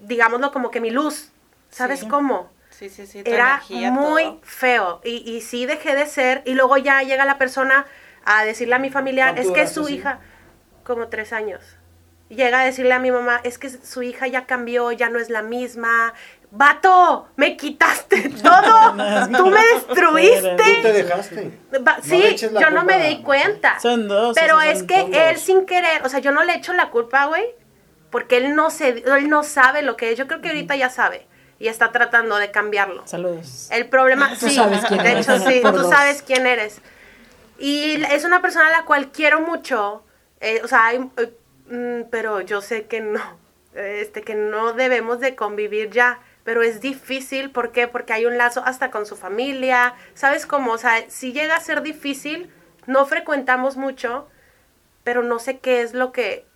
digámoslo 0.00 0.52
como 0.52 0.70
que 0.70 0.80
mi 0.80 0.90
luz, 0.90 1.30
¿sabes 1.70 2.00
Sí. 2.00 2.08
cómo? 2.08 2.50
Sí, 2.78 2.88
sí, 2.90 3.06
sí. 3.06 3.24
tu 3.24 3.30
Era 3.30 3.54
energía, 3.54 3.90
muy 3.90 4.22
todo. 4.22 4.40
feo 4.44 5.00
y, 5.04 5.16
y 5.28 5.40
sí 5.40 5.66
dejé 5.66 5.96
de 5.96 6.06
ser 6.06 6.42
y 6.44 6.54
luego 6.54 6.76
ya 6.76 7.02
llega 7.02 7.24
la 7.24 7.36
persona 7.36 7.86
a 8.24 8.44
decirle 8.44 8.76
a 8.76 8.78
mi 8.78 8.90
familiar, 8.90 9.34
¿Cuánto 9.34 9.50
es 9.52 9.54
que 9.54 9.66
su 9.66 9.88
hija, 9.88 10.20
como 10.84 11.08
tres 11.08 11.32
años, 11.32 11.64
llega 12.28 12.60
a 12.60 12.64
decirle 12.64 12.92
a 12.94 12.98
mi 13.00 13.10
mamá, 13.10 13.40
es 13.42 13.58
que 13.58 13.68
su 13.70 14.02
hija 14.02 14.28
ya 14.28 14.46
cambió, 14.46 14.92
ya 14.92 15.08
no 15.08 15.18
es 15.18 15.28
la 15.28 15.42
misma. 15.42 16.14
Vato, 16.50 17.28
me 17.36 17.56
quitaste 17.56 18.28
todo, 18.42 18.90
tú 19.36 19.46
me 19.50 19.60
Tú 19.88 19.94
te 19.96 20.04
destruiste. 20.04 20.92
dejaste. 20.92 21.58
Va- 21.86 21.98
sí, 22.02 22.36
yo 22.36 22.70
no 22.70 22.84
me 22.84 23.08
di 23.08 23.22
cuenta. 23.22 23.80
Son 23.80 24.06
dos. 24.06 24.36
Pero 24.38 24.60
es 24.60 24.82
que 24.84 25.00
él 25.12 25.36
sin 25.36 25.66
querer, 25.66 26.04
o 26.04 26.08
sea, 26.08 26.20
yo 26.20 26.30
no 26.30 26.44
le 26.44 26.54
echo 26.54 26.72
la 26.74 26.90
culpa, 26.90 27.26
güey, 27.26 27.44
porque 28.10 28.36
él 28.36 28.54
no 28.54 28.70
se, 28.70 28.88
él 29.04 29.28
no 29.28 29.42
sabe 29.42 29.82
lo 29.82 29.96
que 29.96 30.12
es. 30.12 30.18
Yo 30.18 30.26
creo 30.28 30.40
que 30.40 30.48
ahorita 30.48 30.76
ya 30.76 30.90
sabe 30.90 31.26
y 31.58 31.68
está 31.68 31.90
tratando 31.92 32.36
de 32.36 32.50
cambiarlo. 32.50 33.06
Saludos. 33.06 33.68
El 33.70 33.88
problema, 33.88 34.30
Tú 34.38 34.48
sí, 34.48 34.54
sabes 34.54 34.84
quién 34.86 35.02
de 35.02 35.10
eres. 35.10 35.28
hecho 35.28 35.38
sí, 35.48 35.60
Por 35.60 35.72
tú 35.72 35.78
dos. 35.82 35.90
sabes 35.90 36.22
quién 36.22 36.46
eres. 36.46 36.80
Y 37.58 38.02
es 38.12 38.24
una 38.24 38.40
persona 38.40 38.68
a 38.68 38.70
la 38.72 38.84
cual 38.84 39.10
quiero 39.10 39.40
mucho, 39.40 40.04
eh, 40.40 40.60
o 40.62 40.68
sea, 40.68 40.86
hay, 40.86 40.98
eh, 41.16 41.32
mm, 41.68 42.08
pero 42.10 42.40
yo 42.40 42.60
sé 42.62 42.86
que 42.86 43.00
no, 43.00 43.20
este, 43.74 44.22
que 44.22 44.34
no 44.36 44.72
debemos 44.74 45.18
de 45.18 45.34
convivir 45.34 45.90
ya, 45.90 46.20
pero 46.44 46.62
es 46.62 46.80
difícil, 46.80 47.50
¿por 47.50 47.72
qué? 47.72 47.88
Porque 47.88 48.12
hay 48.12 48.26
un 48.26 48.38
lazo 48.38 48.62
hasta 48.64 48.90
con 48.92 49.04
su 49.06 49.16
familia, 49.16 49.94
¿sabes 50.14 50.46
cómo? 50.46 50.72
O 50.72 50.78
sea, 50.78 51.10
si 51.10 51.32
llega 51.32 51.56
a 51.56 51.60
ser 51.60 51.82
difícil, 51.82 52.50
no 52.86 53.04
frecuentamos 53.04 53.76
mucho, 53.76 54.28
pero 55.04 55.22
no 55.24 55.40
sé 55.40 55.58
qué 55.58 55.82
es 55.82 55.92
lo 55.94 56.12
que, 56.12 56.46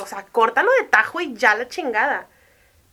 o 0.00 0.06
sea, 0.06 0.24
córtalo 0.30 0.70
de 0.80 0.86
tajo 0.86 1.20
y 1.20 1.34
ya 1.34 1.56
la 1.56 1.68
chingada. 1.68 2.28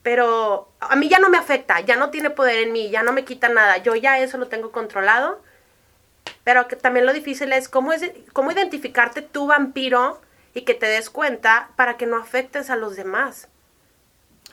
Pero 0.04 0.68
a 0.80 0.96
mí 0.96 1.10
ya 1.10 1.20
no 1.20 1.30
me 1.30 1.38
afecta, 1.38 1.80
ya 1.82 1.96
no 1.96 2.10
tiene 2.10 2.30
poder 2.32 2.58
en 2.60 2.72
mí, 2.72 2.90
ya 2.90 3.04
no 3.04 3.14
me 3.14 3.24
quita 3.24 3.50
nada, 3.50 3.78
yo 3.78 3.96
ya 3.96 4.20
eso 4.20 4.38
lo 4.38 4.48
tengo 4.48 4.72
controlado. 4.72 5.42
Pero 6.44 6.68
que 6.68 6.76
también 6.76 7.06
lo 7.06 7.14
difícil 7.14 7.54
es 7.54 7.70
cómo, 7.70 7.94
es 7.94 8.10
cómo 8.34 8.52
identificarte 8.52 9.22
tu 9.22 9.46
vampiro 9.48 10.20
y 10.54 10.62
que 10.62 10.74
te 10.74 10.88
des 10.88 11.10
cuenta 11.10 11.70
para 11.76 11.98
que 11.98 12.06
no 12.08 12.18
afectes 12.18 12.70
a 12.70 12.76
los 12.76 12.96
demás. 12.96 13.48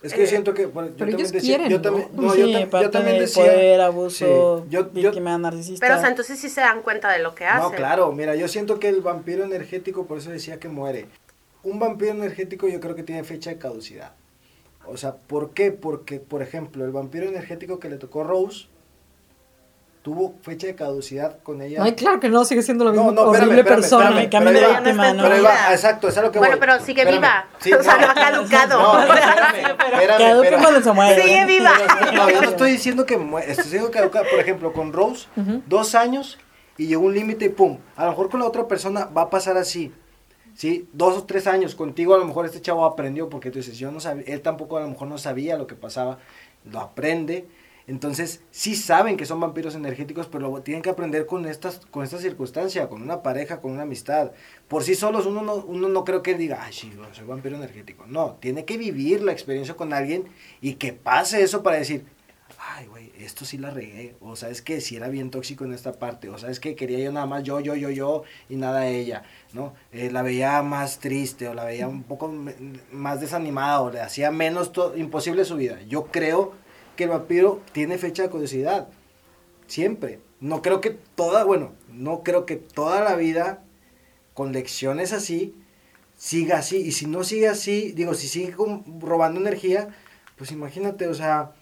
Es 0.02 0.12
que 0.12 0.20
yo 0.20 0.26
siento 0.28 0.54
que. 0.54 0.66
bueno, 0.66 0.90
yo 0.90 0.94
Pero 0.96 0.98
también 1.11 1.18
ellos 1.18 1.32
decía- 1.32 1.56
quieren, 1.56 1.70
yo 1.70 1.76
¿no? 1.78 1.82
también, 1.82 2.08
Pues 2.14 2.20
no, 2.26 2.32
sí, 2.32 2.40
yo, 2.40 2.46
tam- 2.46 2.61
yo 2.64 2.70
parte 2.70 2.88
también 2.90 3.16
de 3.16 3.20
decía. 3.22 3.44
poder, 3.44 3.80
abuso, 3.80 4.64
Sí, 4.64 4.70
yo- 4.70 4.92
yo- 4.92 5.20
narcisista. 5.38 5.84
Pero, 5.84 5.96
o 5.98 6.00
sea, 6.00 6.08
entonces 6.11 6.38
sí 6.38 6.48
se 6.48 6.61
dan 6.61 6.82
cuenta 6.82 7.11
de 7.11 7.18
lo 7.18 7.34
que 7.34 7.46
hacen. 7.46 7.62
No, 7.62 7.72
claro, 7.72 8.12
mira, 8.12 8.37
yo 8.37 8.46
siento 8.46 8.78
que 8.78 8.88
el 8.88 9.00
vampiro 9.00 9.42
energético, 9.44 10.06
por 10.06 10.18
eso 10.18 10.30
decía 10.30 10.61
que 10.61 10.68
muere. 10.68 11.08
Un 11.64 11.80
vampiro 11.80 12.12
energético 12.12 12.68
yo 12.68 12.78
creo 12.80 12.94
que 12.94 13.02
tiene 13.02 13.24
fecha 13.24 13.50
de 13.50 13.58
caducidad. 13.58 14.12
O 14.90 14.96
sea, 14.96 15.14
¿por 15.14 15.51
qué? 15.51 15.70
Porque, 15.72 16.18
por 16.20 16.42
ejemplo, 16.42 16.85
el 16.85 16.90
vampiro 16.90 17.27
energético 17.27 17.79
que 17.79 17.88
le 17.88 17.96
tocó 17.98 18.24
Rose 18.24 18.66
tuvo 20.03 20.35
fecha 20.42 20.66
de 20.66 20.74
caducidad 20.74 21.38
con 21.42 21.61
ella. 21.61 21.83
Ay, 21.83 21.92
claro 21.94 22.18
que 22.20 22.29
no, 22.31 22.44
sigue 22.44 22.62
siendo 22.62 22.85
la 22.85 22.92
No, 22.92 23.05
misma 23.05 23.12
no, 23.12 23.27
espérame, 23.27 23.42
horrible 23.51 23.61
espérame, 23.61 23.81
persona. 23.81 24.31
Cambia 24.31 24.53
de 24.53 24.66
víctima, 24.68 25.12
¿no? 25.12 25.22
pero 25.24 25.42
va, 25.42 25.72
exacto, 25.72 26.09
es 26.09 26.16
a 26.16 26.22
lo 26.22 26.33
que 26.33 26.38
Bueno, 26.38 26.55
voy. 26.57 26.61
pero 26.61 26.81
sigue 26.85 27.03
Espérame, 27.03 27.20
viva. 27.20 27.46
sí, 27.59 27.72
o 27.72 27.83
sea, 27.83 27.94
no. 27.96 28.01
no 28.07 28.12
ha 28.12 28.14
caducado. 28.14 28.79
No, 28.79 29.01
espérame, 29.03 29.70
espérame, 29.70 30.35
espérame. 30.37 30.62
cuando 30.62 30.83
se 30.83 30.92
muere. 30.92 31.22
Sigue 31.22 31.44
viva. 31.46 31.72
No, 32.14 32.31
yo 32.31 32.40
no 32.42 32.48
estoy 32.48 32.70
diciendo 32.72 33.05
que 33.05 33.14
estoy 33.14 33.64
diciendo 33.64 33.90
que 33.90 33.98
caduca. 33.98 34.22
Por 34.31 34.40
ejemplo, 34.40 34.72
con 34.72 34.92
Rose, 34.92 35.27
dos 35.66 35.94
años 35.94 36.38
y 36.79 36.87
llegó 36.87 37.03
un 37.03 37.12
límite 37.14 37.46
y 37.46 37.48
pum. 37.51 37.79
A 37.96 38.05
lo 38.05 38.11
mejor 38.12 38.31
con 38.31 38.40
la 38.40 38.46
otra 38.46 38.66
persona 38.66 39.07
va 39.07 39.22
a 39.22 39.31
pasar 39.31 39.57
así. 39.59 39.92
¿Sí? 40.59 40.88
Dos 40.92 41.16
o 41.16 41.23
tres 41.23 41.47
años 41.47 41.77
contigo, 41.77 42.16
a 42.16 42.18
lo 42.18 42.25
mejor 42.25 42.44
este 42.44 42.61
chavo 42.61 42.85
aprendió 42.85 43.29
porque 43.29 43.53
tú 43.53 43.61
dices, 43.61 43.79
yo 43.79 43.92
no 43.92 44.01
sabía, 44.01 44.25
él 44.27 44.42
tampoco 44.42 44.77
a 44.77 44.81
lo 44.81 44.88
mejor 44.88 45.07
no 45.07 45.16
sabía 45.16 45.57
lo 45.57 45.68
que 45.68 45.77
pasaba, 45.77 46.18
lo 46.64 46.81
aprende. 46.81 47.47
Entonces, 47.87 48.42
sí 48.51 48.75
saben 48.75 49.16
que 49.16 49.25
son 49.25 49.38
vampiros 49.38 49.77
energéticos, 49.77 50.27
pero 50.27 50.51
lo 50.51 50.61
tienen 50.62 50.83
que 50.83 50.90
aprender 50.90 51.27
con 51.27 51.47
estas, 51.47 51.87
con 51.92 52.03
esta 52.03 52.18
circunstancia, 52.18 52.88
con 52.88 53.03
una 53.03 53.23
pareja, 53.23 53.61
con 53.61 53.71
una 53.71 53.85
amistad. 53.85 54.33
Por 54.66 54.83
sí 54.83 54.97
solos 54.97 55.27
uno 55.27 55.42
no, 55.42 55.55
uno 55.55 55.88
no 55.88 56.05
creo 56.05 56.25
que 56.25 56.35
diga, 56.35 56.59
ay, 56.61 56.73
sí, 56.73 56.92
soy 57.12 57.25
vampiro 57.25 57.55
energético. 57.55 58.07
No, 58.09 58.33
tiene 58.40 58.64
que 58.64 58.79
vivir 58.79 59.23
la 59.23 59.31
experiencia 59.31 59.77
con 59.77 59.92
alguien 59.92 60.25
y 60.61 60.75
que 60.75 60.92
pase 60.92 61.40
eso 61.40 61.62
para 61.62 61.77
decir, 61.77 62.05
ay, 62.76 62.87
güey, 62.87 63.12
esto 63.18 63.44
sí 63.44 63.59
la 63.59 63.70
regué. 63.70 64.16
O 64.20 64.37
sabes 64.37 64.62
que 64.62 64.81
sí 64.81 64.96
era 64.96 65.09
bien 65.09 65.31
tóxico 65.31 65.64
en 65.64 65.72
esta 65.72 65.92
parte. 65.92 66.28
O 66.28 66.38
sabes 66.38 66.61
que 66.61 66.74
quería 66.74 66.98
yo 66.98 67.12
nada 67.12 67.26
más 67.26 67.42
yo, 67.42 67.61
yo, 67.61 67.74
yo, 67.74 67.90
yo 67.90 68.24
y 68.48 68.57
nada 68.57 68.88
ella, 68.88 69.22
¿no? 69.52 69.74
Eh, 69.92 70.11
la 70.11 70.22
veía 70.22 70.62
más 70.62 70.98
triste 70.98 71.48
o 71.48 71.54
la 71.54 71.64
veía 71.64 71.88
un 71.88 72.02
poco 72.02 72.33
más 72.92 73.20
desanimada 73.20 73.81
o 73.81 73.90
le 73.90 74.00
hacía 74.00 74.31
menos 74.31 74.72
imposible 74.96 75.44
su 75.44 75.57
vida. 75.57 75.81
Yo 75.88 76.07
creo 76.07 76.54
que 76.96 77.04
el 77.04 77.11
vampiro 77.11 77.62
tiene 77.72 77.98
fecha 77.98 78.22
de 78.22 78.31
curiosidad. 78.31 78.88
Siempre. 79.66 80.20
No 80.40 80.62
creo 80.62 80.81
que 80.81 80.90
toda, 80.90 81.44
bueno, 81.44 81.72
no 81.88 82.22
creo 82.22 82.46
que 82.46 82.57
toda 82.57 83.02
la 83.02 83.16
vida 83.16 83.64
con 84.35 84.52
lecciones 84.52 85.12
así 85.12 85.54
siga 86.16 86.59
así. 86.59 86.76
Y 86.76 86.92
si 86.92 87.07
no 87.07 87.24
sigue 87.24 87.48
así, 87.48 87.92
digo, 87.92 88.14
si 88.14 88.28
sigue 88.28 88.54
robando 89.00 89.40
energía, 89.40 89.88
pues 90.37 90.52
imagínate, 90.52 91.09
o 91.09 91.14
sea, 91.14 91.52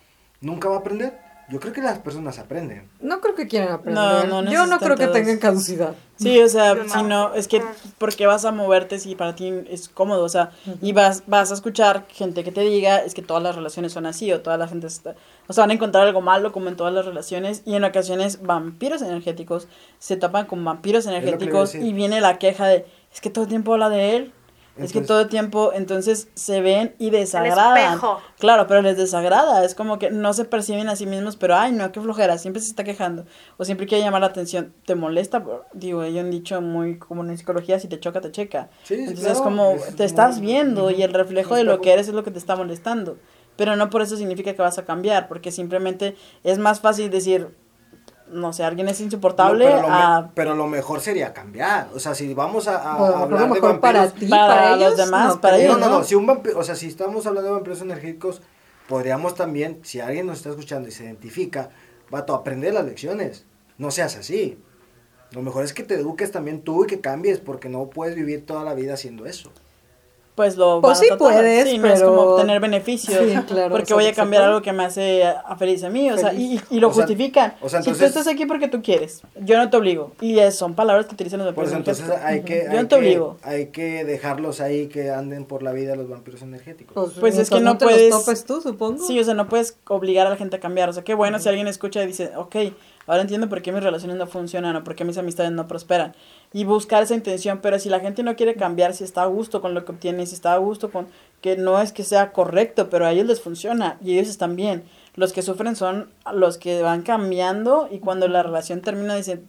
nunca 0.40 0.68
va 0.68 0.77
a 0.77 0.79
aprender. 0.79 1.27
Yo 1.49 1.61
creo 1.61 1.72
que 1.72 1.81
las 1.81 2.01
personas 2.01 2.40
aprenden. 2.40 2.88
No 3.01 3.20
creo 3.20 3.37
que 3.37 3.46
quieran 3.46 3.72
aprender. 3.72 4.29
No, 4.29 4.42
no 4.42 4.51
Yo 4.51 4.66
no 4.66 4.79
creo 4.79 4.96
que 4.96 5.05
todos. 5.05 5.16
tengan 5.16 5.38
caducidad. 5.38 5.94
Sí, 6.16 6.40
o 6.40 6.49
sea, 6.49 6.75
si 6.88 7.05
no, 7.05 7.35
es 7.35 7.46
que 7.46 7.62
porque 7.99 8.27
vas 8.27 8.44
a 8.44 8.51
moverte 8.51 8.99
si 8.99 9.14
para 9.14 9.37
ti 9.37 9.53
es 9.70 9.88
cómodo, 9.88 10.25
o 10.25 10.29
sea, 10.29 10.51
y 10.83 10.92
vas, 10.92 11.22
vas 11.27 11.53
a 11.53 11.55
escuchar 11.55 12.07
gente 12.09 12.42
que 12.42 12.51
te 12.51 12.62
diga, 12.62 12.99
es 12.99 13.14
que 13.14 13.22
todas 13.22 13.42
las 13.42 13.55
relaciones 13.55 13.92
son 13.92 14.07
así, 14.07 14.33
o 14.33 14.40
toda 14.40 14.57
la 14.57 14.66
gente 14.66 14.88
está, 14.88 15.14
o 15.46 15.53
sea, 15.53 15.62
van 15.62 15.70
a 15.70 15.75
encontrar 15.75 16.07
algo 16.07 16.20
malo 16.20 16.51
como 16.53 16.68
en 16.68 16.77
todas 16.77 16.92
las 16.92 17.05
relaciones, 17.05 17.62
y 17.64 17.75
en 17.75 17.85
ocasiones 17.85 18.42
vampiros 18.42 19.03
energéticos 19.03 19.68
se 19.99 20.16
tapan 20.16 20.46
con 20.46 20.64
vampiros 20.64 21.07
energéticos 21.07 21.75
y 21.75 21.92
viene 21.92 22.20
la 22.20 22.38
queja 22.38 22.66
de, 22.66 22.87
es 23.12 23.20
que 23.20 23.31
todo 23.31 23.44
el 23.44 23.51
tiempo 23.51 23.75
habla 23.75 23.90
de 23.90 24.16
él, 24.16 24.33
es 24.79 24.93
que 24.93 25.01
todo 25.01 25.21
el 25.21 25.29
tiempo, 25.29 25.73
entonces 25.73 26.29
se 26.35 26.61
ven 26.61 26.95
y 26.99 27.11
desagradan. 27.11 27.95
espejo. 27.95 28.21
Claro, 28.39 28.67
pero 28.67 28.83
les 28.83 28.97
desagrada, 28.97 29.65
es 29.65 29.75
como 29.75 29.99
que 29.99 30.11
no 30.11 30.33
se 30.35 30.45
perciben 30.45 30.89
a 30.89 30.97
sí 30.97 31.07
mismos, 31.07 31.37
pero 31.37 31.57
ay, 31.57 31.73
no, 31.73 31.91
qué 31.93 32.01
flojera, 32.01 32.37
siempre 32.39 32.61
se 32.61 32.69
está 32.69 32.85
quejando, 32.85 33.25
o 33.57 33.65
siempre 33.65 33.87
quiere 33.87 34.05
llamar 34.05 34.21
la 34.21 34.27
atención, 34.29 34.75
¿te 34.85 34.95
molesta? 34.95 35.43
Digo, 35.73 36.03
hay 36.03 36.19
un 36.19 36.31
dicho 36.31 36.61
muy 36.61 36.99
común 36.99 37.31
en 37.31 37.39
psicología, 37.39 37.81
si 37.81 37.89
te 37.89 37.99
choca, 37.99 38.21
te 38.21 38.31
checa. 38.31 38.69
Sí, 38.83 38.97
sí, 38.97 39.01
Entonces 39.01 39.25
claro, 39.25 39.39
es 39.39 39.43
como, 39.43 39.71
es 39.73 39.97
te 39.97 40.05
estás 40.05 40.41
viendo 40.41 40.91
y 40.91 41.03
el 41.03 41.12
reflejo 41.15 41.55
de 41.55 41.65
lo 41.65 41.81
que 41.81 41.93
eres 41.93 42.09
es 42.09 42.15
lo 42.15 42.23
que 42.23 42.31
te 42.31 42.39
está 42.39 42.57
molestando, 42.57 43.19
pero 43.57 43.77
no 43.77 43.89
por 43.89 44.03
eso 44.03 44.17
significa 44.17 44.53
que 44.55 44.62
vas 44.62 44.79
a 44.79 44.85
cambiar, 44.85 45.29
porque 45.29 45.51
simplemente 45.51 46.17
es 46.45 46.59
más 46.59 46.81
fácil 46.81 47.11
decir, 47.11 47.49
no 48.31 48.53
sé, 48.53 48.65
alguien 48.65 48.89
es 48.89 49.01
insoportable 49.01 49.65
No, 49.65 49.71
pero, 49.71 49.83
lo 49.83 49.89
me- 49.89 49.95
a... 49.95 50.31
pero 50.35 50.55
lo 50.55 50.67
mejor 50.67 51.01
sería 51.01 51.33
cambiar. 51.33 51.89
O 51.95 51.99
sea, 52.01 52.15
si 52.15 52.35
vamos 52.35 52.67
a, 52.69 52.77
a 52.93 52.97
O 52.97 53.05
a 53.05 53.09
lo 53.11 53.17
mejor 53.29 53.43
hablar 53.45 53.53
de 53.53 53.79
para 53.79 54.01
vampiros- 54.05 54.15
ti, 54.19 54.27
Para 54.29 54.47
para, 54.47 54.71
los 54.71 54.79
ellos. 54.81 54.97
demás, 54.97 55.35
no, 55.35 55.41
para 55.41 55.59
ellos, 55.59 55.73
No, 55.75 55.79
no, 55.79 55.91
¿no? 55.93 55.99
no. 55.99 56.05
Si 56.05 56.15
un 56.15 56.27
vampiro, 56.27 56.59
o 56.59 56.62
sea, 56.62 56.75
si 56.75 56.87
estamos 56.89 57.27
hablando 57.27 57.49
de 57.51 57.55
vampiros 57.55 57.81
energéticos, 57.83 58.43
podríamos 58.89 59.35
también, 59.35 59.81
si 59.83 60.01
alguien 60.01 60.27
nos 60.27 60.39
está 60.39 60.51
escuchando 60.51 60.89
y 60.89 60.93
se 60.93 61.05
identifica, 61.05 61.71
vato, 62.11 62.35
aprender 62.35 62.75
las 62.75 62.85
lecciones. 62.85 63.47
No 63.79 63.91
seas 63.91 64.17
así. 64.17 64.59
Lo 65.33 65.43
mejor 65.43 65.65
es 65.65 65.73
que 65.73 65.83
te 65.83 65.95
eduques 65.95 66.31
también 66.33 66.62
tú 66.62 66.85
y 66.85 66.87
que 66.87 67.01
cambies, 67.01 67.39
porque 67.41 67.69
no 67.69 67.91
puedes 67.91 68.15
vivir 68.15 68.47
toda 68.47 68.62
la 68.65 68.75
vida 68.75 68.95
haciendo 68.95 69.27
eso. 69.27 69.51
Pues 70.37 70.57
lo 70.57 70.81
Pues 70.81 70.90
van 70.90 70.92
a 70.92 70.94
sí 71.01 71.07
tratar. 71.09 71.18
puedes, 71.18 71.68
sí, 71.70 71.79
no 71.79 71.88
es 71.88 71.94
pero- 71.94 72.07
como 72.14 72.20
obtener 72.35 72.61
beneficios 72.61 73.18
Sí, 73.27 73.35
claro, 73.49 73.70
porque 73.75 73.94
voy 73.94 74.07
a 74.07 74.12
cambiar 74.12 74.42
algo 74.44 74.62
que 74.62 74.72
me 74.72 74.85
hace 74.85 75.25
a 75.25 75.57
feliz 75.57 75.83
a 75.83 75.88
mí 75.90 76.11
o 76.11 76.16
sea 76.18 76.33
y, 76.35 76.61
y 76.70 76.79
lo 76.79 76.88
O 76.88 76.92
sea, 76.92 77.03
justifican 77.05 77.55
o 77.61 77.68
sea, 77.68 77.81
si 77.81 77.87
tú 77.87 77.90
entonces- 77.94 78.09
estás 78.16 78.27
aquí 78.33 78.46
porque 78.46 78.68
tú 78.68 78.83
quieres 78.83 79.22
yo 79.40 79.57
no 79.57 79.68
te 79.70 79.77
obligo 79.79 80.12
y 80.20 80.38
es- 80.38 80.55
son 80.57 80.75
palabras 80.75 81.07
que 81.07 81.14
utilizan 81.14 81.40
los 81.44 81.55
Pues 81.55 81.72
vampiros 81.72 81.99
entonces 82.01 82.22
hay 82.25 82.42
que, 82.42 82.62
hay, 82.68 82.75
yo 82.77 82.83
no 82.83 82.88
te 82.88 82.88
que, 82.88 82.94
obligo. 82.96 83.37
hay 83.42 83.66
que 83.66 84.05
dejarlos 84.05 84.61
ahí 84.61 84.88
que 84.88 85.11
anden 85.11 85.46
por 85.46 85.62
la 85.62 85.72
vida 85.72 85.96
los 85.96 86.09
vampiros 86.09 86.42
energéticos. 86.42 86.94
Pues, 86.94 87.18
Pues 87.18 87.38
es 87.38 87.49
que 87.51 87.61
no 87.61 87.79
te 87.79 87.87
puedes- 87.87 88.11
los 88.11 88.25
topes 88.25 88.44
tú, 88.44 88.61
supongo. 88.61 89.03
sí 89.05 89.18
o 89.18 89.25
sea 89.25 89.35
no 89.35 89.49
puedes 89.49 89.79
obligar 89.88 90.27
a 90.27 90.31
la 90.31 90.37
gente 90.37 90.57
a 90.57 90.61
cambiar 90.61 90.90
o 90.90 90.92
sea 90.92 91.03
qué 91.03 91.14
bueno 91.14 91.38
si 91.38 91.49
alguien 91.49 91.66
escucha 91.66 92.03
y 92.03 92.07
dice 92.09 92.33
ok 92.37 92.57
ahora 93.07 93.22
entiendo 93.22 93.49
por 93.49 93.62
qué 93.62 93.72
mis 93.72 93.83
relaciones 93.83 94.16
no 94.18 94.27
funcionan 94.27 94.77
o 94.77 94.85
por 94.85 94.94
qué 94.96 95.05
mis 95.05 95.16
amistades 95.16 95.53
no 95.53 95.66
prosperan 95.66 96.14
y 96.57 96.64
buscar 96.64 97.03
esa 97.03 97.14
intención 97.14 97.59
pero 97.61 97.79
si 97.79 97.90
la 97.90 98.01
gente 98.01 98.23
no 98.23 98.35
quiere 98.35 98.55
cambiar 98.55 98.95
si 98.95 99.05
está 99.05 99.25
a 99.25 99.27
gusto 99.27 99.61
con 99.61 99.75
lo 99.75 99.85
que 99.85 99.92
obtiene 99.92 100.25
si 100.25 100.35
está 100.35 100.55
a 100.55 100.57
gusto 100.57 100.90
con 100.90 101.07
que 101.42 101.59
no 101.59 101.83
es 101.83 101.92
que 101.92 102.03
sea 102.03 102.33
correcto 102.33 102.88
pero 102.88 103.05
a 103.05 103.12
ellos 103.12 103.27
les 103.27 103.42
funciona 103.42 103.99
y 104.03 104.14
ellos 104.14 104.29
están 104.29 104.57
bien 104.57 104.83
los 105.16 105.35
que 105.35 105.42
sufren 105.42 105.77
son 105.77 106.09
los 106.33 106.57
que 106.57 106.81
van 106.81 107.03
cambiando 107.03 107.88
y 107.90 107.99
cuando 107.99 108.27
la 108.27 108.42
relación 108.42 108.81
termina 108.81 109.14
dicen 109.14 109.47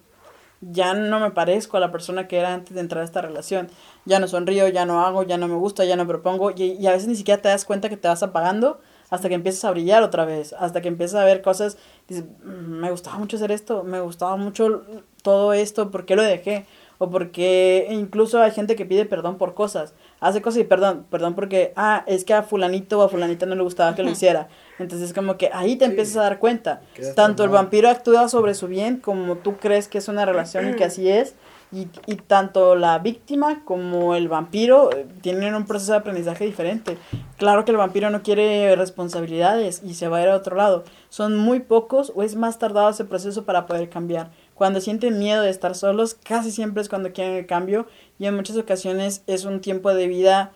ya 0.60 0.94
no 0.96 1.22
me 1.22 1.32
parezco 1.32 1.78
a 1.78 1.80
la 1.80 1.94
persona 1.94 2.28
que 2.28 2.40
era 2.40 2.54
antes 2.54 2.74
de 2.74 2.82
entrar 2.82 3.04
a 3.04 3.06
esta 3.06 3.22
relación. 3.22 3.70
Ya 4.06 4.20
no 4.20 4.28
sonrío, 4.28 4.68
ya 4.70 4.88
no 4.88 5.06
hago, 5.06 5.22
ya 5.22 5.38
no 5.38 5.48
me 5.48 5.54
gusta, 5.54 5.86
ya 5.86 5.96
no 5.96 6.08
propongo. 6.08 6.50
Y, 6.50 6.64
y 6.80 6.88
a 6.88 6.92
veces 6.94 7.08
ni 7.08 7.16
siquiera 7.16 7.40
te 7.40 7.50
das 7.50 7.64
cuenta 7.64 7.90
que 7.90 7.98
te 7.98 8.08
vas 8.08 8.24
apagando 8.24 8.80
hasta 9.12 9.30
que 9.30 9.36
empiezas 9.36 9.64
a 9.66 9.70
brillar 9.72 10.02
otra 10.02 10.26
vez. 10.26 10.54
Hasta 10.54 10.82
que 10.82 10.88
empiezas 10.88 11.22
a 11.22 11.26
ver 11.26 11.44
cosas. 11.44 11.78
Dices, 12.08 12.26
"Mm, 12.44 12.80
me 12.80 12.90
gustaba 12.90 13.20
mucho 13.20 13.38
hacer 13.38 13.52
esto, 13.52 13.84
me 13.84 14.00
gustaba 14.02 14.36
mucho 14.36 14.82
todo 15.22 15.54
esto, 15.54 15.92
¿por 15.92 16.06
qué 16.06 16.16
lo 16.16 16.24
dejé? 16.24 16.66
O 17.00 17.10
porque 17.10 17.88
incluso 17.92 18.42
hay 18.42 18.52
gente 18.52 18.76
que 18.76 18.86
pide 18.86 19.06
perdón 19.06 19.38
por 19.38 19.54
cosas. 19.54 19.94
Hace 20.20 20.42
cosas 20.42 20.62
y 20.62 20.64
perdón, 20.64 21.06
perdón 21.10 21.36
porque, 21.36 21.74
ah, 21.76 22.04
es 22.08 22.24
que 22.24 22.34
a 22.34 22.44
fulanito 22.44 23.00
o 23.00 23.04
a 23.04 23.10
fulanita 23.10 23.46
no 23.46 23.56
le 23.56 23.64
gustaba 23.64 23.96
que 23.96 24.04
lo 24.04 24.10
hiciera. 24.10 24.48
Entonces 24.80 25.14
como 25.14 25.38
que 25.38 25.50
ahí 25.54 25.76
te 25.76 25.86
empiezas 25.86 26.18
a 26.18 26.24
dar 26.24 26.40
cuenta. 26.40 26.82
Tanto 27.16 27.44
el 27.44 27.50
vampiro 27.50 27.90
actúa 27.90 28.28
sobre 28.30 28.54
su 28.54 28.68
bien 28.68 28.98
como 28.98 29.38
tú 29.38 29.58
crees 29.58 29.88
que 29.88 30.00
es 30.00 30.08
una 30.08 30.26
relación 30.26 30.70
y 30.70 30.76
que 30.76 30.86
así 30.86 31.10
es. 31.10 31.36
Y, 31.70 31.90
y 32.06 32.16
tanto 32.16 32.76
la 32.76 32.98
víctima 33.00 33.62
como 33.66 34.16
el 34.16 34.30
vampiro 34.30 34.90
eh, 34.96 35.06
tienen 35.20 35.54
un 35.54 35.66
proceso 35.66 35.92
de 35.92 35.98
aprendizaje 35.98 36.46
diferente. 36.46 36.98
Claro 37.36 37.66
que 37.66 37.72
el 37.72 37.78
vampiro 37.78 38.10
no 38.10 38.24
quiere 38.24 38.74
responsabilidades 38.78 39.82
y 39.84 39.96
se 39.96 40.08
va 40.08 40.18
a 40.20 40.22
ir 40.24 40.30
a 40.30 40.36
otro 40.36 40.56
lado. 40.56 40.86
Son 41.10 41.36
muy 41.36 41.60
pocos 41.60 42.14
o 42.16 42.24
es 42.24 42.38
más 42.38 42.58
tardado 42.58 42.90
ese 42.90 43.04
proceso 43.04 43.44
para 43.44 43.66
poder 43.66 43.90
cambiar. 43.90 44.32
Cuando 44.58 44.82
sienten 44.82 45.20
miedo 45.20 45.44
de 45.44 45.50
estar 45.52 45.76
solos, 45.76 46.16
casi 46.24 46.52
siempre 46.52 46.82
es 46.82 46.90
cuando 46.90 47.14
quieren 47.14 47.36
el 47.36 47.46
cambio 47.46 47.86
y 48.18 48.26
en 48.26 48.36
muchas 48.36 48.58
ocasiones 48.58 49.22
es 49.28 49.46
un 49.46 49.62
tiempo 49.62 49.94
de 49.94 50.08
vida 50.08 50.52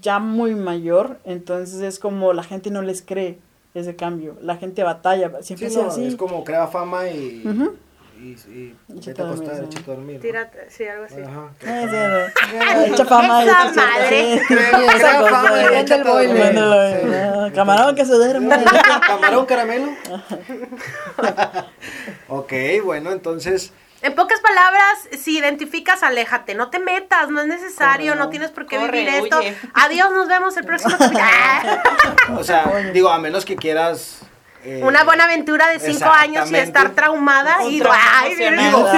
ya 0.00 0.20
muy 0.20 0.54
mayor, 0.54 1.18
entonces 1.24 1.80
es 1.80 1.98
como 1.98 2.32
la 2.32 2.44
gente 2.44 2.70
no 2.70 2.82
les 2.82 3.02
cree 3.02 3.38
ese 3.74 3.96
cambio, 3.96 4.36
la 4.40 4.56
gente 4.56 4.84
batalla, 4.84 5.42
siempre 5.42 5.70
Sí, 5.70 5.76
es 5.76 5.82
no, 5.82 5.88
así. 5.88 6.04
es 6.06 6.14
como 6.16 6.44
crea 6.44 6.68
fama 6.68 7.08
y. 7.08 7.42
y, 8.18 8.30
y 8.50 8.76
Y 8.88 9.06
vete 9.06 9.22
a 9.22 9.24
acostar, 9.24 9.56
sí. 9.56 9.62
échate 9.64 9.90
a 9.90 9.94
dormir. 9.94 10.16
¿no? 10.16 10.20
Tírate, 10.22 10.70
sí, 10.70 10.84
algo 10.86 11.04
así. 11.04 11.20
Ajá. 11.20 11.50
Echa 12.86 13.02
echa 13.04 13.20
madre. 13.74 14.34
eh. 14.34 15.80
échate 15.80 16.08
a 16.08 16.12
dormir. 16.12 16.38
Mándalo, 16.44 16.90
Sí. 16.90 17.06
eh. 17.12 17.52
Camarón 17.54 17.94
que 17.94 18.04
se 18.04 18.12
duerme. 18.14 18.56
Camarón 19.06 19.46
caramelo. 19.46 19.88
ok, 22.28 22.52
bueno, 22.84 23.12
entonces 23.12 23.72
En 24.02 24.14
pocas 24.14 24.40
palabras, 24.40 25.08
si 25.20 25.38
identificas, 25.38 26.02
aléjate, 26.02 26.54
no 26.54 26.70
te 26.70 26.78
metas, 26.80 27.28
no 27.30 27.40
es 27.40 27.46
necesario, 27.46 28.14
no 28.16 28.30
tienes 28.30 28.50
por 28.50 28.66
qué 28.66 28.76
Corre, 28.76 28.90
vivir 29.04 29.08
esto. 29.24 29.38
huye. 29.38 29.56
Adiós, 29.74 30.10
nos 30.12 30.26
vemos 30.28 30.56
el 30.56 30.64
próximo. 30.64 30.96
O 32.36 32.42
sea, 32.44 32.90
digo, 32.92 33.08
a 33.10 33.18
menos 33.18 33.44
que 33.44 33.54
quieras. 33.56 34.22
Eh, 34.64 34.80
Una 34.84 35.02
buena 35.04 35.24
aventura 35.24 35.68
de 35.68 35.78
cinco 35.80 36.08
años 36.08 36.50
y 36.50 36.56
estar 36.56 36.90
traumada 36.90 37.64
y 37.64 37.82
ay. 37.90 38.34
Digo, 38.36 38.88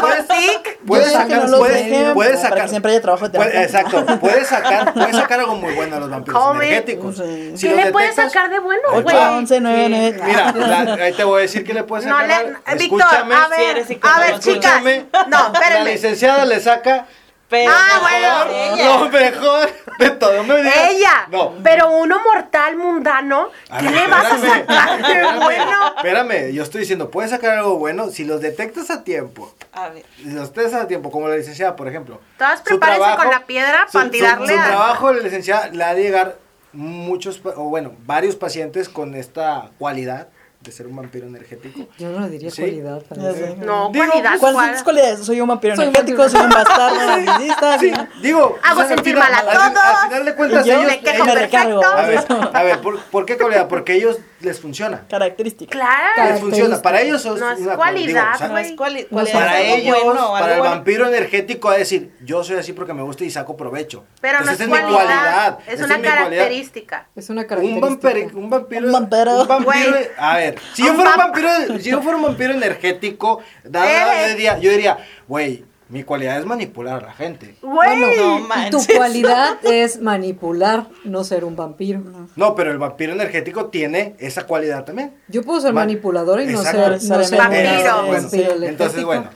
puedes, 0.00 0.26
sick. 0.28 0.78
puedes 0.86 1.12
sacar, 1.12 1.48
no 1.48 1.58
puedes, 1.58 2.12
puedes 2.12 2.40
sacar. 2.40 2.62
que 2.62 2.68
siempre 2.68 2.92
haya 2.92 3.00
trabajo 3.00 3.28
de 3.28 3.38
puede- 3.38 3.62
exacto, 3.62 4.04
puedes 4.20 4.46
sacar, 4.48 4.92
puedes 4.94 5.16
sacar 5.16 5.40
algo 5.40 5.54
muy 5.56 5.74
bueno 5.74 5.96
a 5.96 6.00
los 6.00 6.10
vampiros 6.10 6.42
Come. 6.42 6.66
energéticos. 6.66 7.16
Sí. 7.16 7.52
Si 7.56 7.68
¿Qué 7.68 7.76
le 7.76 7.92
puedes 7.92 8.14
sacar 8.14 8.50
de 8.50 8.58
bueno, 8.58 8.82
güey? 9.02 9.16
once, 9.16 9.60
nueve, 9.60 9.86
nueve. 9.88 10.20
Mira, 10.24 10.52
la- 10.56 11.04
ahí 11.04 11.12
te 11.12 11.24
voy 11.24 11.38
a 11.38 11.42
decir 11.42 11.64
que 11.64 11.72
le 11.74 11.82
puedes 11.84 12.06
No 12.06 12.16
sacar. 12.18 12.28
le, 12.28 12.34
algo. 12.64 12.78
Víctor, 12.78 13.00
Escúchame, 13.00 13.34
a 13.34 13.44
si 13.44 13.50
ver, 13.50 13.76
eres 13.78 13.98
a 14.02 14.20
ver, 14.20 14.38
chicas. 14.40 14.82
No, 15.28 15.50
La 15.52 15.58
espérenme. 15.60 15.92
licenciada 15.92 16.44
le 16.44 16.60
saca 16.60 17.06
Pero 17.48 17.70
Ah, 17.72 18.00
mejor 18.02 18.48
bueno. 18.48 18.74
ella. 18.74 18.98
lo 18.98 19.08
mejor 19.08 19.68
de 19.98 20.10
todo. 20.10 20.42
Me 20.44 20.56
digas- 20.56 20.90
Ella. 20.90 21.26
No. 21.30 21.54
Pero 21.62 21.90
uno 21.90 22.18
mortal 22.24 22.76
mundano, 22.76 23.50
A 23.70 23.78
¿qué 23.78 23.84
ver, 23.84 23.94
le 23.94 24.06
vas 24.08 24.24
a 24.32 24.38
sacar 24.38 24.98
de 25.06 25.38
bueno? 25.44 25.94
Espérame, 25.96 26.52
yo 26.52 26.62
estoy 26.64 26.80
diciendo, 26.80 27.10
puedes 27.10 27.30
sacar 27.30 27.58
algo 27.58 27.78
bueno 27.78 28.10
si 28.10 28.24
los 28.24 28.40
detectas 28.40 28.90
a 28.90 29.04
tiempo. 29.04 29.54
A 29.72 29.90
ver. 29.90 30.04
Si 30.16 30.30
los 30.30 30.52
detectas 30.52 30.82
a 30.82 30.88
tiempo, 30.88 31.10
como 31.12 31.28
la 31.28 31.36
licenciada, 31.36 31.76
por 31.76 31.86
ejemplo. 31.86 32.20
Todas 32.36 32.58
Su 32.58 32.64
prepárense 32.64 33.00
trabajo- 33.02 33.22
con 33.22 33.30
la 33.30 33.46
piedra 33.46 33.86
su- 33.86 33.92
para 33.92 34.04
su- 34.06 34.10
tirarle 34.10 34.52
su 34.54 34.60
a... 34.60 34.64
trabajo, 34.66 35.12
la 35.12 35.22
licenciada, 35.22 35.68
le 35.68 35.84
ha 35.84 35.94
de 35.94 36.02
llegar 36.02 36.36
muchos, 36.72 37.40
o 37.44 37.68
bueno, 37.68 37.92
varios 38.00 38.34
pacientes 38.36 38.88
con 38.88 39.14
esta 39.14 39.70
cualidad 39.78 40.28
de 40.66 40.72
ser 40.72 40.86
un 40.86 40.96
vampiro 40.96 41.26
energético. 41.26 41.86
Yo 41.98 42.10
no 42.10 42.20
le 42.20 42.30
diría 42.30 42.50
Sí. 42.50 42.62
cualidad. 42.62 43.02
para. 43.02 43.22
No, 43.22 43.90
Digo, 43.92 44.04
cualidad, 44.06 44.38
¿Cuáles 44.38 44.60
son 44.60 44.72
tus 44.72 44.82
cualidades? 44.82 45.20
Soy 45.20 45.40
un 45.40 45.48
vampiro 45.48 45.76
Soy 45.76 45.84
un 45.86 45.88
energético, 45.90 46.22
vampiro. 46.22 46.38
soy 46.40 46.46
un 46.46 46.52
bastardo, 46.54 46.96
narcisista. 47.24 47.78
Sí, 47.78 47.92
digo. 48.22 48.58
Hago 48.62 48.84
sentir 48.86 49.16
mal 49.16 49.32
a 49.32 49.38
al- 49.38 49.48
Al, 49.48 49.72
todos. 49.72 50.00
final 50.04 50.24
de 50.24 50.34
cuentas, 50.34 50.66
ellos. 50.66 50.84
me 50.84 51.00
quejo 51.00 51.24
me 51.24 51.30
ellos- 51.32 51.42
recargo. 51.42 51.80
perfecto. 51.80 52.34
a 52.34 52.38
ver, 52.40 52.56
a 52.56 52.62
ver, 52.64 52.80
¿por, 52.80 53.00
por 53.00 53.24
qué 53.26 53.36
cualidad? 53.36 53.68
Porque 53.68 53.94
ellos 53.94 54.18
les 54.40 54.60
funciona. 54.60 55.02
Característica. 55.08 55.70
Claro. 55.70 56.30
Les 56.32 56.40
funciona. 56.40 56.82
Para 56.82 57.00
ellos 57.00 57.24
es 57.24 57.40
No 57.40 57.50
es 57.52 57.60
una 57.60 57.76
cualidad, 57.76 58.06
digo, 58.06 58.34
o 58.34 58.38
sea, 58.38 58.48
No 58.48 58.58
es 58.58 58.72
cuali- 58.76 59.02
No 59.02 59.08
cualidad, 59.10 59.32
para 59.34 59.60
es 59.60 59.78
ellos, 59.82 59.96
bueno, 60.04 60.30
para 60.32 60.52
el 60.54 60.58
bueno. 60.60 60.74
vampiro 60.76 61.08
energético, 61.08 61.70
a 61.70 61.76
decir, 61.76 62.12
yo 62.24 62.44
soy 62.44 62.56
así 62.56 62.72
porque 62.72 62.92
me 62.92 63.02
gusta 63.02 63.24
y 63.24 63.30
saco 63.30 63.56
provecho. 63.56 64.04
Pero 64.20 64.38
no 64.40 64.50
Entonces, 64.50 64.66
es 64.66 64.72
esa 64.72 64.86
mi 64.86 64.92
cualidad, 64.92 65.58
es 65.66 65.74
esa 65.74 65.84
una 65.86 65.98
mi 65.98 66.02
cualidad. 66.04 66.28
característica. 66.28 67.06
Es 67.16 67.30
una 67.30 67.40
Un 67.42 67.46
característica. 67.48 67.86
vampiro, 67.86 68.38
un 68.38 68.50
vampiro, 68.50 68.86
Un 68.86 68.92
vampiro. 68.92 69.42
un 69.42 69.48
vampiro- 69.48 69.96
a 70.18 70.36
ver, 70.36 70.58
si 70.74 70.84
yo 70.84 70.94
fuera 70.94 71.10
un 71.10 71.16
vamp- 71.16 71.18
vampiro, 71.42 71.78
si 71.80 71.90
yo 71.90 72.02
fuera 72.02 72.16
un 72.18 72.22
vampiro 72.24 72.52
energético, 72.52 73.40
diría, 73.64 74.58
yo 74.58 74.70
diría, 74.70 74.98
güey, 75.26 75.64
mi 75.88 76.02
cualidad 76.02 76.38
es 76.38 76.46
manipular 76.46 77.02
a 77.04 77.06
la 77.06 77.12
gente. 77.12 77.54
Güey. 77.62 78.00
No 78.00 78.38
Y 78.66 78.70
tu 78.70 78.78
cualidad 78.96 79.58
es 79.64 80.00
manipular, 80.00 80.88
no 81.04 81.22
ser 81.22 81.44
un 81.44 81.54
vampiro. 81.54 82.02
No, 82.34 82.54
pero 82.54 82.72
el 82.72 82.78
vampiro 82.78 83.12
energético 83.12 83.66
tiene 83.66 84.14
esa 84.18 84.46
cualidad 84.46 84.84
también. 84.84 85.14
Yo 85.28 85.42
puedo 85.42 85.60
ser 85.60 85.72
Ma- 85.72 85.82
manipuladora 85.82 86.42
y 86.42 86.46
no 86.46 86.62
ser, 86.62 86.92
no 87.02 87.24
ser 87.24 87.38
Vampiro. 87.38 88.06
Bueno, 88.06 88.22
vampiro 88.22 88.66
entonces, 88.66 89.04
bueno, 89.04 89.30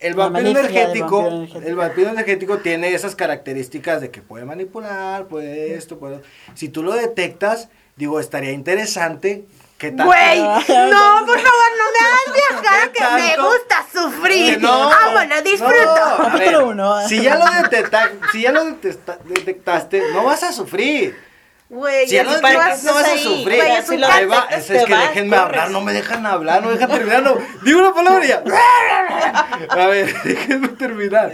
el 0.00 0.14
vampiro 0.14 0.50
energético, 0.50 1.22
vampiro 1.22 1.36
energético. 1.36 1.68
el 1.68 1.74
vampiro 1.76 2.10
energético 2.10 2.58
tiene 2.58 2.92
esas 2.94 3.16
características 3.16 4.00
de 4.00 4.10
que 4.10 4.20
puede 4.22 4.44
manipular, 4.44 5.26
puede 5.26 5.74
esto, 5.74 5.98
puede... 5.98 6.20
Si 6.54 6.68
tú 6.68 6.82
lo 6.82 6.92
detectas, 6.92 7.68
digo, 7.96 8.20
estaría 8.20 8.52
interesante 8.52 9.46
¿Qué 9.78 9.92
tal? 9.92 10.06
Güey, 10.06 10.40
no, 10.42 10.56
Ah, 10.56 11.22
por 11.24 11.38
favor, 11.38 11.68
no 11.78 11.84
me 11.92 12.06
hagas 12.06 12.62
viajar 12.62 12.80
a 12.80 12.92
¿Qué 12.92 12.92
que 12.92 13.22
me 13.22 13.28
tanto? 13.36 13.48
gusta 13.48 13.86
sufrir. 13.92 14.60
No. 14.60 14.88
Vámonos, 14.90 15.44
disfruto. 15.44 15.74
No, 15.74 16.02
a 16.02 16.16
ver, 16.18 16.32
Capítulo 16.32 16.68
uno. 16.68 17.08
si 17.08 17.22
ya 17.22 17.36
lo, 17.36 17.44
detecta- 17.46 18.10
si 18.32 18.42
ya 18.42 18.50
lo 18.52 18.64
detectaste, 18.64 20.02
no 20.12 20.24
vas 20.24 20.42
a 20.42 20.52
sufrir. 20.52 21.16
Güey, 21.70 22.08
Si 22.08 22.14
ya 22.14 22.24
lo 22.24 22.30
que 22.30 22.36
detectas, 22.36 22.82
no 22.82 22.94
vas 22.94 23.04
a 23.08 23.18
sufrir. 23.18 23.44
güey, 23.58 23.70
es 23.76 23.90
Ahí 23.90 24.26
va, 24.26 24.48
es, 24.50 24.64
que 24.66 24.74
vas, 24.92 25.08
déjenme 25.10 25.36
corres. 25.36 25.40
hablar, 25.60 25.70
no 25.70 25.80
me 25.82 25.92
dejan 25.92 26.26
hablar, 26.26 26.62
no 26.62 26.68
me 26.68 26.74
dejan 26.74 26.90
terminar, 26.90 27.22
no. 27.22 27.36
Digo 27.62 27.78
una 27.78 27.94
palabra 27.94 28.24
y 28.24 28.28
ya. 28.28 28.42
A 29.70 29.86
ver, 29.86 30.22
déjenme 30.24 30.68
terminar. 30.68 31.30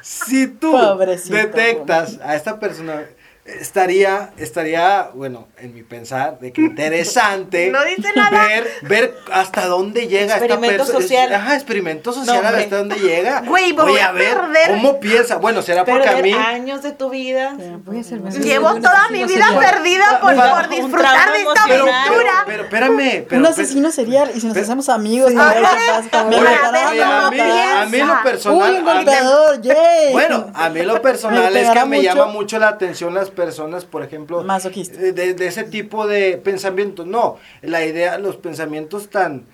Si 0.00 0.46
tú 0.46 0.70
Pobrecito. 0.72 1.34
detectas 1.36 2.18
a 2.24 2.34
esta 2.36 2.58
persona, 2.60 3.02
estaría, 3.44 4.30
estaría, 4.38 5.10
bueno, 5.14 5.48
en 5.58 5.74
mi 5.74 5.82
pensar, 5.82 6.38
de 6.40 6.52
que 6.52 6.62
interesante 6.62 7.70
No 7.72 7.84
dice 7.84 8.08
nada. 8.16 8.46
ver, 8.46 8.68
ver 8.82 9.14
hasta 9.32 9.66
dónde 9.66 10.06
llega 10.08 10.34
esta 10.36 10.46
Experimento 10.46 10.84
persona. 10.84 11.00
social. 11.00 11.34
Ajá, 11.34 11.54
experimento 11.54 12.12
social, 12.12 12.42
No, 12.42 12.48
a 12.48 12.52
ver 12.52 12.60
hasta 12.62 12.76
dónde 12.78 12.96
llega. 12.96 13.40
Güey, 13.46 13.72
voy 13.72 13.92
Oye, 13.92 14.00
a 14.02 14.08
a 14.08 14.12
ver, 14.12 14.36
perder- 14.36 14.68
¿cómo 14.68 14.98
piensa? 15.00 15.36
Bueno, 15.36 15.62
será 15.62 15.84
porque 15.84 16.08
a 16.08 16.16
mí... 16.16 16.32
años 16.32 16.82
de 16.82 16.92
tu 16.92 17.10
vida. 17.10 17.54
Voy 17.84 17.98
a 18.00 18.30
Llevo 18.30 18.74
toda 18.76 19.08
mi 19.10 19.24
vida 19.24 19.46
serial. 19.48 19.58
perdida 19.58 20.20
por, 20.20 20.34
por 20.34 20.68
disfrutar 20.68 21.32
de 21.32 21.38
esta 21.42 21.62
Pero, 21.66 21.84
emocional. 21.88 22.08
pero, 22.08 22.22
aventura. 22.24 22.32
pero, 22.46 22.62
espérame. 22.64 23.26
Pero, 23.28 23.40
un 23.40 23.46
asesino 23.46 23.90
serial 23.92 24.30
y 24.34 24.40
si 24.40 24.46
nos 24.46 24.54
pero- 24.54 24.64
hacemos 24.64 24.88
amigos 24.88 25.30
Sí. 25.32 25.38
a 25.38 25.52
ver 25.52 25.64
a 25.64 27.30
mí, 27.30 27.40
a 27.40 27.86
mí 27.86 27.98
lo 27.98 28.22
personal. 28.22 28.70
Uy, 28.72 28.78
un 28.78 28.84
golpeador, 28.84 29.60
yay. 29.60 30.12
Bueno, 30.12 30.50
a 30.54 30.68
mí 30.70 30.82
lo 30.82 31.00
personal 31.02 31.52
Me 31.52 31.60
es 31.62 31.70
que 31.70 31.84
me 31.84 32.02
llama 32.02 32.26
mucho 32.26 32.58
la 32.58 32.68
atención 32.68 33.14
las 33.14 33.30
personas, 33.34 33.84
por 33.84 34.02
ejemplo, 34.02 34.42
Masoquista. 34.42 34.96
de, 34.98 35.12
de- 35.34 35.46
ese 35.46 35.64
tipo 35.64 36.06
de 36.06 36.38
pensamientos. 36.38 37.06
No, 37.06 37.38
la 37.62 37.84
idea, 37.84 38.18
los 38.18 38.36
pensamientos 38.36 39.10
tan 39.10 39.44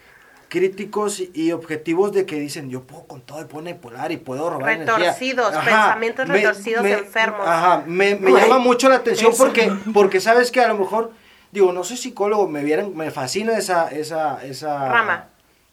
críticos 0.48 1.22
y, 1.32 1.52
objetivos 1.52 2.12
de 2.12 2.26
que 2.26 2.34
dicen 2.36 2.70
yo 2.70 2.82
puedo 2.82 3.04
con 3.04 3.20
todo 3.20 3.40
y 3.40 3.44
pone 3.44 3.74
polar 3.76 4.10
y 4.12 4.16
puedo 4.16 4.50
robar 4.50 4.72
energía". 4.72 4.96
Retorcidos, 4.98 5.54
pensamientos 5.56 6.28
retorcidos, 6.28 6.84
enfermos. 6.86 7.46
Ajá, 7.46 7.84
me, 7.86 8.16
me 8.16 8.32
llama 8.32 8.58
mucho 8.58 8.88
la 8.88 8.96
atención 8.96 9.32
porque, 9.38 9.72
porque 9.94 10.20
sabes 10.20 10.50
que 10.50 10.60
a 10.60 10.68
lo 10.68 10.76
mejor, 10.76 11.12
digo, 11.52 11.72
no 11.72 11.84
soy 11.84 11.96
psicólogo, 11.96 12.48
me 12.48 12.64
vieran, 12.64 12.96
me 12.96 13.10
fascina 13.12 13.56
esa, 13.56 13.88
esa, 13.88 14.44
esa 14.44 14.88
Rama. 14.88 15.26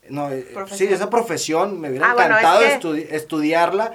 No, 0.10 0.30
eh, 0.32 0.47
sí, 0.72 0.86
esa 0.86 1.10
profesión, 1.10 1.82
me 1.82 1.89
hubiera 1.89 2.12
Ah, 2.12 2.14
bueno, 2.14 2.36
es 2.38 2.41
encantado 2.41 2.60
que- 2.62 2.80
estudi- 2.80 3.08
estudiarla. 3.12 3.93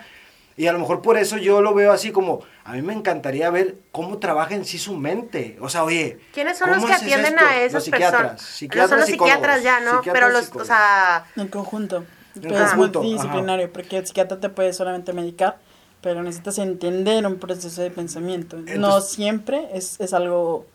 Y 0.57 0.67
a 0.67 0.73
lo 0.73 0.79
mejor 0.79 1.01
por 1.03 1.17
eso 1.17 1.39
yo 1.39 1.63
lo 1.63 1.73
veo 1.75 1.93
así 1.93 2.11
como, 2.13 2.41
a 2.65 2.73
mí 2.75 2.83
me 2.83 2.93
encantaría 2.93 3.49
ver 3.51 3.77
cómo 3.91 4.19
trabaja 4.19 4.55
en 4.55 4.65
sí 4.65 4.79
su 4.79 4.95
mente. 4.95 5.57
O 5.61 5.69
sea, 5.69 5.83
oye. 5.85 6.19
¿Quiénes 6.35 6.59
son 6.59 6.69
los 6.71 6.77
¿cómo 6.79 6.89
que 6.89 6.95
atienden 6.95 7.35
esto? 7.35 7.47
a 7.47 7.57
esas 7.59 7.73
los 7.75 7.85
psiquiatras, 7.85 8.13
personas? 8.13 8.43
Psiquiatras, 8.43 8.83
no 8.85 8.89
son 8.91 9.01
los 9.01 9.09
psiquiatras 9.09 9.63
ya, 9.63 9.81
¿no? 9.81 9.97
psiquiatras, 9.99 10.13
Pero 10.25 10.29
los, 10.39 10.57
o 10.57 10.65
sea, 10.65 11.25
En 11.37 11.49
conjunto. 11.49 12.05
Pero 12.41 12.65
es 12.65 12.75
multidisciplinario, 12.77 13.73
porque 13.73 13.99
el 13.99 14.07
psiquiatra 14.07 14.41
te 14.41 14.49
puede 14.49 14.73
solamente 14.73 15.13
medicar, 15.13 15.59
pero 16.01 16.23
necesitas 16.23 16.59
entender 16.59 17.27
un 17.27 17.39
proceso 17.39 17.83
de 17.83 17.91
pensamiento. 17.91 18.57
no 18.57 18.71
Entonces- 18.73 19.11
siempre 19.13 19.69
es, 19.75 20.01
es 20.01 20.13
algo 20.15 20.67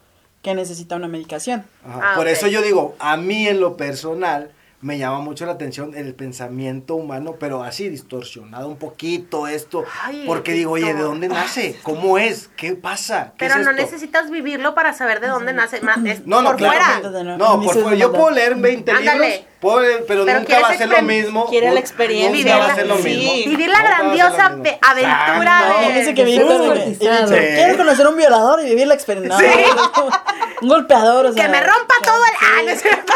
que 0.43 0.53
necesita 0.55 0.95
una 0.95 1.07
medicación. 1.07 1.65
Ajá, 1.83 2.13
Ah, 2.13 2.15
por 2.15 2.25
ok. 2.27 2.31
eso 2.33 2.47
yo 2.47 2.61
digo, 2.61 2.95
a 2.99 3.17
mí 3.17 3.47
en 3.47 3.59
lo 3.59 3.75
personal 3.75 4.51
me 4.79 4.99
llama 4.99 5.19
mucho 5.21 5.47
la 5.47 5.53
atención 5.53 5.93
el 5.95 6.13
pensamiento 6.13 6.93
humano, 6.95 7.35
pero 7.39 7.63
así 7.63 7.89
distorsionado 7.89 8.67
un 8.67 8.77
poquito 8.77 9.47
esto, 9.47 9.83
Ay, 10.03 10.23
porque 10.27 10.51
digo, 10.51 10.73
oye, 10.73 10.93
¿de 10.93 11.01
dónde 11.01 11.27
nace? 11.29 11.75
¿Cómo 11.81 12.19
es? 12.19 12.49
¿Qué 12.55 12.73
pasa? 12.75 13.29
¿Qué 13.31 13.45
pero 13.47 13.55
es 13.55 13.65
no 13.65 13.71
esto? 13.71 13.81
necesitas 13.81 14.29
vivirlo 14.29 14.75
para 14.75 14.93
saber 14.93 15.19
de 15.19 15.29
dónde 15.29 15.51
nace. 15.53 15.81
ma- 15.81 15.97
es 16.05 16.27
No, 16.27 16.41
no, 16.43 16.49
por 16.49 16.57
claro. 16.57 17.01
fuera. 17.01 17.23
No, 17.23 17.37
No, 17.37 17.61
por 17.63 17.73
fuera. 17.73 17.95
Yo 17.97 18.11
puedo 18.11 18.29
leer 18.29 18.53
20 18.53 18.91
Ándale. 18.91 19.27
libros, 19.29 19.45
puedo 19.59 19.79
leer, 19.79 20.05
pero, 20.07 20.25
Pero 20.25 20.39
nunca 20.41 20.59
va 20.59 20.67
a 20.69 20.77
ser 20.77 20.89
lo 20.89 21.01
mismo. 21.01 21.45
quiere 21.47 21.65
la 21.65 21.71
Nunca 21.71 21.79
experiencia, 21.81 22.57
va 22.57 22.65
a 22.67 22.75
ser 22.75 22.85
lo 22.87 22.97
sí. 22.97 23.03
mismo. 23.03 23.33
Vivir 23.51 23.69
la 23.71 23.81
grandiosa 23.81 24.45
aventura 24.45 24.77
Exacto. 25.87 25.93
de- 25.93 26.13
que 26.13 27.47
Sí. 27.47 27.55
quiero 27.55 27.77
conocer 27.77 28.05
a 28.05 28.09
un 28.09 28.17
violador 28.17 28.61
y 28.61 28.65
vivir 28.69 28.85
la 28.85 28.93
experiencia. 28.93 29.35
No, 29.75 30.09
un 30.61 30.69
golpeador, 30.69 31.25
o 31.27 31.33
sea. 31.33 31.45
Que 31.45 31.51
me 31.51 31.59
rompa 31.61 31.93
todo 32.03 32.15
el. 32.15 32.31
Ah, 32.41 32.61
no 32.63 32.69
es 32.71 32.81
cierto. 32.81 33.13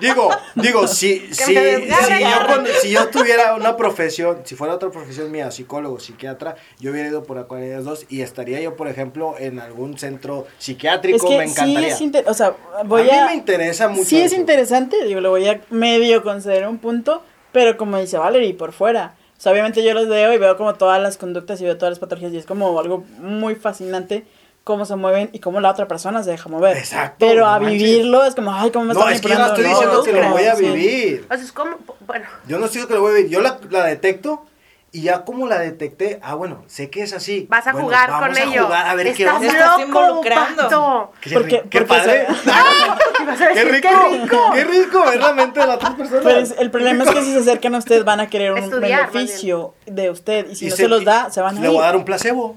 Digo, 0.00 0.30
digo, 0.54 0.88
si, 0.88 1.20
si, 1.32 1.44
si, 1.44 1.54
yo, 1.54 2.46
con- 2.46 2.66
si 2.80 2.90
yo 2.90 3.08
tuviera 3.08 3.54
una 3.54 3.76
profesión, 3.76 4.40
si 4.44 4.56
fuera 4.56 4.74
otra 4.74 4.90
profesión 4.90 5.30
mía, 5.30 5.50
psicólogo, 5.50 6.00
psiquiatra, 6.00 6.56
yo 6.80 6.90
hubiera 6.90 7.08
ido 7.08 7.22
por 7.24 7.38
aquellas 7.38 7.84
dos 7.84 8.06
y 8.08 8.22
estaría 8.22 8.60
yo, 8.60 8.74
por 8.76 8.88
ejemplo, 8.88 9.34
en 9.38 9.60
algún 9.60 9.98
centro 9.98 10.46
Es 10.58 10.64
psiquiátrico, 10.64 11.28
que 11.28 11.38
me 11.38 11.46
sí 11.46 11.52
encantaría. 11.52 11.88
es 11.94 12.00
inter- 12.00 12.24
o 12.28 12.34
sea, 12.34 12.54
voy 12.84 13.08
a 13.10 13.22
a, 13.24 13.26
mí 13.26 13.32
me 13.32 13.34
interesa 13.36 13.88
mucho. 13.88 14.04
sí 14.08 14.20
es 14.20 14.32
eso. 14.32 14.40
interesante, 14.40 15.04
digo, 15.04 15.20
lo 15.20 15.30
voy 15.30 15.46
a 15.48 15.60
medio 15.70 16.22
considerar 16.22 16.68
un 16.68 16.78
punto, 16.78 17.22
pero 17.52 17.76
como 17.76 17.98
dice 17.98 18.18
Valerie, 18.18 18.54
por 18.54 18.72
fuera. 18.72 19.14
O 19.38 19.40
sea, 19.42 19.52
obviamente 19.52 19.82
yo 19.84 19.92
los 19.92 20.08
veo 20.08 20.32
y 20.32 20.38
veo 20.38 20.56
como 20.56 20.74
todas 20.74 21.00
las 21.02 21.16
conductas 21.18 21.60
y 21.60 21.64
veo 21.64 21.76
todas 21.76 21.90
las 21.92 21.98
patologías 21.98 22.32
y 22.32 22.38
es 22.38 22.46
como 22.46 22.78
algo 22.78 23.04
muy 23.18 23.56
fascinante 23.56 24.24
cómo 24.64 24.84
se 24.84 24.94
mueven 24.96 25.30
y 25.32 25.40
cómo 25.40 25.60
la 25.60 25.70
otra 25.70 25.88
persona 25.88 26.22
se 26.22 26.30
deja 26.30 26.48
mover. 26.48 26.76
Exacto, 26.76 27.16
Pero 27.18 27.40
no 27.40 27.46
a 27.48 27.58
manches. 27.58 27.82
vivirlo 27.82 28.24
es 28.24 28.34
como, 28.34 28.52
ay, 28.54 28.70
cómo 28.70 28.84
me 28.84 28.94
No, 28.94 29.00
está 29.00 29.12
es 29.12 29.20
que 29.20 29.28
yo 29.28 29.38
no 29.38 29.46
estoy 29.46 29.64
diciendo 29.64 30.02
que 30.02 30.12
lo 30.12 30.30
voy 30.30 30.44
a 30.44 30.54
vivir. 30.54 31.26
O 31.30 31.34
sea, 31.34 31.44
es 31.44 31.52
como. 31.52 31.76
Bueno. 32.06 32.26
Yo 32.46 32.58
no 32.58 32.66
estoy 32.66 32.82
diciendo 32.82 32.88
que 32.88 32.94
lo 32.94 33.00
voy 33.00 33.10
a 33.12 33.14
vivir. 33.16 33.30
Yo 33.32 33.40
la, 33.40 33.58
la 33.70 33.84
detecto 33.84 34.46
y 34.94 35.00
ya 35.02 35.24
como 35.24 35.46
la 35.48 35.58
detecté, 35.58 36.20
ah, 36.22 36.34
bueno, 36.34 36.64
sé 36.66 36.90
que 36.90 37.02
es 37.02 37.14
así. 37.14 37.46
Vas 37.48 37.66
a 37.66 37.72
Bueno, 37.72 37.86
jugar 37.86 38.10
vamos 38.10 38.28
con 38.28 38.36
a 38.36 38.42
ello. 38.42 38.64
jugar 38.66 38.86
a 38.88 38.94
ver 38.94 39.14
qué 39.14 39.22
Estás 39.24 39.36
onda. 39.40 39.48
Estás 39.48 39.70
loco, 39.70 39.82
involucrando. 39.88 40.62
pato. 40.64 41.12
Qué, 41.22 41.30
Porque- 41.30 41.62
qué 41.70 41.80
porque 41.80 41.84
padre. 41.86 42.26
Qué 43.54 43.64
rico, 43.64 43.88
qué 43.88 44.18
rico. 44.18 44.50
qué 44.52 44.64
rico 44.64 45.04
ver 45.06 45.20
la 45.20 45.32
mente 45.32 45.60
de 45.60 45.66
las 45.66 45.76
otras 45.76 45.94
personas. 45.94 46.22
Pero 46.24 46.38
es- 46.40 46.54
el 46.58 46.70
problema 46.70 47.04
es 47.04 47.10
que 47.10 47.22
si 47.22 47.32
se 47.32 47.38
acercan 47.38 47.74
a 47.74 47.78
usted 47.78 48.04
van 48.04 48.20
a 48.20 48.28
querer 48.28 48.52
un 48.52 48.58
Estudiar, 48.58 49.10
beneficio 49.10 49.74
de 49.86 50.10
usted 50.10 50.50
y 50.50 50.56
si 50.56 50.66
Y 50.66 50.70
no 50.70 50.76
se, 50.76 50.88
los 50.88 51.04
da, 51.04 51.30
se 51.30 51.40
van 51.40 51.56
a 51.56 51.60
Le 51.60 51.66
ir. 51.68 51.72
voy 51.72 51.82
a 51.82 51.86
dar 51.86 51.96
un 51.96 52.04
placebo. 52.04 52.56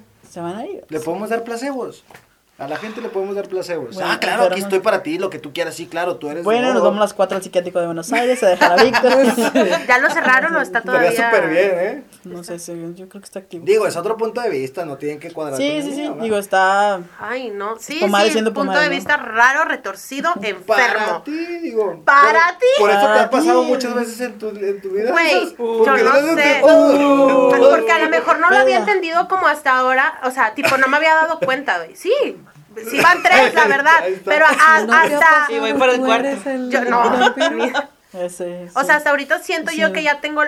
Le 0.89 0.99
podemos 0.99 1.29
dar 1.29 1.43
placebos. 1.43 2.03
A 2.57 2.69
la 2.69 2.77
gente 2.77 3.01
le 3.01 3.09
podemos 3.09 3.35
dar 3.35 3.49
placebos. 3.49 3.95
Bueno, 3.95 4.09
ah, 4.09 4.17
claro, 4.17 4.43
aquí 4.43 4.61
estoy 4.61 4.79
para 4.79 5.03
ti, 5.03 5.17
lo 5.17 5.29
que 5.29 5.39
tú 5.39 5.51
quieras. 5.51 5.75
Sí, 5.75 5.87
claro, 5.87 6.15
tú 6.15 6.29
eres. 6.29 6.45
Bueno, 6.45 6.67
nos 6.67 6.75
no, 6.75 6.83
vamos 6.85 7.01
las 7.01 7.13
cuatro 7.13 7.35
al 7.35 7.43
psiquiátrico 7.43 7.81
de 7.81 7.87
Buenos 7.87 8.13
Aires 8.13 8.41
a 8.43 8.47
dejar 8.47 8.79
a 8.79 8.81
Víctor. 8.81 9.11
¿Ya 9.87 9.97
lo 9.97 10.09
cerraron 10.09 10.55
o 10.55 10.61
está 10.61 10.81
todavía? 10.81 11.11
súper 11.11 11.49
bien, 11.49 11.71
¿eh? 11.73 12.03
no 12.23 12.45
sé, 12.45 12.57
sí, 12.59 12.71
yo 12.95 13.09
creo 13.09 13.21
que 13.21 13.25
está 13.25 13.39
activo. 13.39 13.65
Digo, 13.65 13.85
es 13.85 13.97
otro 13.97 14.15
punto 14.15 14.39
de 14.39 14.49
vista, 14.49 14.85
no 14.85 14.95
tienen 14.95 15.19
que 15.19 15.31
cuadrar. 15.31 15.57
Sí, 15.57 15.81
sí, 15.81 15.95
sí. 15.95 16.09
Digo, 16.21 16.37
está. 16.37 17.01
Ay, 17.19 17.51
no. 17.53 17.75
Sí, 17.77 17.97
Pomade 17.99 18.29
sí. 18.31 18.35
punto 18.37 18.53
pomade, 18.53 18.83
de 18.83 18.85
¿no? 18.89 18.95
vista 18.95 19.17
raro, 19.17 19.65
retorcido, 19.65 20.33
Para 20.35 20.47
enfermo. 20.47 21.23
ti, 21.23 21.31
digo. 21.61 22.03
Para 22.05 22.57
ti. 22.57 22.65
Por 22.79 22.89
eso 22.89 22.99
te 23.01 23.05
Para 23.05 23.23
ha 23.23 23.29
pasado 23.29 23.63
muchas 23.63 23.93
veces 23.93 24.21
en 24.21 24.39
tu, 24.39 24.47
en 24.47 24.81
tu 24.81 24.91
vida. 24.91 25.11
Güey, 25.11 25.55
no 25.59 25.83
sé. 26.35 26.61
Porque 26.63 27.91
a 27.91 27.99
lo 27.99 28.09
mejor 28.09 28.39
no 28.39 28.49
lo 28.49 28.57
había 28.57 28.77
entendido 28.77 29.27
como 29.27 29.45
hasta 29.47 29.77
ahora. 29.77 30.21
O 30.23 30.31
sea, 30.31 30.53
tipo, 30.53 30.77
no 30.77 30.87
me 30.87 30.95
había 30.95 31.15
dado 31.15 31.39
cuenta, 31.39 31.79
güey. 31.79 31.97
Sí. 31.97 32.13
Sí 32.89 32.99
van 33.01 33.21
tres, 33.23 33.53
la 33.53 33.67
verdad. 33.67 34.03
Pero 34.25 34.45
a- 34.45 34.81
No 34.83 34.93
hasta. 34.93 35.47
voy 35.59 35.73
por 35.73 35.89
el 35.89 35.99
cuarto. 36.01 36.49
el 36.49 36.69
Yo 36.71 36.85
no. 36.85 36.99
vampiro. 37.09 37.71
Ese, 38.13 38.69
O 38.75 38.83
sea, 38.85 38.95
hasta 38.95 39.09
ahorita 39.09 39.39
siento 39.39 39.73
yo 39.73 39.91
que 39.91 40.01
ya 40.01 40.21
tengo, 40.21 40.41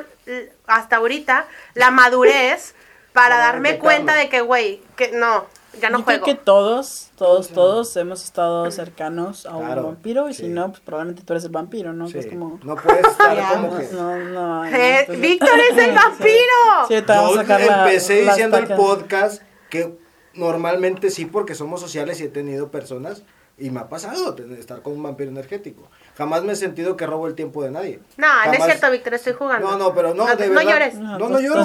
hasta 0.67 0.95
ahorita, 0.97 1.47
la 1.73 1.91
madurez 1.91 2.73
para 3.11 3.36
Para 3.36 3.38
darme 3.39 3.78
cuenta 3.78 4.15
de 4.15 4.30
que, 4.30 4.39
güey, 4.39 4.82
que 4.95 5.11
no, 5.11 5.45
ya 5.82 5.89
no 5.89 5.97
Yo 5.99 6.03
juego. 6.05 6.23
creo 6.23 6.36
que 6.38 6.41
todos, 6.41 7.09
todos, 7.17 7.49
todos 7.49 7.93
hemos 7.97 8.23
estado 8.23 8.71
cercanos 8.71 9.45
a 9.45 9.57
un 9.57 9.65
Claro, 9.65 9.84
vampiro 9.84 10.30
y 10.30 10.34
si 10.34 10.47
no, 10.47 10.69
pues 10.69 10.80
probablemente 10.80 11.23
tú 11.23 11.34
eres 11.34 11.43
el 11.43 11.49
vampiro, 11.51 11.91
¿no? 11.91 12.07
Que 12.07 12.19
es 12.19 12.28
como... 12.28 12.57
No 12.63 12.75
puedes 12.78 13.05
estar 13.07 13.38
como 13.55 13.67
No, 13.73 13.78
que. 13.80 13.88
no, 13.91 14.15
no, 14.17 14.65
Eh, 14.65 15.05
Víctor 15.17 15.59
es 15.71 15.78
el 15.78 15.91
vampiro. 15.95 16.88
Sí, 16.88 16.93
te 17.01 17.01
vamos 17.01 17.34
Yo 17.34 17.39
a 17.39 17.43
sacar 17.43 17.61
la- 17.61 17.84
empecé 17.86 18.21
diciendo 18.21 18.57
el 18.57 18.67
podcast 18.67 19.41
que 19.69 19.97
normalmente 20.38 21.09
sí, 21.09 21.25
porque 21.25 21.55
somos 21.55 21.81
sociales 21.81 22.19
y 22.21 22.25
he 22.25 22.29
tenido 22.29 22.69
personas 22.71 23.23
y 23.59 23.71
me 23.71 23.79
ha 23.79 23.89
pasado 23.89 24.35
tener- 24.35 24.59
estar 24.59 24.81
con 24.83 24.93
un 24.93 25.01
vampiro 25.03 25.31
energético. 25.31 25.89
Jamás 26.17 26.43
me 26.43 26.53
he 26.53 26.55
sentido 26.55 26.95
que 26.95 27.07
robo 27.07 27.27
el 27.27 27.33
tiempo 27.35 27.63
de 27.63 27.71
nadie. 27.71 27.99
No, 28.17 28.27
no 28.45 28.51
es 28.53 28.63
cierto, 28.63 28.91
Víctor, 28.91 29.15
estoy 29.15 29.33
jugando. 29.33 29.69
No, 29.71 29.77
no, 29.77 29.93
pero 29.95 30.13
no, 30.13 30.25
de 30.35 30.47
no 30.49 30.61
llores. 30.61 30.95
No, 30.95 31.17
No, 31.17 31.29
no, 31.29 31.39
lloro. 31.39 31.63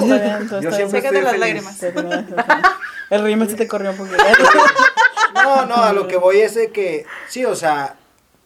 Yo 0.59 0.71
siempre 0.71 0.99
estoy 0.99 1.01
feliz. 1.01 1.23
las 1.23 1.37
lágrimas. 1.39 1.83
El 3.09 3.23
rímel 3.23 3.49
se 3.49 3.55
te 3.55 3.67
corrió 3.67 3.91
un 3.91 3.97
poquito. 3.97 4.17
No, 5.35 5.65
no, 5.65 5.75
a 5.75 5.93
lo 5.93 6.07
que 6.07 6.15
voy 6.15 6.37
es 6.41 6.53
de 6.55 6.71
que, 6.71 7.05
sí, 7.27 7.43
o 7.43 7.55
sea, 7.55 7.95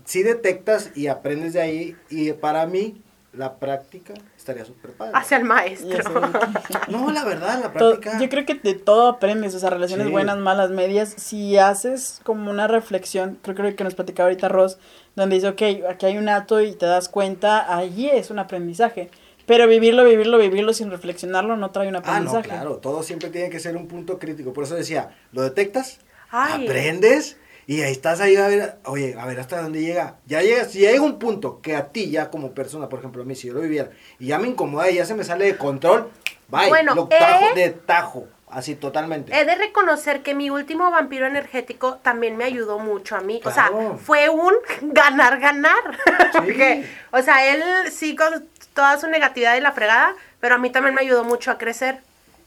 sí 0.05 0.23
detectas 0.23 0.89
y 0.95 1.07
aprendes 1.07 1.53
de 1.53 1.61
ahí 1.61 1.95
y 2.09 2.31
para 2.33 2.65
mí 2.65 3.03
la 3.33 3.57
práctica 3.57 4.13
estaría 4.51 4.65
súper 4.65 4.91
padre. 4.91 5.11
Hacia 5.15 5.37
el 5.37 5.43
maestro. 5.43 6.21
No, 6.89 7.11
la 7.11 7.23
verdad, 7.25 7.59
la 7.61 7.73
todo- 7.73 7.99
práctica. 7.99 8.19
yo 8.19 8.29
creo 8.29 8.45
que 8.45 8.55
de 8.55 8.73
todo 8.75 9.07
aprendes, 9.07 9.53
o 9.55 9.59
sea, 9.59 9.69
relaciones 9.69 10.07
Sí. 10.07 10.11
buenas, 10.11 10.37
malas, 10.37 10.69
medias. 10.69 11.13
Si 11.17 11.57
haces 11.57 12.21
como 12.23 12.49
una 12.49 12.67
reflexión, 12.67 13.37
creo, 13.41 13.55
creo 13.55 13.75
que 13.75 13.83
nos 13.83 13.95
platicaba 13.95 14.29
ahorita 14.29 14.47
Ross, 14.47 14.77
donde 15.15 15.35
dice, 15.35 15.49
ok, 15.49 15.89
aquí 15.89 16.05
hay 16.05 16.17
un 16.17 16.29
acto 16.29 16.61
y 16.61 16.73
te 16.73 16.85
das 16.85 17.09
cuenta, 17.09 17.75
allí 17.75 18.07
es 18.09 18.29
un 18.29 18.39
aprendizaje. 18.39 19.09
Pero 19.45 19.67
vivirlo, 19.67 20.03
vivirlo, 20.03 20.37
vivirlo 20.37 20.73
sin 20.73 20.91
reflexionarlo 20.91 21.55
no 21.57 21.71
trae 21.71 21.87
un 21.87 21.95
Ah, 21.95 21.99
no, 21.99 22.05
aprendizaje. 22.09 22.49
claro, 22.49 22.77
todo 22.77 23.03
siempre 23.03 23.29
tiene 23.29 23.49
que 23.49 23.59
ser 23.59 23.75
un 23.77 23.87
punto 23.87 24.19
crítico. 24.19 24.53
Por 24.53 24.63
eso 24.65 24.75
decía, 24.75 25.09
lo 25.31 25.41
detectas, 25.41 25.99
Ay. 26.31 26.65
aprendes 26.65 27.37
Y 27.69 27.81
ahí 27.81 27.91
estás 27.91 28.21
ahí 28.21 28.37
a 28.37 28.47
ver, 28.47 28.77
oye, 28.85 29.17
a 29.19 29.25
ver 29.25 29.41
hasta 29.41 29.61
dónde 29.61 29.81
llega. 29.81 30.15
Ya 30.25 30.41
llega, 30.41 30.63
si 30.63 30.79
llega 30.79 31.01
un 31.01 31.19
punto 31.19 31.59
que 31.61 31.75
a 31.75 31.89
ti 31.89 32.09
ya 32.09 32.29
como 32.29 32.51
persona, 32.53 32.87
por 32.87 32.99
ejemplo, 32.99 33.21
a 33.23 33.25
mí, 33.25 33.35
si 33.35 33.47
yo 33.47 33.53
lo 33.53 33.59
viviera, 33.59 33.89
y 34.19 34.27
ya 34.27 34.39
me 34.39 34.47
incomoda 34.47 34.89
y 34.89 34.95
ya 34.95 35.05
se 35.05 35.15
me 35.15 35.25
sale 35.25 35.43
de 35.43 35.57
control, 35.57 36.09
bye, 36.47 36.69
Bueno, 36.69 36.95
lo 36.95 37.07
tajo 37.09 37.45
eh, 37.47 37.51
de 37.55 37.69
tajo, 37.71 38.27
así 38.49 38.75
totalmente. 38.75 39.37
He 39.37 39.43
de 39.43 39.55
reconocer 39.55 40.23
que 40.23 40.33
mi 40.33 40.49
último 40.49 40.89
vampiro 40.91 41.25
energético 41.25 41.95
también 41.97 42.37
me 42.37 42.45
ayudó 42.45 42.79
mucho 42.79 43.17
a 43.17 43.19
mí. 43.19 43.41
O 43.43 43.51
sea, 43.51 43.69
fue 44.01 44.29
un 44.29 44.53
ganar-ganar. 44.81 45.75
Sí. 46.05 46.11
Porque, 46.37 46.85
o 47.11 47.21
sea, 47.21 47.53
él 47.53 47.91
sí 47.91 48.15
con 48.15 48.47
toda 48.73 48.97
su 48.97 49.07
negatividad 49.07 49.57
y 49.57 49.59
la 49.59 49.73
fregada, 49.73 50.15
pero 50.39 50.55
a 50.55 50.57
mí 50.57 50.69
también 50.69 50.95
me 50.95 51.01
ayudó 51.01 51.25
mucho 51.25 51.51
a 51.51 51.57
crecer. 51.57 51.99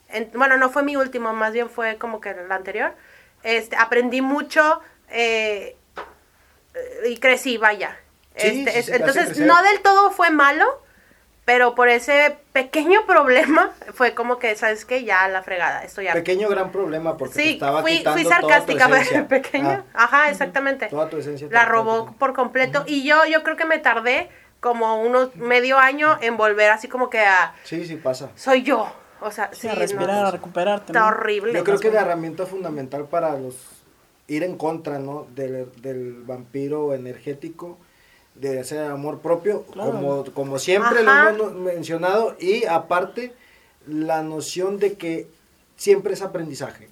En- 0.08 0.30
bueno, 0.32 0.56
no 0.56 0.70
fue 0.70 0.82
mi 0.82 0.96
último, 0.96 1.34
más 1.34 1.52
bien 1.52 1.68
fue 1.68 1.96
como 1.98 2.22
que 2.22 2.30
el 2.30 2.50
anterior. 2.50 2.94
Este, 3.42 3.76
aprendí 3.76 4.22
mucho 4.22 4.80
eh, 5.10 5.76
y 7.06 7.16
crecí, 7.18 7.56
vaya. 7.58 7.96
Sí, 8.36 8.64
Este, 8.64 8.72
sí, 8.72 8.78
es- 8.78 8.84
sí, 8.86 8.90
te 8.92 8.96
entonces, 8.98 9.38
no 9.38 9.62
del 9.62 9.80
todo 9.82 10.10
fue 10.10 10.30
malo, 10.30 10.64
pero 11.44 11.74
por 11.74 11.88
ese 11.88 12.36
pequeño 12.52 13.04
problema 13.06 13.72
fue 13.94 14.14
como 14.14 14.38
que, 14.38 14.54
¿sabes 14.56 14.84
qué? 14.84 15.04
Ya 15.04 15.26
la 15.28 15.42
fregada, 15.42 15.82
estoy 15.84 16.06
harta. 16.06 16.20
Pequeño 16.20 16.48
gran 16.48 16.70
problema 16.70 17.16
porque 17.16 17.34
te 17.34 17.42
Sí, 17.42 17.48
estaba 17.54 17.82
fui, 17.82 17.98
quitando 17.98 18.20
fui 18.20 18.24
toda 18.24 18.40
tu 18.40 18.48
sarcástica, 18.48 18.84
esencia. 19.00 19.28
pequeño. 19.28 19.84
Ah, 19.94 20.04
Ajá, 20.04 20.30
exactamente. 20.30 20.86
toda 20.86 21.08
tu 21.08 21.16
esencia. 21.18 21.48
te 21.48 21.54
La 21.54 21.64
robó 21.64 22.12
por 22.18 22.34
completo. 22.34 22.84
Y 22.86 23.04
yo, 23.04 23.24
yo 23.26 23.42
creo 23.42 23.56
que 23.56 23.64
me 23.64 23.78
tardé 23.78 24.30
como 24.60 25.00
unos 25.02 25.34
medio 25.36 25.78
año 25.78 26.18
en 26.20 26.36
volver 26.36 26.70
así 26.70 26.86
como 26.86 27.08
que 27.10 27.20
a 27.20 27.54
Sí, 27.64 27.84
sí 27.86 27.96
pasa. 27.96 28.30
soy 28.36 28.62
yo. 28.62 28.92
O 29.22 29.30
sea, 29.30 29.50
Sí, 29.52 29.62
sí, 29.62 29.68
a 29.68 29.74
no, 29.74 30.26
a 30.28 30.30
recuperarte. 30.30 30.92
está 30.92 31.00
¿no? 31.00 31.06
horrible. 31.08 31.52
Yo 31.52 31.64
creo 31.64 31.78
que 31.78 31.90
la 31.90 32.02
herramienta 32.02 32.46
fundamental 32.46 33.06
para 33.06 33.36
los 33.36 33.54
ir 34.30 34.44
en 34.44 34.56
contra, 34.56 34.98
¿no? 34.98 35.26
Del, 35.34 35.66
del 35.82 36.22
vampiro 36.22 36.94
energético 36.94 37.76
debe 38.36 38.62
ser 38.64 38.84
el 38.86 38.92
amor 38.92 39.18
propio, 39.18 39.64
Claro. 39.72 39.90
como, 39.90 40.24
como 40.32 40.58
siempre 40.58 41.00
Ajá. 41.00 41.32
lo 41.32 41.48
hemos 41.50 41.54
mencionado, 41.56 42.36
y 42.38 42.64
aparte 42.64 43.32
la 43.86 44.22
noción 44.22 44.78
de 44.78 44.94
que 44.94 45.26
siempre 45.76 46.14
es 46.14 46.22
aprendizaje. 46.22 46.88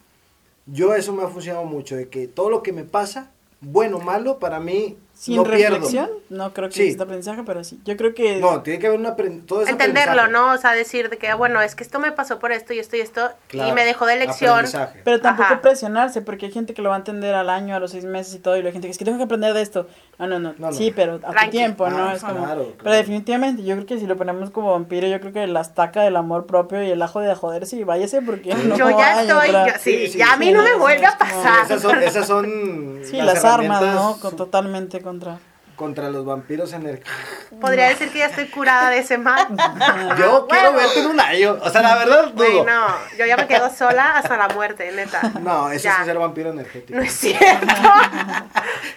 Yo 0.66 0.94
eso 0.94 1.12
me 1.14 1.22
ha 1.22 1.28
funcionado 1.28 1.64
mucho, 1.64 1.94
de 1.96 2.08
que 2.08 2.26
todo 2.28 2.50
lo 2.50 2.62
que 2.62 2.72
me 2.72 2.84
pasa, 2.84 3.30
bueno 3.60 3.98
o 3.98 4.00
malo, 4.00 4.38
para 4.38 4.58
mí 4.60 4.96
Sin 5.18 5.34
no 5.34 5.42
reflexión, 5.42 6.06
pierdo. 6.06 6.20
no 6.30 6.54
creo 6.54 6.68
que 6.68 6.74
Sí. 6.76 6.88
este 6.90 7.02
aprendizaje, 7.02 7.42
pero 7.44 7.64
sí. 7.64 7.80
Yo 7.84 7.96
creo 7.96 8.14
que 8.14 8.36
No, 8.36 8.62
tiene 8.62 8.78
que 8.78 8.86
haber 8.86 9.00
un 9.00 9.06
aprendizaje. 9.06 9.68
Entenderlo, 9.68 10.22
aprendizaje. 10.22 10.30
¿no? 10.32 10.52
O 10.54 10.58
sea, 10.58 10.72
decir 10.74 11.10
de 11.10 11.18
que, 11.18 11.34
bueno, 11.34 11.60
es 11.60 11.74
que 11.74 11.82
esto 11.82 11.98
me 11.98 12.12
pasó 12.12 12.38
por 12.38 12.52
esto 12.52 12.72
y 12.72 12.78
esto 12.78 12.96
y 12.96 13.00
esto, 13.00 13.28
y 13.52 13.72
me 13.72 13.84
dejó 13.84 14.06
de 14.06 14.14
lección. 14.16 14.64
Pero 15.04 15.20
tampoco 15.20 15.46
Ajá. 15.54 15.60
presionarse, 15.60 16.22
porque 16.22 16.46
hay 16.46 16.52
gente 16.52 16.72
que 16.72 16.82
lo 16.82 16.90
va 16.90 16.94
a 16.94 16.98
entender 16.98 17.34
al 17.34 17.50
año, 17.50 17.74
a 17.74 17.80
los 17.80 17.90
seis 17.90 18.04
meses 18.04 18.32
y 18.34 18.38
todo, 18.38 18.56
y 18.56 18.62
la 18.62 18.70
gente 18.70 18.86
que 18.86 18.92
es 18.92 18.98
que 18.98 19.04
tengo 19.04 19.18
que 19.18 19.24
aprender 19.24 19.54
de 19.54 19.62
esto. 19.62 19.88
No, 20.18 20.26
no, 20.26 20.38
no, 20.40 20.52
No, 20.58 20.66
no. 20.66 20.72
sí, 20.72 20.92
pero 20.94 21.20
a 21.24 21.32
tu 21.44 21.50
tiempo, 21.50 21.88
¿no? 21.88 22.08
Ah, 22.08 22.14
es 22.14 22.22
como... 22.24 22.44
claro, 22.44 22.72
Pero 22.82 22.90
definitivamente, 22.96 23.62
yo 23.62 23.76
creo 23.76 23.86
que 23.86 23.98
si 24.00 24.06
lo 24.06 24.16
ponemos 24.16 24.50
como 24.50 24.72
vampiro, 24.72 25.06
yo 25.06 25.20
creo 25.20 25.32
que 25.32 25.46
la 25.46 25.60
estaca 25.60 26.02
del 26.02 26.16
amor 26.16 26.46
propio 26.46 26.82
y 26.82 26.90
el 26.90 27.00
ajo 27.02 27.20
de 27.20 27.32
joderse 27.36 27.76
y 27.76 27.84
váyase 27.84 28.20
porque 28.22 28.52
no 28.54 28.76
yo 28.76 28.90
ya 28.90 29.22
estoy, 29.22 29.52
yo- 29.52 29.64
sí, 29.78 29.90
Sí, 29.98 30.06
sí, 30.08 30.18
ya 30.18 30.32
a 30.32 30.34
sí, 30.34 30.40
mí 30.40 30.50
no 30.52 30.62
me 30.62 30.70
sí, 30.70 30.78
vuelve 30.78 31.06
a 31.06 31.16
pasar. 31.16 31.64
Esas 31.66 31.82
son, 31.82 32.02
esas 32.02 32.26
son 32.26 33.00
Sí, 33.04 33.16
las, 33.18 33.44
armas, 33.44 33.80
herramientas 33.80 33.94
¿no? 33.94 34.18
Con- 34.20 34.36
totalmente 34.36 35.00
contra... 35.00 35.38
contra 35.78 36.10
los 36.10 36.26
vampiros 36.26 36.72
energéticos. 36.74 37.14
Podría 37.60 37.88
decir 37.88 38.10
que 38.10 38.18
ya 38.18 38.26
estoy 38.26 38.48
curada 38.48 38.90
de 38.90 38.98
ese 38.98 39.16
mal. 39.16 39.46
Yo 40.18 40.46
quiero 40.48 40.72
verte 40.74 41.00
en 41.00 41.06
un 41.06 41.20
año. 41.20 41.56
O 41.62 41.70
sea, 41.70 41.80
la 41.80 41.96
verdad, 41.96 42.32
dudo. 42.32 42.64
Bueno, 42.64 42.86
yo 43.16 43.24
ya 43.24 43.36
me 43.38 43.46
quedo 43.46 43.70
sola 43.74 44.18
hasta 44.18 44.36
la 44.36 44.48
muerte, 44.48 44.90
neta. 44.92 45.22
No, 45.40 45.70
eso 45.70 45.84
Ya. 45.84 46.00
es 46.00 46.06
ser 46.06 46.18
vampiro 46.18 46.50
energético. 46.50 46.98
No 46.98 47.02
es 47.04 47.12
cierto. 47.12 47.66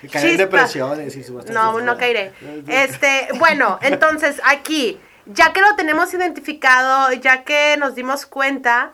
Y 0.01 0.07
caer 0.09 0.25
en 0.31 0.37
depresiones 0.37 1.15
y 1.15 1.23
subastas 1.23 1.53
No, 1.53 1.79
no 1.79 1.97
caeré. 1.97 2.33
Este, 2.67 3.29
bueno, 3.37 3.77
entonces 3.81 4.41
aquí, 4.43 4.99
ya 5.27 5.53
que 5.53 5.61
lo 5.61 5.75
tenemos 5.75 6.13
identificado, 6.13 7.13
ya 7.13 7.43
que 7.43 7.77
nos 7.77 7.95
dimos 7.95 8.25
cuenta 8.25 8.91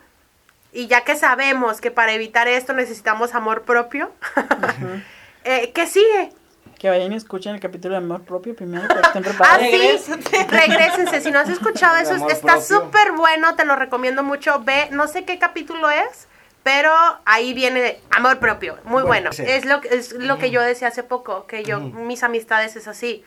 y 0.73 0.87
ya 0.87 1.01
que 1.05 1.15
sabemos 1.15 1.79
que 1.79 1.89
para 1.89 2.11
evitar 2.11 2.47
esto 2.49 2.73
necesitamos 2.73 3.33
amor 3.33 3.61
propio, 3.63 4.11
eh, 5.45 5.71
¿qué 5.73 5.87
sigue? 5.87 6.31
Que 6.79 6.89
vayan 6.89 7.11
y 7.11 7.15
escuchen 7.15 7.55
el 7.55 7.59
capítulo 7.61 7.93
de 7.93 7.97
amor 8.05 8.21
propio 8.23 8.55
primero, 8.55 8.87
para 8.87 9.01
que 9.01 9.07
estén 9.07 9.23
preparados. 9.23 9.63
Ah, 9.63 9.97
sí, 9.99 10.37
regrésense. 10.47 11.21
Si 11.21 11.31
no 11.31 11.39
has 11.39 11.49
escuchado 11.49 11.97
eso, 11.97 12.27
está 12.29 12.61
súper 12.61 13.13
bueno, 13.13 13.55
te 13.55 13.65
lo 13.65 13.75
recomiendo 13.75 14.21
mucho. 14.23 14.61
Ve, 14.63 14.87
no 14.91 15.07
sé 15.07 15.25
qué 15.25 15.39
capítulo 15.39 15.89
es, 15.89 16.27
pero 16.61 16.91
ahí 17.25 17.55
viene 17.55 17.81
de 17.81 18.01
amor 18.11 18.37
propio. 18.37 18.75
Muy 18.83 19.01
Bueno, 19.03 19.07
bueno. 19.07 19.33
sí. 19.33 19.43
Es 19.47 19.65
lo, 19.65 19.81
que- 19.81 19.87
es 19.95 20.13
lo 20.13 20.37
que 20.37 20.51
yo 20.51 20.61
decía 20.61 20.89
hace 20.89 21.01
poco, 21.01 21.47
que 21.47 21.63
yo, 21.63 21.79
mis 21.79 22.21
amistades 22.21 22.75
es 22.75 22.87
así. 22.87 23.23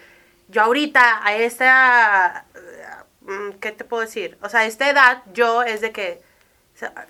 Yo 0.46 0.62
ahorita, 0.62 1.20
a 1.26 1.34
esta, 1.34 2.44
mm, 3.22 3.50
¿qué 3.60 3.72
te 3.72 3.82
puedo 3.84 4.02
decir? 4.02 4.38
O 4.42 4.48
sea, 4.48 4.60
a 4.60 4.64
esta 4.66 4.88
edad, 4.88 5.22
yo 5.32 5.62
es 5.64 5.80
de 5.80 5.90
que, 5.90 6.22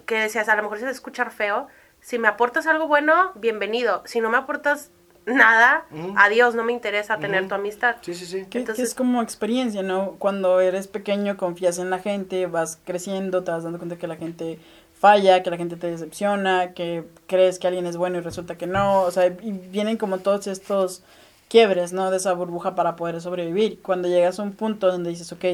que 0.06 0.14
decías, 0.20 0.48
a 0.48 0.56
lo 0.56 0.62
mejor 0.62 0.78
se 0.78 0.84
va 0.84 0.88
a 0.90 0.92
escuchar 0.92 1.30
feo. 1.32 1.68
Si 2.00 2.18
me 2.18 2.28
aportas 2.28 2.66
algo 2.66 2.86
bueno, 2.86 3.32
bienvenido. 3.34 4.02
Si 4.06 4.20
no 4.20 4.30
me 4.30 4.38
aportas 4.38 4.90
nada, 5.26 5.86
adiós, 6.16 6.54
no 6.54 6.64
me 6.64 6.72
interesa 6.72 7.18
tener 7.18 7.46
tu 7.48 7.54
amistad. 7.54 7.96
Sí, 8.00 8.14
sí, 8.14 8.26
sí. 8.26 8.42
Que, 8.44 8.48
que 8.48 8.58
Entonces- 8.60 8.88
es 8.88 8.94
como 8.94 9.22
experiencia, 9.22 9.82
¿no? 9.82 10.16
Cuando 10.18 10.60
eres 10.60 10.88
pequeño 10.88 11.36
confías 11.36 11.78
en 11.78 11.90
la 11.90 11.98
gente, 11.98 12.46
vas 12.46 12.78
creciendo, 12.84 13.42
te 13.44 13.50
vas 13.50 13.62
dando 13.64 13.78
cuenta 13.78 13.96
que 13.96 14.06
la 14.06 14.16
gente 14.16 14.58
falla, 14.98 15.42
que 15.42 15.50
la 15.50 15.56
gente 15.56 15.76
te 15.76 15.86
decepciona, 15.90 16.74
que 16.74 17.04
crees 17.26 17.58
que 17.58 17.66
alguien 17.66 17.86
es 17.86 17.96
bueno 17.96 18.18
y 18.18 18.20
resulta 18.20 18.56
que 18.58 18.66
no, 18.66 19.02
o 19.02 19.10
sea, 19.10 19.26
y 19.26 19.52
vienen 19.70 19.96
como 19.96 20.18
todos 20.18 20.46
estos 20.46 21.02
quiebres, 21.48 21.92
¿no? 21.92 22.10
De 22.10 22.18
esa 22.18 22.32
burbuja 22.34 22.74
para 22.74 22.96
poder 22.96 23.20
sobrevivir. 23.20 23.80
Cuando 23.82 24.08
llegas 24.08 24.38
a 24.38 24.42
un 24.42 24.52
punto 24.52 24.90
donde 24.90 25.10
dices, 25.10 25.32
ok, 25.32 25.44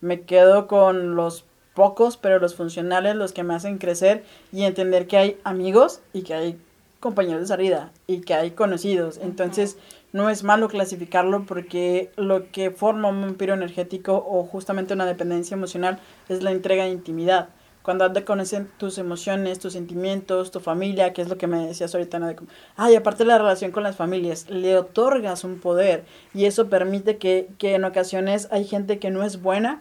me 0.00 0.20
quedo 0.22 0.66
con 0.66 1.16
los 1.16 1.44
pocos, 1.74 2.16
pero 2.16 2.38
los 2.38 2.54
funcionales, 2.54 3.16
los 3.16 3.32
que 3.32 3.42
me 3.42 3.54
hacen 3.54 3.78
crecer 3.78 4.22
y 4.52 4.64
entender 4.64 5.06
que 5.06 5.16
hay 5.16 5.40
amigos 5.44 6.00
y 6.12 6.22
que 6.22 6.34
hay 6.34 6.58
compañeros 7.00 7.40
de 7.40 7.46
salida 7.48 7.92
y 8.06 8.20
que 8.20 8.34
hay 8.34 8.52
conocidos. 8.52 9.18
Entonces, 9.22 9.76
no 10.12 10.28
es 10.28 10.44
malo 10.44 10.68
clasificarlo 10.68 11.46
porque 11.46 12.10
lo 12.16 12.50
que 12.50 12.70
forma 12.70 13.08
un 13.08 13.22
vampiro 13.22 13.54
energético 13.54 14.24
o 14.28 14.44
justamente 14.44 14.94
una 14.94 15.06
dependencia 15.06 15.54
emocional 15.54 15.98
es 16.28 16.42
la 16.42 16.52
entrega 16.52 16.84
de 16.84 16.90
intimidad. 16.90 17.48
Cuando 17.82 18.04
has 18.04 18.12
de 18.12 18.24
conocer 18.24 18.66
tus 18.76 18.98
emociones, 18.98 19.58
tus 19.58 19.72
sentimientos, 19.72 20.50
tu 20.50 20.60
familia, 20.60 21.14
que 21.14 21.22
es 21.22 21.28
lo 21.28 21.38
que 21.38 21.46
me 21.46 21.66
decías 21.66 21.94
ahorita, 21.94 22.18
¿no? 22.18 22.26
De 22.26 22.36
como, 22.36 22.50
ay, 22.76 22.94
aparte 22.94 23.24
la 23.24 23.38
relación 23.38 23.70
con 23.70 23.82
las 23.82 23.96
familias, 23.96 24.50
le 24.50 24.76
otorgas 24.76 25.44
un 25.44 25.58
poder 25.58 26.04
y 26.34 26.44
eso 26.44 26.68
permite 26.68 27.16
que, 27.16 27.48
que 27.56 27.74
en 27.74 27.84
ocasiones 27.84 28.48
hay 28.50 28.66
gente 28.66 28.98
que 28.98 29.10
no 29.10 29.24
es 29.24 29.40
buena, 29.40 29.80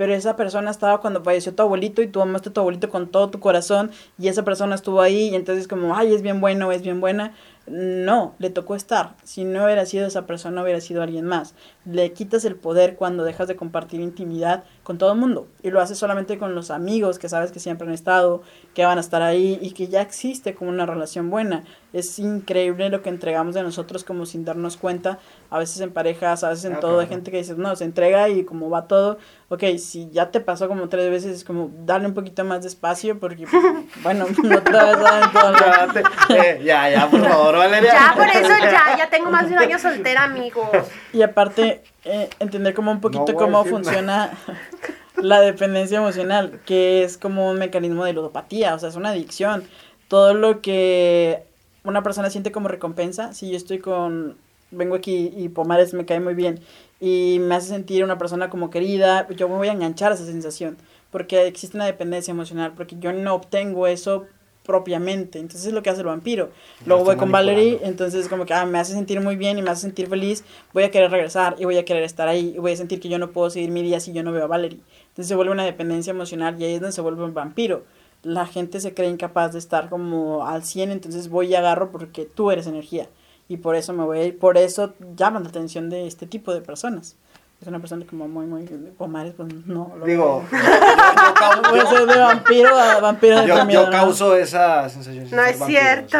pero 0.00 0.14
esa 0.14 0.34
persona 0.34 0.70
estaba 0.70 1.02
cuando 1.02 1.22
falleció 1.22 1.54
tu 1.54 1.60
abuelito 1.62 2.00
y 2.00 2.06
tú 2.06 2.22
amaste 2.22 2.48
tu 2.48 2.58
abuelito 2.60 2.88
con 2.88 3.08
todo 3.08 3.28
tu 3.28 3.38
corazón 3.38 3.90
y 4.18 4.28
esa 4.28 4.46
persona 4.46 4.74
estuvo 4.74 5.02
ahí 5.02 5.28
y 5.28 5.34
entonces 5.34 5.68
como, 5.68 5.94
ay, 5.94 6.14
es 6.14 6.22
bien 6.22 6.40
bueno, 6.40 6.72
es 6.72 6.80
bien 6.80 7.02
buena. 7.02 7.34
No, 7.66 8.34
le 8.38 8.48
tocó 8.48 8.76
estar. 8.76 9.14
Si 9.24 9.44
no 9.44 9.62
hubiera 9.62 9.84
sido 9.84 10.06
esa 10.06 10.24
persona, 10.24 10.62
hubiera 10.62 10.80
sido 10.80 11.02
alguien 11.02 11.26
más. 11.26 11.54
Le 11.90 12.12
quitas 12.12 12.44
el 12.44 12.56
poder 12.56 12.96
cuando 12.96 13.24
dejas 13.24 13.48
de 13.48 13.56
compartir 13.56 14.00
intimidad 14.00 14.64
con 14.82 14.98
todo 14.98 15.12
el 15.12 15.18
mundo 15.18 15.48
y 15.62 15.70
lo 15.70 15.80
haces 15.80 15.98
solamente 15.98 16.38
con 16.38 16.54
los 16.54 16.70
amigos 16.70 17.18
que 17.18 17.28
sabes 17.28 17.52
que 17.52 17.58
siempre 17.60 17.86
han 17.88 17.94
estado, 17.94 18.42
que 18.74 18.84
van 18.84 18.98
a 18.98 19.00
estar 19.00 19.22
ahí 19.22 19.58
y 19.60 19.72
que 19.72 19.88
ya 19.88 20.00
existe 20.02 20.54
como 20.54 20.70
una 20.70 20.86
relación 20.86 21.30
buena. 21.30 21.64
Es 21.92 22.18
increíble 22.18 22.88
lo 22.90 23.02
que 23.02 23.08
entregamos 23.08 23.54
de 23.54 23.62
nosotros 23.62 24.04
como 24.04 24.24
sin 24.26 24.44
darnos 24.44 24.76
cuenta, 24.76 25.18
a 25.50 25.58
veces 25.58 25.80
en 25.80 25.92
parejas, 25.92 26.44
a 26.44 26.50
veces 26.50 26.66
en 26.66 26.78
todo, 26.80 27.00
hay 27.00 27.06
gente 27.08 27.30
que 27.30 27.38
dice, 27.38 27.54
no, 27.56 27.74
se 27.74 27.84
entrega 27.84 28.28
y 28.28 28.44
como 28.44 28.70
va 28.70 28.86
todo, 28.86 29.18
ok, 29.48 29.64
si 29.78 30.08
ya 30.10 30.30
te 30.30 30.38
pasó 30.40 30.68
como 30.68 30.88
tres 30.88 31.10
veces, 31.10 31.34
es 31.38 31.44
como 31.44 31.70
darle 31.84 32.06
un 32.06 32.14
poquito 32.14 32.44
más 32.44 32.62
de 32.62 32.68
espacio 32.68 33.18
porque, 33.18 33.46
bueno, 34.02 34.26
no 34.44 34.62
te 34.62 34.70
vas 34.72 34.96
a 34.96 35.00
dar 35.00 35.22
en 35.24 35.32
todo 35.32 35.52
Ya, 35.52 35.88
te- 35.92 36.36
eh, 36.38 36.60
ya, 36.62 36.88
ya, 36.90 37.10
por 37.10 37.20
favor, 37.26 37.56
Valeria. 37.56 37.92
Ya, 37.92 38.12
por 38.14 38.28
eso 38.28 38.52
ya, 38.62 38.96
ya 38.96 39.10
tengo 39.10 39.30
más 39.30 39.48
de 39.48 39.54
un 39.54 39.58
año 39.58 39.78
soltera, 39.78 40.24
amigos. 40.24 40.68
Y 41.12 41.22
aparte, 41.22 41.79
eh, 42.04 42.30
entender 42.38 42.74
como 42.74 42.90
un 42.92 43.00
poquito 43.00 43.26
No 43.28 43.34
cómo 43.34 43.64
funciona 43.64 44.32
la 45.16 45.40
dependencia 45.40 45.98
emocional, 45.98 46.60
que 46.66 47.04
es 47.04 47.18
como 47.18 47.50
un 47.50 47.58
mecanismo 47.58 48.04
de 48.04 48.12
ludopatía, 48.12 48.74
o 48.74 48.78
sea, 48.78 48.88
es 48.88 48.96
una 48.96 49.10
adicción. 49.10 49.64
Todo 50.08 50.34
lo 50.34 50.60
que 50.60 51.44
una 51.84 52.02
persona 52.02 52.30
siente 52.30 52.52
como 52.52 52.68
recompensa, 52.68 53.32
si 53.32 53.50
yo 53.50 53.56
estoy 53.56 53.78
con, 53.78 54.36
vengo 54.70 54.96
aquí 54.96 55.32
y 55.36 55.48
Pomares 55.48 55.94
me 55.94 56.06
cae 56.06 56.20
muy 56.20 56.34
bien 56.34 56.60
y 57.00 57.38
me 57.40 57.54
hace 57.54 57.68
sentir 57.68 58.04
una 58.04 58.18
persona 58.18 58.50
como 58.50 58.70
querida, 58.70 59.26
yo 59.30 59.48
me 59.48 59.56
voy 59.56 59.68
a 59.68 59.72
enganchar 59.72 60.12
a 60.12 60.14
esa 60.14 60.26
sensación, 60.26 60.76
porque 61.10 61.46
existe 61.46 61.76
una 61.76 61.86
dependencia 61.86 62.32
emocional, 62.32 62.72
porque 62.76 62.96
yo 62.98 63.12
no 63.12 63.34
obtengo 63.34 63.86
eso 63.86 64.26
propiamente, 64.64 65.38
entonces 65.38 65.66
es 65.66 65.72
lo 65.72 65.82
que 65.82 65.90
hace 65.90 66.00
el 66.00 66.06
vampiro. 66.06 66.50
Luego 66.86 67.04
voy 67.04 67.16
con 67.16 67.32
Valerie, 67.32 67.80
entonces 67.82 68.28
como 68.28 68.46
que 68.46 68.54
ah, 68.54 68.66
me 68.66 68.78
hace 68.78 68.92
sentir 68.92 69.20
muy 69.20 69.36
bien 69.36 69.58
y 69.58 69.62
me 69.62 69.70
hace 69.70 69.82
sentir 69.82 70.08
feliz, 70.08 70.44
voy 70.72 70.84
a 70.84 70.90
querer 70.90 71.10
regresar 71.10 71.56
y 71.58 71.64
voy 71.64 71.76
a 71.78 71.84
querer 71.84 72.04
estar 72.04 72.28
ahí 72.28 72.52
y 72.54 72.58
voy 72.58 72.72
a 72.72 72.76
sentir 72.76 73.00
que 73.00 73.08
yo 73.08 73.18
no 73.18 73.30
puedo 73.30 73.50
seguir 73.50 73.70
mi 73.70 73.82
día 73.82 74.00
si 74.00 74.12
yo 74.12 74.22
no 74.22 74.32
veo 74.32 74.44
a 74.44 74.48
Valerie. 74.48 74.80
Entonces 75.08 75.28
se 75.28 75.34
vuelve 75.34 75.52
una 75.52 75.64
dependencia 75.64 76.10
emocional 76.10 76.60
y 76.60 76.64
ahí 76.64 76.74
es 76.74 76.80
donde 76.80 76.92
se 76.92 77.00
vuelve 77.00 77.24
un 77.24 77.34
vampiro. 77.34 77.84
La 78.22 78.46
gente 78.46 78.80
se 78.80 78.92
cree 78.92 79.08
incapaz 79.08 79.54
de 79.54 79.58
estar 79.58 79.88
como 79.88 80.46
al 80.46 80.62
100, 80.62 80.90
entonces 80.90 81.30
voy 81.30 81.48
y 81.48 81.54
agarro 81.54 81.90
porque 81.90 82.26
tú 82.26 82.50
eres 82.50 82.66
energía. 82.66 83.08
y 83.48 83.56
por 83.56 83.74
eso 83.74 83.92
me 83.92 84.04
voy 84.04 84.18
a 84.18 84.24
ir, 84.26 84.38
por 84.38 84.56
eso 84.56 84.94
llaman 85.16 85.42
la 85.42 85.48
atención 85.48 85.90
de 85.90 86.06
este 86.06 86.26
tipo 86.26 86.54
de 86.54 86.60
personas. 86.60 87.16
Es 87.60 87.66
una 87.66 87.78
persona 87.78 88.06
como 88.06 88.26
muy, 88.26 88.46
muy, 88.46 88.64
Pomares, 88.96 89.34
pues 89.36 89.52
no. 89.66 89.92
Lo 89.98 90.06
Digo, 90.06 90.44
yo, 90.52 91.76
yo, 91.76 91.90
yo, 91.90 92.06
de 92.06 92.18
vampiro 92.18 92.74
a 92.74 93.00
vampiro 93.00 93.40
de 93.42 93.46
Yo, 93.46 93.68
yo 93.68 93.90
causo 93.90 94.34
esa 94.34 94.88
sensación. 94.88 95.28
No 95.30 95.44
es 95.44 95.58
cierto. 95.66 96.18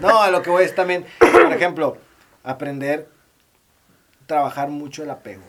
No, 0.00 0.22
a 0.22 0.30
lo 0.30 0.40
que 0.40 0.48
voy 0.48 0.64
es 0.64 0.74
también, 0.74 1.04
por 1.18 1.52
ejemplo, 1.52 1.98
aprender, 2.42 3.06
trabajar 4.24 4.70
mucho 4.70 5.02
el 5.02 5.10
apego. 5.10 5.42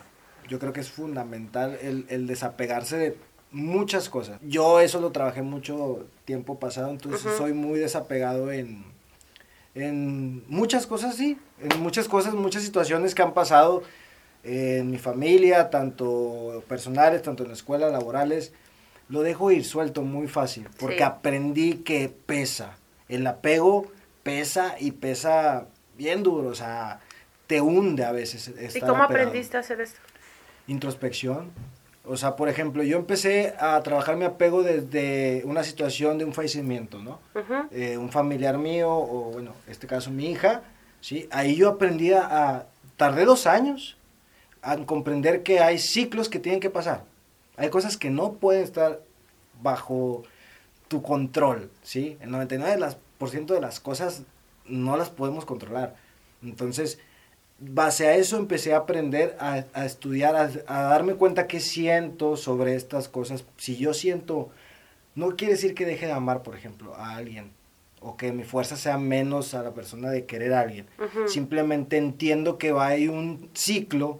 Yo 0.48 0.58
creo 0.58 0.74
que 0.74 0.80
es 0.80 0.90
fundamental 0.90 1.78
el, 1.80 2.04
el 2.10 2.26
desapegarse 2.26 2.98
de 2.98 3.18
muchas 3.50 4.10
cosas. 4.10 4.38
Yo 4.42 4.80
eso 4.80 5.00
lo 5.00 5.10
trabajé 5.10 5.40
mucho 5.40 6.06
tiempo 6.26 6.58
pasado, 6.58 6.90
entonces 6.90 7.32
soy 7.38 7.54
muy 7.54 7.78
desapegado 7.78 8.52
en, 8.52 8.84
en 9.74 10.44
muchas 10.48 10.86
cosas, 10.86 11.14
sí, 11.14 11.38
en 11.58 11.80
muchas 11.80 12.08
cosas, 12.08 12.34
muchas 12.34 12.62
situaciones 12.62 13.14
que 13.14 13.22
han 13.22 13.32
pasado 13.32 13.82
en 14.44 14.90
mi 14.90 14.98
familia, 14.98 15.70
tanto 15.70 16.64
personales, 16.68 17.22
tanto 17.22 17.42
en 17.42 17.50
la 17.50 17.54
escuela, 17.54 17.88
laborales, 17.90 18.52
lo 19.08 19.22
dejo 19.22 19.50
ir 19.50 19.64
suelto 19.64 20.02
muy 20.02 20.26
fácil, 20.26 20.68
porque 20.78 21.04
aprendí 21.04 21.74
que 21.78 22.12
pesa. 22.26 22.76
El 23.08 23.26
apego 23.26 23.86
pesa 24.22 24.76
y 24.78 24.92
pesa 24.92 25.66
bien 25.96 26.22
duro, 26.22 26.48
o 26.48 26.54
sea, 26.54 27.00
te 27.46 27.60
hunde 27.60 28.04
a 28.04 28.12
veces. 28.12 28.52
¿Y 28.74 28.80
cómo 28.80 29.02
aprendiste 29.02 29.56
a 29.56 29.60
hacer 29.60 29.80
esto? 29.80 30.00
Introspección. 30.66 31.50
O 32.04 32.16
sea, 32.16 32.34
por 32.34 32.48
ejemplo, 32.48 32.82
yo 32.82 32.96
empecé 32.96 33.54
a 33.60 33.80
trabajar 33.82 34.16
mi 34.16 34.24
apego 34.24 34.64
desde 34.64 35.42
una 35.44 35.62
situación 35.62 36.18
de 36.18 36.24
un 36.24 36.32
fallecimiento, 36.32 36.98
¿no? 36.98 37.20
Eh, 37.70 37.96
un 37.96 38.10
familiar 38.10 38.58
mío, 38.58 38.90
o 38.90 39.30
bueno, 39.32 39.52
en 39.66 39.72
este 39.72 39.86
caso 39.86 40.10
mi 40.10 40.30
hija, 40.30 40.62
¿sí? 41.00 41.28
Ahí 41.30 41.54
yo 41.54 41.68
aprendí 41.68 42.12
a, 42.12 42.66
tardé 42.96 43.24
dos 43.24 43.46
años 43.46 43.96
a 44.62 44.76
comprender 44.86 45.42
que 45.42 45.60
hay 45.60 45.78
ciclos 45.78 46.28
que 46.28 46.38
tienen 46.38 46.60
que 46.60 46.70
pasar. 46.70 47.04
Hay 47.56 47.68
cosas 47.68 47.96
que 47.96 48.10
no 48.10 48.34
pueden 48.34 48.62
estar 48.62 49.00
bajo 49.60 50.22
tu 50.88 51.02
control, 51.02 51.70
¿sí? 51.82 52.16
El 52.20 52.30
99% 52.30 53.46
de 53.46 53.60
las 53.60 53.80
cosas 53.80 54.22
no 54.66 54.96
las 54.96 55.10
podemos 55.10 55.44
controlar. 55.44 55.96
Entonces, 56.42 56.98
base 57.58 58.08
a 58.08 58.14
eso 58.14 58.36
empecé 58.36 58.74
a 58.74 58.78
aprender 58.78 59.36
a, 59.38 59.64
a 59.74 59.84
estudiar, 59.84 60.36
a, 60.36 60.50
a, 60.66 60.82
darme 60.82 61.14
cuenta 61.14 61.46
qué 61.46 61.60
siento 61.60 62.36
sobre 62.36 62.74
estas 62.74 63.08
cosas. 63.08 63.44
Si 63.56 63.76
yo 63.76 63.94
siento, 63.94 64.50
no 65.14 65.36
quiere 65.36 65.54
decir 65.54 65.74
que 65.74 65.86
deje 65.86 66.06
de 66.06 66.12
amar, 66.12 66.42
por 66.42 66.56
ejemplo, 66.56 66.94
a 66.96 67.16
alguien, 67.16 67.52
o 68.00 68.16
que 68.16 68.32
mi 68.32 68.44
fuerza 68.44 68.76
sea 68.76 68.98
menos 68.98 69.54
a 69.54 69.62
la 69.62 69.72
persona 69.72 70.10
de 70.10 70.26
querer 70.26 70.52
a 70.54 70.60
alguien. 70.60 70.86
Simplemente 71.26 71.96
entiendo 71.96 72.58
que 72.58 72.72
va 72.72 72.88
a 72.88 72.96
ir 72.96 73.10
un 73.10 73.48
ciclo 73.54 74.18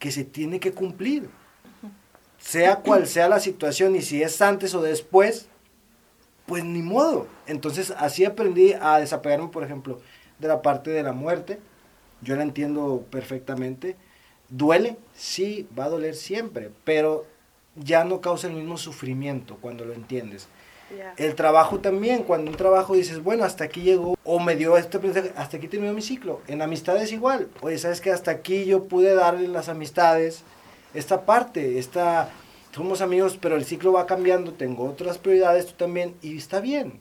que 0.00 0.10
se 0.10 0.24
tiene 0.24 0.58
que 0.58 0.72
cumplir. 0.72 1.30
Sea 2.38 2.76
cual 2.76 3.06
sea 3.06 3.28
la 3.28 3.38
situación 3.38 3.94
y 3.94 4.02
si 4.02 4.22
es 4.22 4.40
antes 4.40 4.74
o 4.74 4.80
después, 4.80 5.46
pues 6.46 6.64
ni 6.64 6.82
modo. 6.82 7.28
Entonces 7.46 7.92
así 7.96 8.24
aprendí 8.24 8.72
a 8.72 8.98
desapegarme, 8.98 9.48
por 9.48 9.62
ejemplo, 9.62 10.00
de 10.38 10.48
la 10.48 10.62
parte 10.62 10.90
de 10.90 11.02
la 11.04 11.12
muerte. 11.12 11.60
Yo 12.22 12.34
la 12.34 12.42
entiendo 12.42 13.04
perfectamente. 13.10 13.94
Duele, 14.48 14.96
sí, 15.14 15.68
va 15.78 15.84
a 15.84 15.90
doler 15.90 16.16
siempre, 16.16 16.70
pero 16.82 17.26
ya 17.76 18.04
no 18.04 18.20
causa 18.20 18.48
el 18.48 18.54
mismo 18.54 18.78
sufrimiento 18.78 19.58
cuando 19.60 19.84
lo 19.84 19.92
entiendes. 19.92 20.48
El 21.16 21.34
trabajo 21.34 21.78
también, 21.78 22.24
cuando 22.24 22.50
un 22.50 22.56
trabajo 22.56 22.94
dices, 22.94 23.22
bueno, 23.22 23.44
hasta 23.44 23.64
aquí 23.64 23.82
llegó, 23.82 24.16
o 24.24 24.40
me 24.40 24.56
dio 24.56 24.76
este 24.76 24.98
hasta 25.36 25.56
aquí 25.56 25.68
terminó 25.68 25.92
mi 25.92 26.02
ciclo. 26.02 26.40
En 26.48 26.62
amistades 26.62 27.12
igual, 27.12 27.48
oye, 27.60 27.78
sabes 27.78 28.00
que 28.00 28.10
hasta 28.10 28.30
aquí 28.30 28.64
yo 28.64 28.84
pude 28.84 29.14
darle 29.14 29.48
las 29.48 29.68
amistades, 29.68 30.42
esta 30.94 31.24
parte, 31.24 31.78
esta, 31.78 32.30
somos 32.74 33.00
amigos, 33.00 33.38
pero 33.40 33.56
el 33.56 33.64
ciclo 33.64 33.92
va 33.92 34.06
cambiando, 34.06 34.52
tengo 34.52 34.84
otras 34.84 35.18
prioridades, 35.18 35.66
tú 35.66 35.74
también, 35.74 36.14
y 36.22 36.36
está 36.36 36.60
bien, 36.60 37.00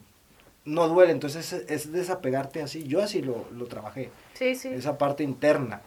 no 0.65 0.87
duele, 0.87 1.11
entonces 1.11 1.53
es, 1.53 1.91
desapegarte 1.91 2.61
así, 2.61 2.83
yo 2.83 3.01
así 3.01 3.21
lo, 3.21 3.45
lo 3.51 3.65
trabajé, 3.65 4.11
sí, 4.33 4.55
sí. 4.55 4.69
esa 4.69 4.97
parte 4.97 5.23
interna, 5.23 5.81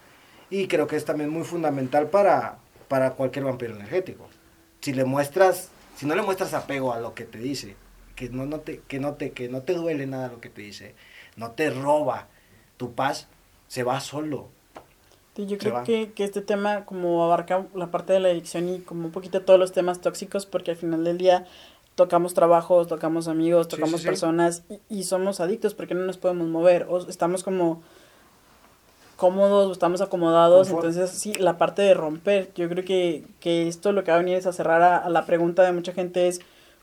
y 0.50 0.66
creo 0.66 0.86
que 0.86 0.96
es 0.96 1.04
también 1.04 1.30
muy 1.30 1.44
fundamental 1.44 2.08
para, 2.08 2.58
para 2.88 3.12
cualquier 3.12 3.44
vampiro 3.44 3.74
energético. 3.74 4.28
Si 4.80 4.92
le 4.92 5.04
muestras, 5.04 5.70
si 5.96 6.06
no 6.06 6.14
le 6.16 6.22
muestras 6.22 6.52
apego 6.54 6.92
a 6.92 6.98
lo 6.98 7.14
que 7.14 7.24
te 7.24 7.38
dice, 7.38 7.76
que 8.22 8.28
no, 8.28 8.46
no 8.46 8.60
te, 8.60 8.80
que, 8.86 9.00
no 9.00 9.14
te, 9.14 9.32
que 9.32 9.48
no 9.48 9.62
te 9.62 9.74
duele 9.74 10.06
nada 10.06 10.28
lo 10.28 10.40
que 10.40 10.48
te 10.48 10.62
dice, 10.62 10.94
no 11.36 11.50
te 11.52 11.70
roba 11.70 12.28
tu 12.76 12.92
paz, 12.92 13.26
se 13.66 13.82
va 13.82 13.98
solo. 14.00 14.48
yo 15.36 15.58
creo 15.58 15.82
que, 15.82 16.12
que, 16.12 16.22
este 16.22 16.40
tema 16.40 16.84
como 16.84 17.24
abarca 17.24 17.66
la 17.74 17.90
parte 17.90 18.12
de 18.12 18.20
la 18.20 18.28
adicción 18.28 18.68
y 18.68 18.78
como 18.80 19.06
un 19.06 19.12
poquito 19.12 19.42
todos 19.42 19.58
los 19.58 19.72
temas 19.72 20.00
tóxicos, 20.00 20.46
porque 20.46 20.70
al 20.70 20.76
final 20.76 21.02
del 21.02 21.18
día 21.18 21.46
tocamos 21.96 22.32
trabajos, 22.32 22.86
tocamos 22.86 23.26
amigos, 23.26 23.66
tocamos 23.66 24.02
personas 24.02 24.62
y, 24.88 25.02
somos 25.02 25.40
adictos 25.40 25.74
porque 25.74 25.94
no 25.94 26.04
nos 26.04 26.16
podemos 26.16 26.46
mover, 26.46 26.86
o 26.88 26.98
estamos 26.98 27.42
como 27.42 27.82
cómodos, 29.16 29.68
o 29.68 29.72
estamos 29.72 30.00
acomodados, 30.00 30.70
entonces 30.70 31.10
sí, 31.10 31.34
la 31.34 31.58
parte 31.58 31.82
de 31.82 31.94
romper, 31.94 32.52
yo 32.54 32.68
creo 32.68 32.84
que, 32.84 33.24
que 33.40 33.66
esto 33.66 33.90
lo 33.90 34.04
que 34.04 34.12
va 34.12 34.18
a 34.18 34.20
venir 34.20 34.36
es 34.36 34.46
a 34.46 34.52
cerrar 34.52 34.82
a 34.82 35.08
la 35.08 35.26
pregunta 35.26 35.64
de 35.64 35.72
mucha 35.72 35.92
gente 35.92 36.28
es 36.28 36.40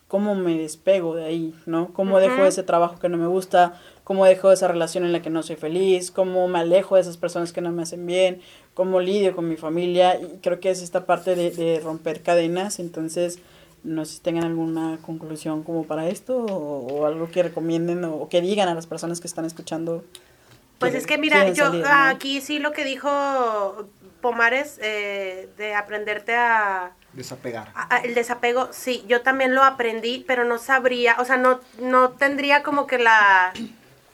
cómo 0.09 0.33
me 0.33 0.57
despego 0.57 1.15
de 1.15 1.23
ahí, 1.23 1.53
¿no? 1.67 1.93
Cómo 1.93 2.19
dejo 2.19 2.43
ese 2.43 2.63
trabajo 2.63 2.99
que 2.99 3.09
no 3.09 3.17
me 3.17 3.27
gusta, 3.27 3.79
cómo 4.03 4.25
dejo 4.25 4.51
esa 4.51 4.67
relación 4.67 5.05
en 5.05 5.13
la 5.13 5.21
que 5.21 5.29
no 5.29 5.43
soy 5.43 5.55
feliz, 5.55 6.09
cómo 6.09 6.47
me 6.47 6.59
alejo 6.59 6.95
de 6.95 7.01
esas 7.01 7.15
personas 7.15 7.53
que 7.53 7.61
no 7.61 7.71
me 7.71 7.83
hacen 7.83 8.07
bien, 8.07 8.41
cómo 8.73 9.01
lidio 9.01 9.35
con 9.35 9.47
mi 9.47 9.55
familia. 9.55 10.19
Y 10.19 10.39
creo 10.41 10.59
que 10.59 10.71
es 10.71 10.81
esta 10.81 11.05
parte 11.05 11.35
de, 11.35 11.51
de 11.51 11.79
romper 11.79 12.23
cadenas. 12.23 12.79
Entonces, 12.79 13.39
no 13.83 14.03
sé 14.03 14.15
si 14.15 14.19
tengan 14.21 14.45
alguna 14.45 14.97
conclusión 15.05 15.61
como 15.61 15.85
para 15.85 16.09
esto 16.09 16.37
o, 16.37 17.05
algo 17.05 17.29
que 17.29 17.43
recomienden 17.43 18.03
o, 18.03 18.27
que 18.29 18.41
digan 18.41 18.67
a 18.67 18.73
las 18.73 18.87
personas 18.87 19.21
que 19.21 19.27
están 19.27 19.45
escuchando. 19.45 20.03
Pues 20.79 20.95
es 20.95 21.05
que 21.05 21.19
mira, 21.19 21.49
yo 21.51 21.71
aquí 21.85 22.41
sí 22.41 22.57
lo 22.57 22.71
que 22.71 22.83
dijo 22.83 23.87
Pomares 24.21 24.79
eh, 24.81 25.49
de 25.57 25.75
aprenderte 25.75 26.35
a 26.35 26.93
Desapegar. 27.13 27.73
el 28.03 28.13
desapego, 28.13 28.69
sí, 28.71 29.03
yo 29.07 29.21
también 29.21 29.55
lo 29.55 29.63
aprendí, 29.63 30.23
pero 30.27 30.43
no 30.43 30.57
sabría, 30.57 31.15
o 31.19 31.25
sea, 31.25 31.37
no, 31.37 31.59
no 31.79 32.11
tendría 32.11 32.63
como 32.63 32.87
que 32.87 32.99
la... 32.99 33.53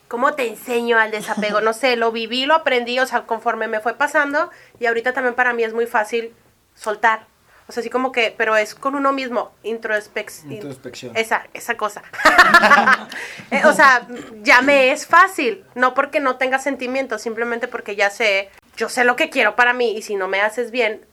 ¿Cómo 0.08 0.34
te 0.34 0.48
enseño 0.48 1.00
al 1.00 1.10
desapego? 1.10 1.62
No 1.62 1.74
sé, 1.74 1.96
lo 1.96 2.12
viví, 2.12 2.46
lo 2.46 2.54
aprendí, 2.54 3.00
o 3.00 3.08
sea, 3.08 3.24
conforme 3.24 3.68
me 3.68 3.80
fue 3.80 3.96
pasando 3.96 4.52
y 4.80 4.86
ahorita 4.86 5.14
también 5.14 5.34
para 5.34 5.52
mí 5.52 5.64
es 5.64 5.74
muy 5.74 5.88
fácil 5.88 6.32
soltar. 6.76 7.26
O 7.68 7.72
sea, 7.72 7.82
así 7.82 7.90
como 7.90 8.12
que, 8.12 8.34
pero 8.38 8.56
es 8.56 8.76
con 8.76 8.94
uno 8.94 9.12
mismo, 9.12 9.52
introspección. 9.64 10.52
Introspección. 10.52 11.18
Esa, 11.18 11.48
esa 11.54 11.76
cosa. 11.76 12.04
Eh, 13.52 13.62
o 13.66 13.74
sea, 13.74 14.08
ya 14.42 14.62
me 14.62 14.92
es 14.92 15.06
fácil, 15.06 15.64
no 15.76 15.94
porque 15.94 16.20
no 16.20 16.38
tenga 16.38 16.58
sentimientos, 16.58 17.22
simplemente 17.22 17.68
porque 17.68 17.96
ya 17.96 18.10
sé, 18.10 18.50
yo 18.76 18.90
sé 18.90 19.04
lo 19.04 19.16
que 19.16 19.30
quiero 19.30 19.56
para 19.56 19.72
mí 19.72 19.96
y 19.96 20.02
si 20.02 20.16
no 20.16 20.28
me 20.28 20.42
haces 20.42 20.72
bien, 20.72 21.06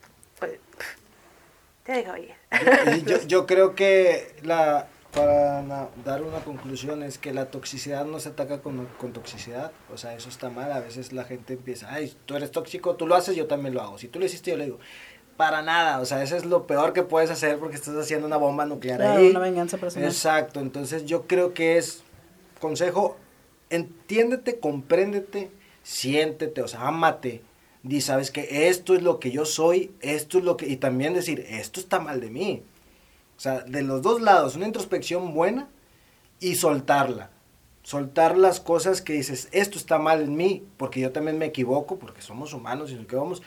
te 1.85 1.93
dejo 1.93 2.17
ir. 2.17 2.35
yo, 3.07 3.27
yo 3.27 3.47
creo 3.47 3.75
que 3.75 4.37
la, 4.43 4.89
para 5.13 5.89
dar 6.05 6.23
una 6.23 6.41
conclusión 6.41 7.03
es 7.03 7.19
que 7.19 7.33
la 7.33 7.51
toxicidad 7.51 8.07
no 8.07 8.19
se 8.19 8.31
ataca 8.31 8.63
con, 8.63 8.87
con, 8.99 9.13
toxicidad, 9.13 9.71
o 9.93 9.99
sea, 9.99 10.15
eso 10.15 10.31
está 10.31 10.49
mal, 10.49 10.73
a 10.73 10.81
veces 10.81 11.13
la 11.13 11.25
gente 11.25 11.53
empieza, 11.53 11.93
ay, 11.93 12.15
tú 12.25 12.35
eres 12.35 12.51
tóxico, 12.51 12.97
tú 12.97 13.07
lo 13.07 13.15
haces, 13.15 13.37
yo 13.37 13.47
también 13.47 13.75
lo 13.75 13.83
hago, 13.83 13.99
si 13.99 14.09
tú 14.09 14.19
lo 14.19 14.25
hiciste, 14.25 14.53
yo 14.53 14.57
le 14.57 14.65
digo, 14.65 14.79
para 15.37 15.61
nada, 15.61 16.01
o 16.01 16.07
sea, 16.07 16.23
eso 16.23 16.37
es 16.37 16.47
lo 16.47 16.67
peor 16.67 16.95
que 16.95 17.03
puedes 17.03 17.31
hacer 17.31 17.59
porque 17.59 17.77
estás 17.77 17.95
haciendo 17.95 18.27
una 18.27 18.39
bomba 18.39 18.65
nuclear 18.65 18.99
claro, 18.99 19.21
ahí. 19.21 19.31
una 19.31 19.41
venganza 19.41 19.77
personal. 19.77 20.09
Exacto, 20.09 20.61
entonces 20.61 21.05
yo 21.05 21.27
creo 21.27 21.53
que 21.53 21.77
es, 21.77 22.03
consejo, 22.59 23.17
entiéndete, 23.69 24.59
compréndete, 24.61 25.51
siéntete, 25.83 26.63
o 26.63 26.69
sea, 26.69 26.87
ámate, 26.87 27.43
di, 27.83 28.01
sabes 28.01 28.31
que 28.31 28.69
esto 28.69 28.95
es 28.95 29.03
lo 29.03 29.19
que 29.19 29.31
yo 29.31 29.45
soy, 29.45 29.93
esto 30.01 30.39
es 30.39 30.45
lo 30.45 30.57
que, 30.57 30.69
y 30.69 30.77
también 30.77 31.15
decir, 31.15 31.45
esto 31.49 31.81
está 31.81 32.01
mal 32.01 32.21
de 32.21 32.31
mí. 32.31 32.63
O 33.37 33.41
sea, 33.41 33.61
de 33.61 33.83
los 33.83 34.03
dos 34.03 34.21
lados, 34.21 34.57
una 34.57 34.67
introspección 34.67 35.35
buena 35.35 35.69
y 36.41 36.55
soltarla. 36.55 37.31
Soltar 37.83 38.39
las 38.39 38.61
cosas 38.61 39.03
que 39.03 39.15
dices, 39.15 39.49
esto 39.51 39.77
está 39.77 39.99
mal 39.99 40.23
en 40.23 40.37
mí, 40.37 40.65
porque 40.77 41.01
yo 41.01 41.11
también 41.11 41.39
me 41.39 41.47
equivoco, 41.47 41.99
porque 41.99 42.23
somos 42.23 42.53
humanos 42.53 42.91
y 42.91 42.95
nos 42.95 43.05
equivocamos. 43.05 43.43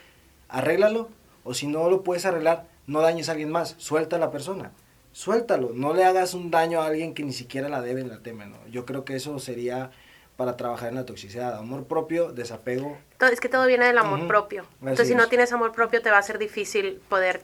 Arréglalo, 0.50 1.10
o 1.44 1.54
si 1.54 1.68
no 1.68 1.90
lo 1.90 2.04
puedes 2.04 2.26
arreglar, 2.26 2.68
no 2.88 3.00
dañes 3.00 3.30
a 3.30 3.32
alguien 3.32 3.52
más, 3.52 3.76
suelta 3.78 4.18
a 4.18 4.20
la 4.20 4.32
persona. 4.32 4.74
Suéltalo, 5.14 5.72
no 5.74 5.94
le 5.94 6.04
hagas 6.04 6.34
un 6.34 6.52
daño 6.52 6.82
a 6.82 6.88
alguien 6.88 7.14
que 7.14 7.24
ni 7.24 7.32
siquiera 7.32 7.70
la 7.70 7.82
debe 7.82 8.04
ni 8.04 8.10
la 8.10 8.22
teme, 8.22 8.48
¿no? 8.48 8.58
Yo 8.68 8.86
creo 8.86 9.06
que 9.06 9.16
eso 9.16 9.40
sería 9.40 9.92
para 10.38 10.58
trabajar 10.58 10.90
en 10.90 10.96
la 10.96 11.06
toxicidad. 11.06 11.58
Amor 11.58 11.86
propio, 11.86 12.32
desapego. 12.32 12.98
es 13.32 13.40
que 13.40 13.50
todo 13.50 13.66
viene 13.66 13.86
del 13.86 13.98
amor 13.98 14.28
propio. 14.28 14.66
Entonces, 14.82 15.08
si 15.08 15.16
no 15.16 15.28
tienes 15.28 15.52
amor 15.54 15.72
propio, 15.72 16.02
te 16.02 16.12
va 16.12 16.18
a 16.18 16.24
ser 16.24 16.38
difícil 16.38 17.02
poder 17.10 17.42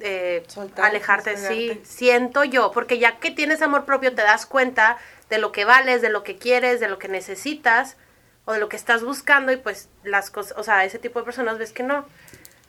eh, 0.00 0.44
alejarte. 0.76 1.36
Sí, 1.36 1.80
siento 1.84 2.44
yo, 2.44 2.70
porque 2.72 2.98
ya 2.98 3.18
que 3.18 3.30
tienes 3.30 3.62
amor 3.62 3.84
propio, 3.84 4.14
te 4.14 4.22
das 4.22 4.46
cuenta 4.46 4.98
de 5.30 5.38
lo 5.38 5.52
que 5.52 5.64
vales, 5.64 6.02
de 6.02 6.10
lo 6.10 6.22
que 6.22 6.36
quieres, 6.36 6.80
de 6.80 6.88
lo 6.88 6.98
que 6.98 7.08
necesitas. 7.08 7.96
o 8.44 8.54
de 8.54 8.60
lo 8.60 8.70
que 8.70 8.76
estás 8.76 9.04
buscando 9.04 9.52
y 9.52 9.58
pues 9.58 9.90
las 10.04 10.30
cosas, 10.30 10.56
o 10.56 10.62
sea, 10.62 10.82
ese 10.86 10.98
tipo 10.98 11.18
de 11.18 11.24
personas 11.26 11.58
ves 11.58 11.70
que 11.70 11.82
no. 11.82 12.06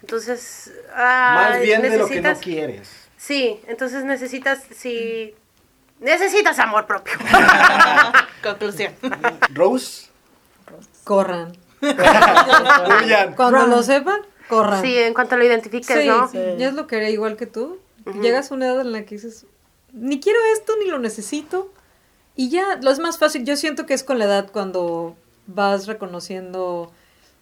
Entonces, 0.01 0.73
ah, 0.93 1.51
Más 1.51 1.61
bien 1.61 1.81
de 1.81 1.97
lo 1.97 2.05
que 2.05 2.19
no 2.19 2.35
quieres. 2.37 2.89
Sí, 3.15 3.61
entonces 3.65 4.03
necesitas, 4.03 4.61
sí, 4.75 5.35
necesitas 5.99 6.59
amor 6.59 6.85
propio. 6.85 7.13
Conclusión. 8.43 8.93
Rose. 9.53 10.07
Corran. 11.03 11.53
Huyan. 11.81 13.33
Cuando 13.35 13.67
lo 13.67 13.83
sepan, 13.83 14.21
corran. 14.47 14.81
Sí, 14.81 14.97
en 14.97 15.13
cuanto 15.13 15.37
lo 15.37 15.45
identifiques, 15.45 16.01
Sí, 16.01 16.07
¿no? 16.07 16.27
sí, 16.29 16.37
yo 16.57 16.67
es 16.67 16.73
lo 16.73 16.87
que 16.87 16.97
haré 16.97 17.11
igual 17.11 17.37
que 17.37 17.45
tú. 17.45 17.79
Llegas 18.21 18.51
a 18.51 18.55
una 18.55 18.67
edad 18.67 18.81
en 18.81 18.91
la 18.91 19.05
que 19.05 19.15
dices, 19.15 19.45
ni 19.93 20.19
quiero 20.19 20.39
esto, 20.53 20.73
ni 20.83 20.89
lo 20.89 20.99
necesito. 20.99 21.71
Y 22.35 22.49
ya, 22.49 22.77
lo 22.81 22.91
es 22.91 22.99
más 22.99 23.17
fácil. 23.17 23.45
Yo 23.45 23.55
siento 23.55 23.85
que 23.85 23.93
es 23.93 24.03
con 24.03 24.17
la 24.19 24.25
edad 24.25 24.49
cuando 24.51 25.15
vas 25.47 25.87
reconociendo 25.87 26.91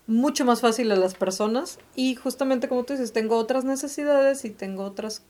mucho 0.08 0.46
más 0.46 0.62
fácil 0.62 0.92
a 0.92 0.96
las 0.96 1.14
personas. 1.14 1.80
Y 1.96 2.16
justamente 2.16 2.68
como 2.68 2.84
tú 2.84 2.94
dices, 2.94 3.14
tengo 3.14 3.38
otras 3.38 3.64
necesidades 3.64 4.44
y 4.46 4.50
tengo 4.50 4.84
otras... 4.84 5.22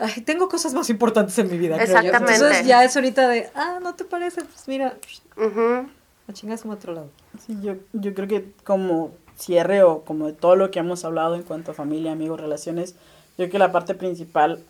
Ay, 0.00 0.22
tengo 0.22 0.48
cosas 0.48 0.72
más 0.74 0.88
importantes 0.90 1.38
en 1.38 1.50
mi 1.50 1.58
vida. 1.58 1.76
creo 1.76 1.86
yo. 1.88 1.92
Exactamente. 1.98 2.34
Entonces 2.34 2.66
ya 2.66 2.84
es 2.84 2.96
ahorita 2.96 3.28
de, 3.28 3.50
ah, 3.54 3.78
¿no 3.82 3.94
te 3.94 4.04
parece? 4.04 4.42
Pues 4.42 4.66
mira, 4.66 4.96
Ujú. 5.36 5.88
a 6.28 6.32
chingas 6.32 6.64
a 6.64 6.68
otro 6.70 6.94
lado. 6.94 7.08
Sí, 7.44 7.56
yo, 7.62 7.74
yo 7.92 8.14
creo 8.14 8.26
que 8.28 8.52
como 8.64 9.12
cierre 9.36 9.82
o 9.82 10.02
como 10.04 10.26
de 10.26 10.32
todo 10.32 10.56
lo 10.56 10.70
que 10.70 10.78
hemos 10.78 11.04
hablado 11.04 11.34
en 11.34 11.42
cuanto 11.42 11.70
a 11.70 11.74
familia, 11.74 12.12
amigos, 12.12 12.40
relaciones, 12.40 12.92
yo 12.92 13.36
creo 13.36 13.50
que 13.50 13.58
la 13.58 13.72
parte 13.72 13.94
principal, 13.94 14.60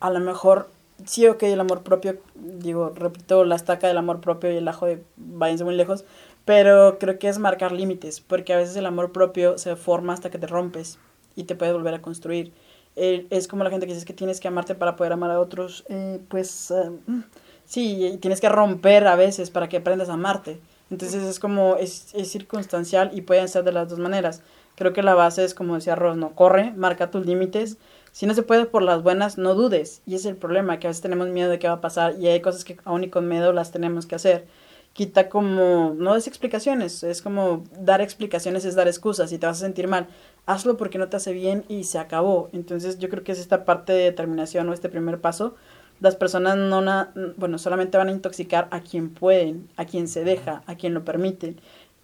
a 0.00 0.10
lo 0.10 0.20
mejor, 0.20 0.68
sí, 1.06 1.26
ok, 1.26 1.42
el 1.44 1.60
amor 1.60 1.82
propio, 1.82 2.18
digo, 2.34 2.92
repito, 2.94 3.44
la 3.44 3.56
estaca 3.56 3.88
del 3.88 3.98
amor 3.98 4.20
propio 4.20 4.52
y 4.52 4.56
el 4.56 4.68
ajo 4.68 4.86
de 4.86 5.02
váyanse 5.16 5.64
muy 5.64 5.74
lejos, 5.74 6.04
pero 6.44 6.98
creo 6.98 7.18
que 7.18 7.28
es 7.28 7.38
marcar 7.38 7.72
límites, 7.72 8.20
porque 8.20 8.54
a 8.54 8.56
veces 8.56 8.76
el 8.76 8.86
amor 8.86 9.12
propio 9.12 9.58
se 9.58 9.76
forma 9.76 10.12
hasta 10.14 10.30
que 10.30 10.38
te 10.38 10.46
rompes 10.46 10.98
y 11.36 11.44
te 11.44 11.54
puedes 11.54 11.74
volver 11.74 11.94
a 11.94 12.02
construir. 12.02 12.52
Eh, 12.98 13.26
es 13.30 13.46
como 13.46 13.62
la 13.62 13.70
gente 13.70 13.86
que 13.86 13.94
dice 13.94 14.04
que 14.04 14.12
tienes 14.12 14.40
que 14.40 14.48
amarte 14.48 14.74
para 14.74 14.96
poder 14.96 15.12
amar 15.12 15.30
a 15.30 15.40
otros, 15.40 15.84
eh, 15.88 16.20
pues 16.28 16.72
eh, 16.72 16.90
mm, 17.06 17.20
sí, 17.64 18.18
tienes 18.20 18.40
que 18.40 18.48
romper 18.48 19.06
a 19.06 19.14
veces 19.14 19.50
para 19.50 19.68
que 19.68 19.76
aprendas 19.76 20.08
a 20.08 20.14
amarte. 20.14 20.60
Entonces 20.90 21.22
es 21.22 21.38
como, 21.38 21.76
es, 21.76 22.12
circunstancial 22.24 23.10
y 23.14 23.20
pueden 23.22 23.48
ser 23.48 23.62
de 23.64 23.72
las 23.72 23.88
dos 23.88 23.98
maneras. 23.98 24.42
Creo 24.74 24.92
que 24.92 25.02
la 25.02 25.14
base 25.14 25.44
es 25.44 25.54
como 25.54 25.74
decía 25.76 25.94
Ross, 25.94 26.16
no, 26.16 26.34
corre, 26.34 26.72
marca 26.72 27.10
tus 27.10 27.24
límites. 27.24 27.78
Si 28.10 28.26
no 28.26 28.34
se 28.34 28.42
puede 28.42 28.64
por 28.64 28.82
las 28.82 29.02
buenas, 29.02 29.38
no 29.38 29.54
dudes. 29.54 30.02
Y 30.06 30.14
es 30.14 30.24
el 30.24 30.36
problema, 30.36 30.78
que 30.78 30.86
a 30.86 30.90
veces 30.90 31.02
tenemos 31.02 31.28
miedo 31.28 31.50
de 31.50 31.58
qué 31.58 31.68
va 31.68 31.74
a 31.74 31.80
pasar 31.80 32.16
y 32.18 32.26
hay 32.26 32.40
cosas 32.40 32.64
que 32.64 32.78
aún 32.84 33.08
con 33.10 33.28
miedo 33.28 33.52
las 33.52 33.70
tenemos 33.70 34.06
que 34.06 34.16
hacer. 34.16 34.46
Quita 34.92 35.28
como, 35.28 35.94
no 35.96 36.16
es 36.16 36.26
explicaciones, 36.26 37.02
es 37.04 37.22
como 37.22 37.64
dar 37.78 38.00
explicaciones 38.00 38.64
es 38.64 38.74
dar 38.74 38.88
excusas 38.88 39.30
y 39.32 39.38
te 39.38 39.46
vas 39.46 39.58
a 39.58 39.60
sentir 39.60 39.86
mal. 39.86 40.08
Hazlo 40.48 40.76
porque 40.76 40.98
no 40.98 41.08
te 41.08 41.16
hace 41.16 41.32
bien 41.32 41.64
y 41.68 41.84
se 41.84 41.98
acabó. 41.98 42.48
Entonces 42.52 42.98
yo 42.98 43.08
creo 43.08 43.24
que 43.24 43.32
es 43.32 43.38
esta 43.38 43.64
parte 43.64 43.92
de 43.92 44.04
determinación 44.04 44.68
o 44.68 44.72
este 44.72 44.88
primer 44.88 45.20
paso. 45.20 45.54
Las 46.00 46.16
personas 46.16 46.56
no, 46.56 46.80
na- 46.80 47.12
bueno, 47.36 47.58
solamente 47.58 47.98
van 47.98 48.08
a 48.08 48.12
intoxicar 48.12 48.68
a 48.70 48.80
quien 48.80 49.10
pueden, 49.10 49.68
a 49.76 49.84
quien 49.84 50.08
se 50.08 50.24
deja, 50.24 50.62
a 50.66 50.76
quien 50.76 50.94
lo 50.94 51.04
permiten 51.04 51.60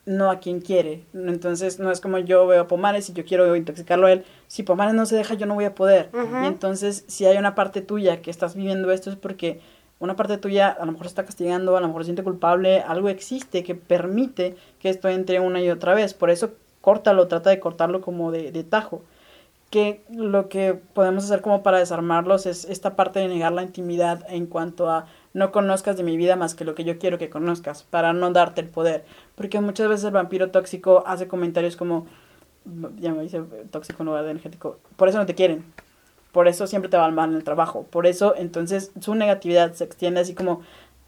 no 0.07 0.31
a 0.31 0.39
quien 0.39 0.61
quiere. 0.61 1.05
Entonces, 1.15 1.79
no 1.79 1.91
es 1.91 2.01
como 2.01 2.19
yo 2.19 2.47
veo 2.47 2.63
a 2.63 2.69
Pomares 2.69 3.09
y 3.09 3.15
yo 3.15 3.25
quiero 3.25 3.57
intoxicarlo 3.57 4.07
a 4.07 4.13
él. 4.13 4.25
Si 4.49 4.63
Pomares 4.63 4.95
no 4.95 5.07
se 5.07 5.17
deja, 5.17 5.35
yo 5.35 5.47
no 5.47 5.55
voy 5.55 5.65
a 5.65 5.75
poder. 5.75 6.11
Y 6.39 6.45
entonces, 6.47 7.05
si 7.09 7.25
hay 7.27 7.39
una 7.39 7.55
parte 7.55 7.81
tuya 7.81 8.21
que 8.21 8.31
estás 8.31 8.55
viviendo 8.55 8.91
esto, 8.93 9.09
es 9.11 9.17
porque 9.17 9.61
una 10.01 10.15
parte 10.17 10.37
tuya 10.39 10.69
a 10.69 10.85
lo 10.85 10.93
mejor 10.93 11.07
está 11.07 11.25
castigando, 11.25 11.77
a 11.77 11.81
lo 11.81 11.87
mejor 11.87 12.03
se 12.03 12.09
siente 12.09 12.23
culpable, 12.25 12.81
algo 12.81 13.09
existe 13.09 13.63
que 13.65 13.75
permite 13.75 14.57
que 14.79 14.91
esto 14.91 15.09
entre 15.09 15.41
una 15.41 15.63
y 15.63 15.71
otra 15.71 15.95
vez. 15.95 16.13
Por 16.13 16.29
eso, 16.31 16.53
córtalo, 16.85 17.29
trata 17.29 17.49
de 17.49 17.61
cortarlo 17.61 18.03
como 18.03 18.31
de, 18.31 18.53
de 18.53 18.63
tajo. 18.63 19.01
Que 19.71 20.05
lo 20.11 20.51
que 20.51 20.75
podemos 20.75 21.25
hacer 21.25 21.41
como 21.41 21.63
para 21.63 21.79
desarmarlos 21.79 22.45
es 22.45 22.67
esta 22.67 22.95
parte 22.95 23.21
de 23.21 23.29
negar 23.29 23.53
la 23.53 23.63
intimidad 23.63 24.25
en 24.29 24.47
cuanto 24.47 24.91
a 24.91 25.07
no 25.33 25.51
conozcas 25.51 25.97
de 25.97 26.03
mi 26.03 26.19
vida 26.19 26.37
más 26.37 26.55
que 26.55 26.67
lo 26.67 26.75
que 26.75 26.85
yo 26.85 26.99
quiero 26.99 27.17
que 27.17 27.31
conozcas, 27.31 27.85
para 27.85 28.13
no 28.13 28.31
darte 28.33 28.61
el 28.61 28.69
poder. 28.69 29.07
Porque 29.35 29.61
muchas 29.61 29.89
veces 29.89 30.05
el 30.05 30.13
vampiro 30.13 30.51
tóxico 30.51 31.03
hace 31.07 31.27
comentarios 31.27 31.75
como, 31.75 32.07
ya 32.99 33.15
me 33.15 33.23
dice 33.23 33.43
tóxico 33.71 34.03
en 34.03 34.07
lugar 34.07 34.25
de 34.25 34.33
energético, 34.33 34.79
por 34.97 35.09
eso 35.09 35.19
no 35.19 35.27
te 35.27 35.35
quieren, 35.35 35.65
por 36.33 36.49
eso 36.49 36.67
siempre 36.67 36.91
te 36.91 36.99
va 36.99 37.11
mal 37.11 37.31
en 37.31 37.37
el 37.37 37.45
trabajo, 37.45 37.87
por 37.91 38.07
eso 38.07 38.35
entonces 38.37 38.93
su 39.01 39.15
negatividad 39.15 39.73
se 39.73 39.85
extiende 39.85 40.21
así 40.21 40.35
como, 40.35 40.61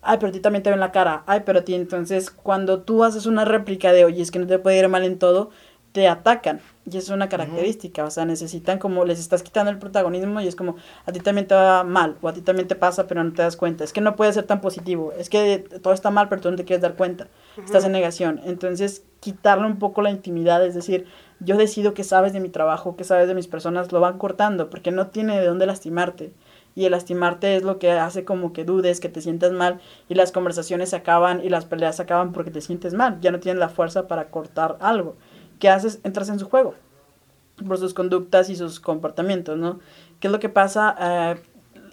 ay, 0.03 0.19
pero 0.19 0.31
a 0.31 0.33
ti 0.33 0.41
también 0.41 0.63
te 0.63 0.71
ven 0.71 0.81
la 0.81 0.93
cara, 0.93 1.23
ay, 1.27 1.43
pero 1.45 1.61
a 1.61 1.63
ti 1.63 1.75
entonces 1.75 2.31
cuando 2.31 2.81
tú 2.83 3.05
haces 3.05 3.27
una 3.27 3.45
réplica 3.45 3.93
de, 3.93 4.05
oye, 4.05 4.23
es 4.23 4.31
que 4.31 4.39
no 4.39 4.47
te 4.47 4.59
puede 4.59 4.79
ir 4.79 4.89
mal 4.89 5.05
en 5.05 5.19
todo, 5.19 5.51
te 5.97 6.09
atacan. 6.09 6.61
Y 6.85 6.99
es 6.99 7.09
una 7.09 7.31
característica, 7.31 8.05
o 8.05 8.11
sea, 8.11 8.27
necesitan 8.27 8.79
como, 8.79 9.07
les 9.07 9.19
estás 9.19 9.43
quitando 9.43 9.71
el 9.71 9.79
protagonismo 9.79 10.43
y 10.43 10.47
es 10.47 10.55
como, 10.55 10.77
a 11.07 11.11
ti 11.11 11.21
también 11.21 11.47
te 11.47 11.55
va 11.55 11.85
mal, 11.85 12.19
o 12.21 12.29
a 12.29 12.35
ti 12.35 12.43
también 12.43 12.69
te 12.69 12.75
pasa, 12.75 13.07
pero 13.07 13.25
no 13.25 13.33
te 13.33 13.41
das 13.41 13.57
cuenta. 13.57 13.83
Es 13.83 13.95
que 13.95 14.03
no 14.03 14.15
puede 14.15 14.31
ser 14.35 14.45
tan 14.45 14.61
positivo, 14.61 15.15
es 15.19 15.31
que 15.31 15.65
todo 15.83 15.95
está 15.95 16.11
mal, 16.11 16.29
pero 16.29 16.43
tú 16.43 16.51
no 16.51 16.57
te 16.59 16.67
quieres 16.67 16.83
dar 16.83 16.97
cuenta, 16.97 17.29
estás 17.65 17.87
en 17.87 17.93
negación. 17.93 18.43
Entonces, 18.45 19.05
quitarle 19.21 19.67
un 19.67 19.79
poco 19.79 20.03
la 20.03 20.11
intimidad, 20.11 20.63
es 20.67 20.75
decir, 20.75 21.07
yo 21.41 21.57
decido 21.57 21.95
que 21.95 22.05
sabes 22.05 22.35
de 22.35 22.41
mi 22.41 22.51
trabajo, 22.51 22.95
que 22.95 23.05
sabes 23.05 23.27
de 23.27 23.35
mis 23.35 23.49
personas, 23.49 23.91
lo 23.91 24.01
van 24.01 24.19
cortando, 24.19 24.69
porque 24.69 24.91
no 24.91 25.07
tiene 25.07 25.41
de 25.41 25.47
dónde 25.47 25.65
lastimarte. 25.65 26.35
Y 26.75 26.85
el 26.85 26.93
lastimarte 26.93 27.57
es 27.57 27.63
lo 27.63 27.79
que 27.79 27.91
hace 27.93 28.27
como 28.27 28.53
que 28.53 28.65
dudes, 28.67 29.01
que 29.01 29.09
te 29.09 29.23
sientas 29.23 29.51
mal, 29.51 29.81
y 30.11 30.15
las 30.15 30.31
conversaciones 30.31 30.91
se 30.91 30.97
acaban 30.97 31.43
y 31.43 31.49
las 31.49 31.65
peleas 31.65 31.97
se 31.97 32.03
acaban 32.03 32.33
porque 32.33 32.51
te 32.51 32.61
sientes 32.61 32.93
mal, 32.93 33.19
ya 33.23 33.33
no 33.33 33.41
tienes 33.41 33.59
la 33.59 33.71
fuerza 33.71 34.07
para 34.07 34.29
cortar 34.29 34.77
algo. 34.81 35.17
¿Qué 35.59 35.69
haces? 35.69 36.01
Entras 36.05 36.29
en 36.29 36.39
su 36.39 36.49
juego 36.49 36.75
por 37.67 37.79
sus 37.79 37.95
conductas 37.95 38.51
y 38.51 38.57
sus 38.57 38.81
comportamientos, 38.81 39.57
¿no? 39.57 39.81
¿Qué 40.21 40.29
es 40.29 40.33
lo 40.33 40.41
que 40.41 40.49
pasa? 40.49 40.95
Eh, 41.01 41.43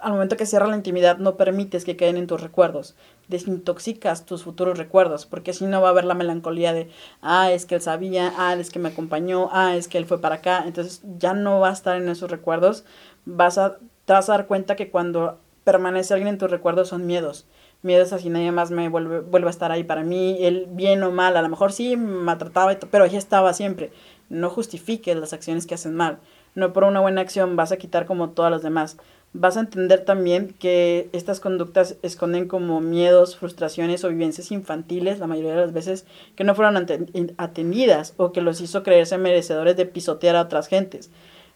al 0.01 0.11
momento 0.11 0.35
que 0.35 0.45
cierra 0.45 0.67
la 0.67 0.75
intimidad 0.75 1.17
no 1.17 1.37
permites 1.37 1.85
que 1.85 1.95
queden 1.95 2.17
en 2.17 2.27
tus 2.27 2.41
recuerdos, 2.41 2.95
desintoxicas 3.29 4.25
tus 4.25 4.43
futuros 4.43 4.77
recuerdos, 4.77 5.25
porque 5.25 5.51
así 5.51 5.65
no 5.65 5.81
va 5.81 5.87
a 5.87 5.91
haber 5.91 6.03
la 6.03 6.13
melancolía 6.13 6.73
de, 6.73 6.89
ah, 7.21 7.51
es 7.51 7.65
que 7.65 7.75
él 7.75 7.81
sabía, 7.81 8.33
ah, 8.37 8.53
es 8.53 8.69
que 8.69 8.79
me 8.79 8.89
acompañó, 8.89 9.49
ah, 9.53 9.77
es 9.77 9.87
que 9.87 9.97
él 9.97 10.05
fue 10.05 10.19
para 10.19 10.35
acá, 10.35 10.65
entonces 10.67 11.01
ya 11.17 11.33
no 11.33 11.61
va 11.61 11.69
a 11.69 11.73
estar 11.73 11.95
en 11.95 12.09
esos 12.09 12.29
recuerdos, 12.29 12.83
vas 13.23 13.57
a, 13.57 13.77
vas 14.05 14.29
a 14.29 14.33
dar 14.33 14.47
cuenta 14.47 14.75
que 14.75 14.91
cuando 14.91 15.39
permanece 15.63 16.13
alguien 16.13 16.33
en 16.33 16.37
tus 16.37 16.51
recuerdos 16.51 16.89
son 16.89 17.05
miedos, 17.05 17.45
miedos 17.83 18.13
así 18.13 18.29
nadie 18.29 18.51
más 18.51 18.71
me 18.71 18.89
vuelve, 18.89 19.19
vuelve 19.19 19.47
a 19.47 19.51
estar 19.51 19.71
ahí 19.71 19.83
para 19.83 20.03
mí, 20.03 20.37
él 20.39 20.67
bien 20.69 21.03
o 21.03 21.11
mal, 21.11 21.37
a 21.37 21.41
lo 21.41 21.49
mejor 21.49 21.71
sí 21.71 21.95
maltrataba, 21.95 22.75
pero 22.89 23.03
ahí 23.03 23.15
estaba 23.15 23.53
siempre, 23.53 23.91
no 24.29 24.49
justifiques 24.49 25.15
las 25.15 25.33
acciones 25.33 25.67
que 25.67 25.75
hacen 25.75 25.93
mal, 25.93 26.19
no 26.55 26.73
por 26.73 26.85
una 26.85 27.01
buena 27.01 27.21
acción 27.21 27.55
vas 27.55 27.71
a 27.71 27.77
quitar 27.77 28.05
como 28.05 28.31
todas 28.31 28.51
las 28.51 28.63
demás, 28.63 28.97
vas 29.33 29.57
a 29.57 29.61
entender 29.61 30.05
también 30.05 30.55
que 30.59 31.09
estas 31.11 31.39
conductas 31.39 31.97
esconden 32.03 32.47
como 32.47 32.79
miedos, 32.81 33.35
frustraciones 33.35 34.03
o 34.03 34.09
vivencias 34.09 34.51
infantiles, 34.51 35.19
la 35.19 35.27
mayoría 35.27 35.51
de 35.51 35.61
las 35.61 35.73
veces, 35.73 36.05
que 36.35 36.43
no 36.43 36.55
fueron 36.55 36.77
atendidas 37.37 38.13
o 38.17 38.31
que 38.31 38.41
los 38.41 38.61
hizo 38.61 38.83
creerse 38.83 39.17
merecedores 39.17 39.75
de 39.75 39.87
pisotear 39.87 40.35
a 40.35 40.41
otras 40.41 40.67
gentes. 40.67 41.09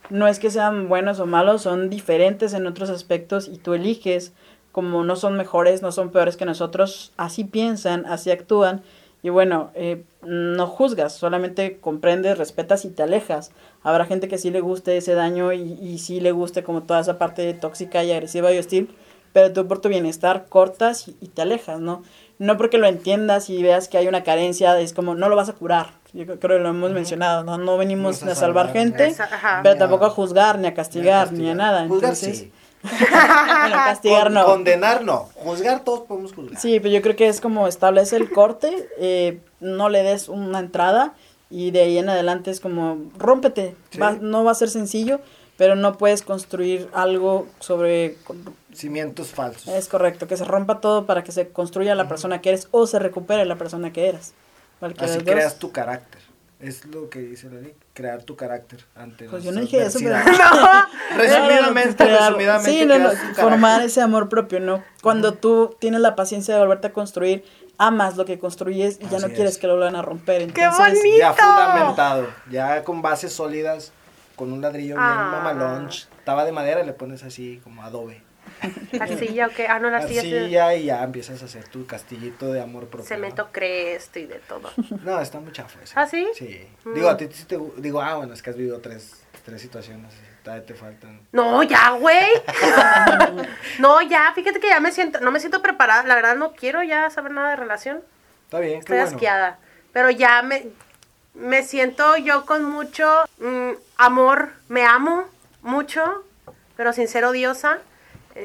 No 0.09 0.27
es 0.27 0.39
que 0.39 0.49
sean 0.49 0.89
buenos 0.89 1.19
o 1.19 1.25
malos, 1.25 1.61
son 1.61 1.89
diferentes 1.89 2.53
en 2.53 2.65
otros 2.65 2.89
aspectos 2.89 3.47
y 3.47 3.57
tú 3.57 3.73
eliges 3.73 4.33
como 4.77 5.03
no 5.03 5.15
son 5.15 5.37
mejores, 5.37 5.81
no 5.81 5.91
son 5.91 6.11
peores 6.11 6.37
que 6.37 6.45
nosotros, 6.45 7.11
así 7.17 7.43
piensan, 7.43 8.05
así 8.05 8.29
actúan 8.29 8.83
y 9.23 9.29
bueno, 9.29 9.71
eh, 9.73 10.03
no 10.21 10.67
juzgas, 10.67 11.13
solamente 11.15 11.79
comprendes, 11.81 12.37
respetas 12.37 12.85
y 12.85 12.89
te 12.91 13.01
alejas. 13.01 13.49
Habrá 13.81 14.05
gente 14.05 14.27
que 14.27 14.37
sí 14.37 14.51
le 14.51 14.61
guste 14.61 14.95
ese 14.95 15.15
daño 15.15 15.51
y, 15.51 15.61
y 15.81 15.97
sí 15.97 16.19
le 16.19 16.31
guste 16.31 16.61
como 16.63 16.83
toda 16.83 16.99
esa 16.99 17.17
parte 17.17 17.51
tóxica 17.55 18.03
y 18.03 18.11
agresiva 18.11 18.53
y 18.53 18.59
hostil, 18.59 18.95
pero 19.33 19.51
tú 19.51 19.67
por 19.67 19.79
tu 19.81 19.89
bienestar 19.89 20.45
cortas 20.47 21.07
y, 21.07 21.17
y 21.21 21.29
te 21.29 21.41
alejas, 21.41 21.79
¿no? 21.79 22.03
No 22.37 22.55
porque 22.57 22.77
lo 22.77 22.85
entiendas 22.85 23.49
y 23.49 23.63
veas 23.63 23.87
que 23.87 23.97
hay 23.97 24.07
una 24.07 24.21
carencia, 24.23 24.79
es 24.79 24.93
como 24.93 25.15
no 25.15 25.27
lo 25.27 25.35
vas 25.35 25.49
a 25.49 25.53
curar. 25.53 25.87
Yo 26.13 26.25
creo 26.27 26.37
que 26.37 26.63
lo 26.63 26.69
hemos 26.69 26.91
mencionado, 26.91 27.43
¿no? 27.43 27.57
No 27.57 27.77
venimos 27.79 28.21
a 28.21 28.27
a 28.31 28.35
salvar 28.35 28.67
salvar. 28.67 28.73
gente, 28.73 29.07
Esa- 29.07 29.27
pero 29.63 29.73
Ni 29.73 29.77
a- 29.77 29.79
tampoco 29.79 30.05
a 30.05 30.09
juzgar, 30.11 30.59
ni 30.59 30.67
a 30.67 30.75
castigar, 30.75 31.31
ni 31.33 31.49
a 31.49 31.55
nada. 31.55 31.87
Juzgar 31.87 32.11
Entonces, 32.11 32.37
sí. 32.37 32.51
bueno, 32.83 33.75
castigar 33.75 34.23
Con- 34.25 34.33
no. 34.33 34.45
Condenar 34.45 35.03
no. 35.03 35.29
Juzgar 35.35 35.83
todos 35.83 36.01
podemos 36.01 36.33
juzgar. 36.33 36.59
Sí, 36.59 36.79
pero 36.79 36.93
yo 36.93 37.01
creo 37.01 37.15
que 37.15 37.27
es 37.27 37.41
como 37.41 37.67
establece 37.67 38.15
el 38.15 38.31
corte, 38.31 38.87
eh, 38.99 39.39
no 39.59 39.89
le 39.89 40.03
des 40.03 40.29
una 40.29 40.59
entrada 40.59 41.13
y 41.49 41.71
de 41.71 41.81
ahí 41.81 41.97
en 41.97 42.09
adelante 42.09 42.51
es 42.51 42.59
como 42.59 42.97
rómpete. 43.17 43.75
Sí. 43.91 43.99
Va- 43.99 44.17
no 44.19 44.43
va 44.43 44.51
a 44.51 44.55
ser 44.55 44.69
sencillo, 44.69 45.19
pero 45.57 45.75
no 45.75 45.97
puedes 45.97 46.21
construir 46.21 46.89
algo 46.93 47.47
sobre... 47.59 48.17
Cimientos 48.73 49.29
falsos. 49.29 49.67
Es 49.73 49.87
correcto, 49.87 50.27
que 50.27 50.37
se 50.37 50.43
rompa 50.45 50.79
todo 50.81 51.05
para 51.07 51.23
que 51.23 51.31
se 51.31 51.47
construya 51.49 51.95
la 51.95 52.07
persona 52.07 52.41
que 52.41 52.49
eres 52.49 52.67
o 52.71 52.85
se 52.85 52.99
recupere 52.99 53.43
la 53.45 53.55
persona 53.55 53.91
que 53.91 54.07
eras. 54.07 54.33
Así 54.99 55.19
creas 55.21 55.57
tu 55.57 55.71
carácter. 55.71 56.21
Es 56.59 56.85
lo 56.85 57.09
que 57.09 57.19
dice 57.19 57.49
la 57.51 57.61
ley. 57.61 57.73
Crear 57.93 58.23
tu 58.23 58.35
carácter 58.35 58.83
ante 58.95 59.29
Pues 59.29 59.43
yo 59.43 59.51
no 59.51 59.61
dije 59.61 59.83
eso, 59.83 59.99
pero... 60.01 60.15
No, 60.25 61.17
Resumidamente, 61.17 62.03
no, 62.03 62.09
crear- 62.09 62.21
resumidamente, 62.29 62.71
sí, 62.71 62.85
no, 62.85 62.97
no, 62.97 63.09
formar 63.35 63.81
ese 63.83 64.01
amor 64.01 64.27
propio, 64.29 64.59
¿no? 64.59 64.83
Cuando 65.03 65.33
tú 65.33 65.75
tienes 65.79 66.01
la 66.01 66.15
paciencia 66.15 66.55
de 66.55 66.59
volverte 66.59 66.87
a 66.87 66.93
construir, 66.93 67.43
amas 67.77 68.17
lo 68.17 68.25
que 68.25 68.39
construyes 68.39 68.97
y 68.99 69.07
ya 69.07 69.19
no 69.19 69.27
quieres 69.27 69.53
es. 69.53 69.57
que 69.59 69.67
lo 69.67 69.73
vuelvan 69.75 69.95
a 69.95 70.01
romper. 70.01 70.51
¡Qué 70.51 70.63
Entonces, 70.63 70.97
bonito! 70.99 71.17
Ya 71.19 71.33
fundamentado, 71.33 72.27
ya 72.49 72.83
con 72.83 73.01
bases 73.03 73.33
sólidas, 73.33 73.91
con 74.35 74.51
un 74.51 74.61
ladrillo 74.61 74.95
bien 74.95 74.99
Ah. 75.07 75.29
mamalón. 75.43 75.89
Estaba 75.89 76.43
de 76.43 76.51
madera, 76.51 76.83
le 76.83 76.93
pones 76.93 77.23
así 77.23 77.61
como 77.63 77.83
adobe. 77.83 78.21
Arcilla 78.99 79.47
o 79.47 79.49
qué? 79.49 79.67
Ah, 79.67 79.79
no, 79.79 79.89
la 79.89 79.97
arcilla 79.97 80.47
ya 80.47 80.75
y 80.75 80.85
ya 80.85 81.03
empiezas 81.03 81.41
a 81.41 81.45
hacer 81.45 81.67
tu 81.67 81.85
castillito 81.85 82.51
de 82.51 82.61
amor 82.61 82.87
propio. 82.87 83.07
cemento 83.07 83.49
cresto 83.51 84.19
y 84.19 84.25
de 84.25 84.39
todo. 84.39 84.71
No, 85.03 85.19
está 85.19 85.39
muy 85.39 85.51
chafo 85.51 85.79
eso. 85.81 85.93
¿Ah, 85.95 86.07
sí? 86.07 86.27
Sí. 86.35 86.67
Mm. 86.83 86.93
Digo, 86.93 87.09
a 87.09 87.17
ti 87.17 87.27
sí 87.31 87.45
te 87.45 87.59
digo, 87.77 88.01
ah, 88.01 88.15
bueno, 88.15 88.33
es 88.33 88.41
que 88.41 88.49
has 88.49 88.55
vivido 88.57 88.79
tres, 88.79 89.23
tres 89.45 89.61
situaciones. 89.61 90.13
Todavía 90.43 90.65
te 90.65 90.73
faltan. 90.73 91.21
No, 91.31 91.61
ya, 91.63 91.91
güey. 91.91 92.25
no, 93.79 94.01
ya, 94.01 94.31
fíjate 94.33 94.59
que 94.59 94.69
ya 94.69 94.79
me 94.79 94.91
siento, 94.91 95.19
no 95.19 95.31
me 95.31 95.39
siento 95.39 95.61
preparada. 95.61 96.03
La 96.03 96.15
verdad 96.15 96.35
no 96.35 96.53
quiero 96.53 96.83
ya 96.83 97.09
saber 97.09 97.31
nada 97.31 97.51
de 97.51 97.55
relación. 97.57 98.01
Está 98.45 98.59
bien, 98.59 98.73
qué 98.75 98.79
Estoy 98.79 98.97
bueno. 98.97 99.11
asqueada. 99.15 99.59
Pero 99.91 100.09
ya 100.09 100.41
me, 100.41 100.67
me 101.33 101.63
siento 101.63 102.17
yo 102.17 102.45
con 102.45 102.63
mucho 102.63 103.25
mm, 103.39 103.71
amor. 103.97 104.51
Me 104.69 104.85
amo 104.85 105.25
mucho, 105.61 106.23
pero 106.75 106.93
sin 106.93 107.07
ser 107.07 107.25
odiosa. 107.25 107.79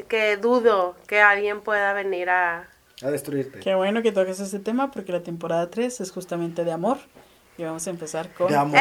Que 0.08 0.36
dudo 0.36 0.96
que 1.06 1.20
alguien 1.20 1.60
pueda 1.60 1.92
venir 1.92 2.30
a... 2.30 2.68
A 3.02 3.10
destruirte. 3.10 3.60
Qué 3.60 3.74
bueno 3.74 4.02
que 4.02 4.12
toques 4.12 4.38
este 4.40 4.58
tema 4.58 4.90
porque 4.90 5.12
la 5.12 5.22
temporada 5.22 5.70
3 5.70 6.00
es 6.00 6.10
justamente 6.10 6.64
de 6.64 6.72
amor. 6.72 6.98
Y 7.58 7.64
vamos 7.64 7.86
a 7.86 7.90
empezar 7.90 8.32
con 8.32 8.48
De 8.48 8.56
amor. 8.56 8.78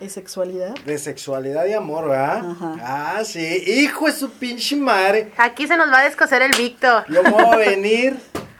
Y 0.00 0.08
sexualidad. 0.08 0.74
De 0.84 0.98
sexualidad 0.98 1.64
y 1.66 1.72
amor, 1.72 2.08
¿verdad? 2.08 2.50
Ajá. 2.50 2.76
Ah, 2.82 3.24
sí. 3.24 3.64
Hijo 3.66 4.06
de 4.06 4.12
su 4.12 4.30
pinche 4.30 4.76
madre. 4.76 5.32
Aquí 5.38 5.66
se 5.66 5.76
nos 5.76 5.90
va 5.90 6.00
a 6.00 6.04
descoser 6.04 6.42
el 6.42 6.52
Víctor. 6.56 7.04
Yo 7.08 7.22
me 7.22 7.30
voy 7.30 7.44
a 7.44 7.56
venir. 7.56 8.18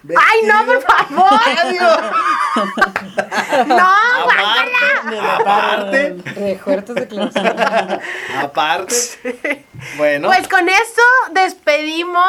¡Ay, 0.09 0.40
no, 0.46 0.66
por 0.66 0.82
favor! 0.82 1.40
¡No, 3.66 3.92
Aparte, 4.22 5.18
aparte, 5.20 6.16
Refuertes 6.36 6.94
declaraciones. 6.94 8.00
aparte. 8.36 9.64
Bueno, 9.96 10.28
Pues 10.28 10.48
con 10.48 10.68
esto 10.68 11.03
despedimos 11.32 12.26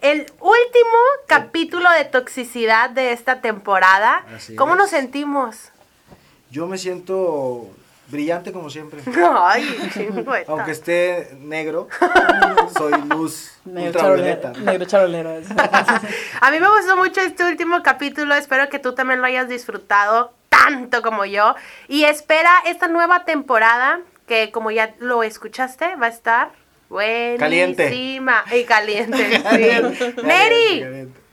el 0.00 0.20
último 0.40 0.98
capítulo 1.26 1.88
de 1.92 2.04
toxicidad 2.04 2.90
de 2.90 3.12
esta 3.12 3.40
temporada. 3.40 4.24
Así 4.36 4.54
¿Cómo 4.56 4.72
es. 4.74 4.78
nos 4.78 4.90
sentimos? 4.90 5.56
yo 6.50 6.66
me 6.68 6.78
siento 6.78 7.68
brillante 8.08 8.52
como 8.52 8.70
siempre. 8.70 9.00
Ay. 9.40 10.44
Aunque 10.48 10.70
esté 10.72 11.36
negro, 11.40 11.88
soy 12.76 12.92
luz 13.08 13.52
Negro 13.64 13.86
ultravioleta. 14.00 14.52
charolero. 14.52 14.70
Negro 14.72 14.86
charolero. 14.86 15.30
A 16.40 16.50
mí 16.50 16.60
me 16.60 16.68
gustó 16.68 16.96
mucho 16.96 17.20
este 17.20 17.44
último 17.44 17.82
capítulo. 17.82 18.34
Espero 18.34 18.68
que 18.68 18.78
tú 18.78 18.94
también 18.94 19.20
lo 19.20 19.26
hayas 19.26 19.48
disfrutado 19.48 20.32
tanto 20.48 21.02
como 21.02 21.24
yo. 21.24 21.54
Y 21.88 22.04
espera 22.04 22.50
esta 22.66 22.88
nueva 22.88 23.24
temporada 23.24 24.00
que, 24.26 24.50
como 24.50 24.70
ya 24.70 24.94
lo 24.98 25.22
escuchaste, 25.22 25.96
va 25.96 26.06
a 26.06 26.10
estar 26.10 26.50
buenísima. 26.88 27.38
Caliente. 27.38 27.94
Y 27.94 28.64
caliente, 28.64 29.36
sí. 29.36 29.42
Caliente, 29.42 30.14
Neri. 30.22 30.80
caliente. 30.80 31.23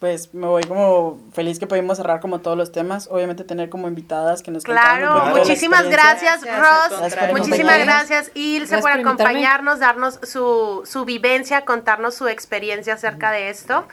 Pues 0.00 0.32
me 0.32 0.46
voy 0.46 0.64
como 0.64 1.20
feliz 1.34 1.58
que 1.58 1.66
pudimos 1.66 1.98
cerrar 1.98 2.20
como 2.20 2.40
todos 2.40 2.56
los 2.56 2.72
temas. 2.72 3.06
Obviamente 3.10 3.44
tener 3.44 3.68
como 3.68 3.86
invitadas 3.86 4.42
que 4.42 4.50
nos 4.50 4.64
Claro, 4.64 5.26
muchísimas 5.36 5.90
gracias, 5.90 6.40
Ross. 6.40 7.30
Muchísimas 7.32 7.78
Gracias. 7.80 8.30
Ilse, 8.32 8.76
Gracias 8.76 8.80
por 8.80 8.92
acompañarnos, 8.92 9.78
darnos 9.78 10.18
su, 10.22 10.82
su 10.86 11.04
vivencia, 11.04 11.66
contarnos 11.66 12.14
su 12.14 12.28
experiencia 12.28 12.94
acerca 12.94 13.30
de 13.30 13.50
esto. 13.50 13.86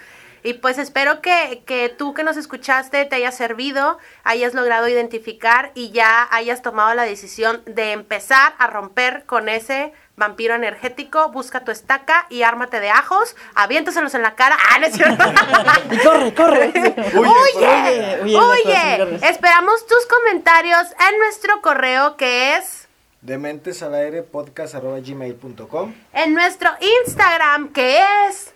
Y 0.43 0.53
pues 0.53 0.77
espero 0.77 1.21
que, 1.21 1.63
que 1.65 1.89
tú 1.89 2.13
que 2.13 2.23
nos 2.23 2.37
escuchaste 2.37 3.03
te 3.03 3.15
haya 3.17 3.33
servido, 3.33 3.97
hayas 4.23 4.53
logrado 4.53 4.87
identificar 4.87 5.71
y 5.75 5.91
ya 5.91 6.25
hayas 6.31 6.61
tomado 6.61 6.93
la 6.93 7.03
decisión 7.03 7.61
de 7.65 7.91
empezar 7.91 8.53
a 8.59 8.67
romper 8.67 9.25
con 9.25 9.49
ese 9.49 9.91
vampiro 10.17 10.55
energético. 10.55 11.29
Busca 11.29 11.63
tu 11.63 11.71
estaca 11.71 12.25
y 12.29 12.41
ármate 12.41 12.79
de 12.81 12.89
ajos, 12.89 13.35
aviéntaselos 13.55 14.13
en 14.15 14.23
la 14.23 14.35
cara. 14.35 14.57
¡Ah, 14.71 14.79
no 14.79 14.87
es 14.87 14.93
cierto! 14.95 15.23
Y 15.91 15.97
corre, 15.99 16.33
corre. 16.33 16.71
¡Huye! 17.13 18.19
Huye, 18.23 18.23
huye, 18.23 18.37
¡Huye! 18.39 18.97
lejos, 19.05 19.23
Esperamos 19.23 19.85
tus 19.87 20.05
comentarios 20.07 20.87
en 21.09 21.17
nuestro 21.19 21.61
correo 21.61 22.17
que 22.17 22.55
es 22.57 22.87
Dementes 23.21 23.81
al 23.83 23.93
aire 23.95 24.23
podcast 24.23 24.75
arroba 24.75 24.99
gmail.com. 24.99 25.93
en 26.13 26.33
nuestro 26.33 26.69
Instagram 27.05 27.71
que 27.73 27.99
es 28.27 28.51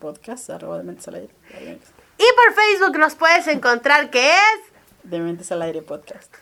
Podcast, 0.00 0.48
arroba 0.50 0.78
de 0.78 0.84
mentes 0.84 1.08
al 1.08 1.14
aire. 1.16 1.30
y 2.18 2.24
por 2.36 2.54
Facebook 2.54 2.96
nos 2.98 3.14
puedes 3.16 3.46
encontrar 3.48 4.10
que 4.10 4.30
es 4.30 4.60
De 5.02 5.18
mentes 5.18 5.50
al 5.52 5.62
aire 5.62 5.82
podcast. 5.82 6.32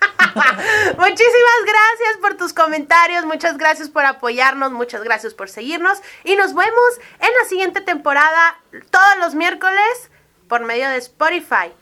Muchísimas 0.98 1.60
gracias 1.64 2.18
por 2.20 2.36
tus 2.36 2.52
comentarios, 2.52 3.24
muchas 3.24 3.56
gracias 3.56 3.88
por 3.88 4.04
apoyarnos, 4.04 4.72
muchas 4.72 5.02
gracias 5.02 5.34
por 5.34 5.48
seguirnos 5.48 6.00
y 6.24 6.36
nos 6.36 6.54
vemos 6.54 7.00
en 7.20 7.30
la 7.40 7.48
siguiente 7.48 7.80
temporada 7.80 8.60
todos 8.90 9.16
los 9.18 9.34
miércoles 9.34 10.10
por 10.48 10.64
medio 10.64 10.88
de 10.88 10.98
Spotify. 10.98 11.72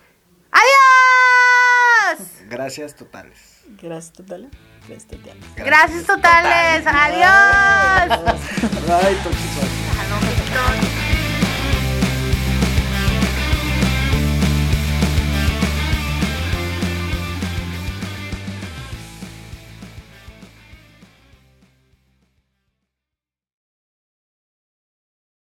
¡Adiós! 0.51 2.29
Gracias 2.49 2.95
totales. 2.95 3.55
Gracias, 3.83 4.13
totales. 4.13 4.51
Gracias, 4.89 5.09
totales. 5.09 5.45
Gracias 5.57 6.07
totales. 6.07 6.87
Adiós. 6.87 8.21
Ay. 8.91 9.17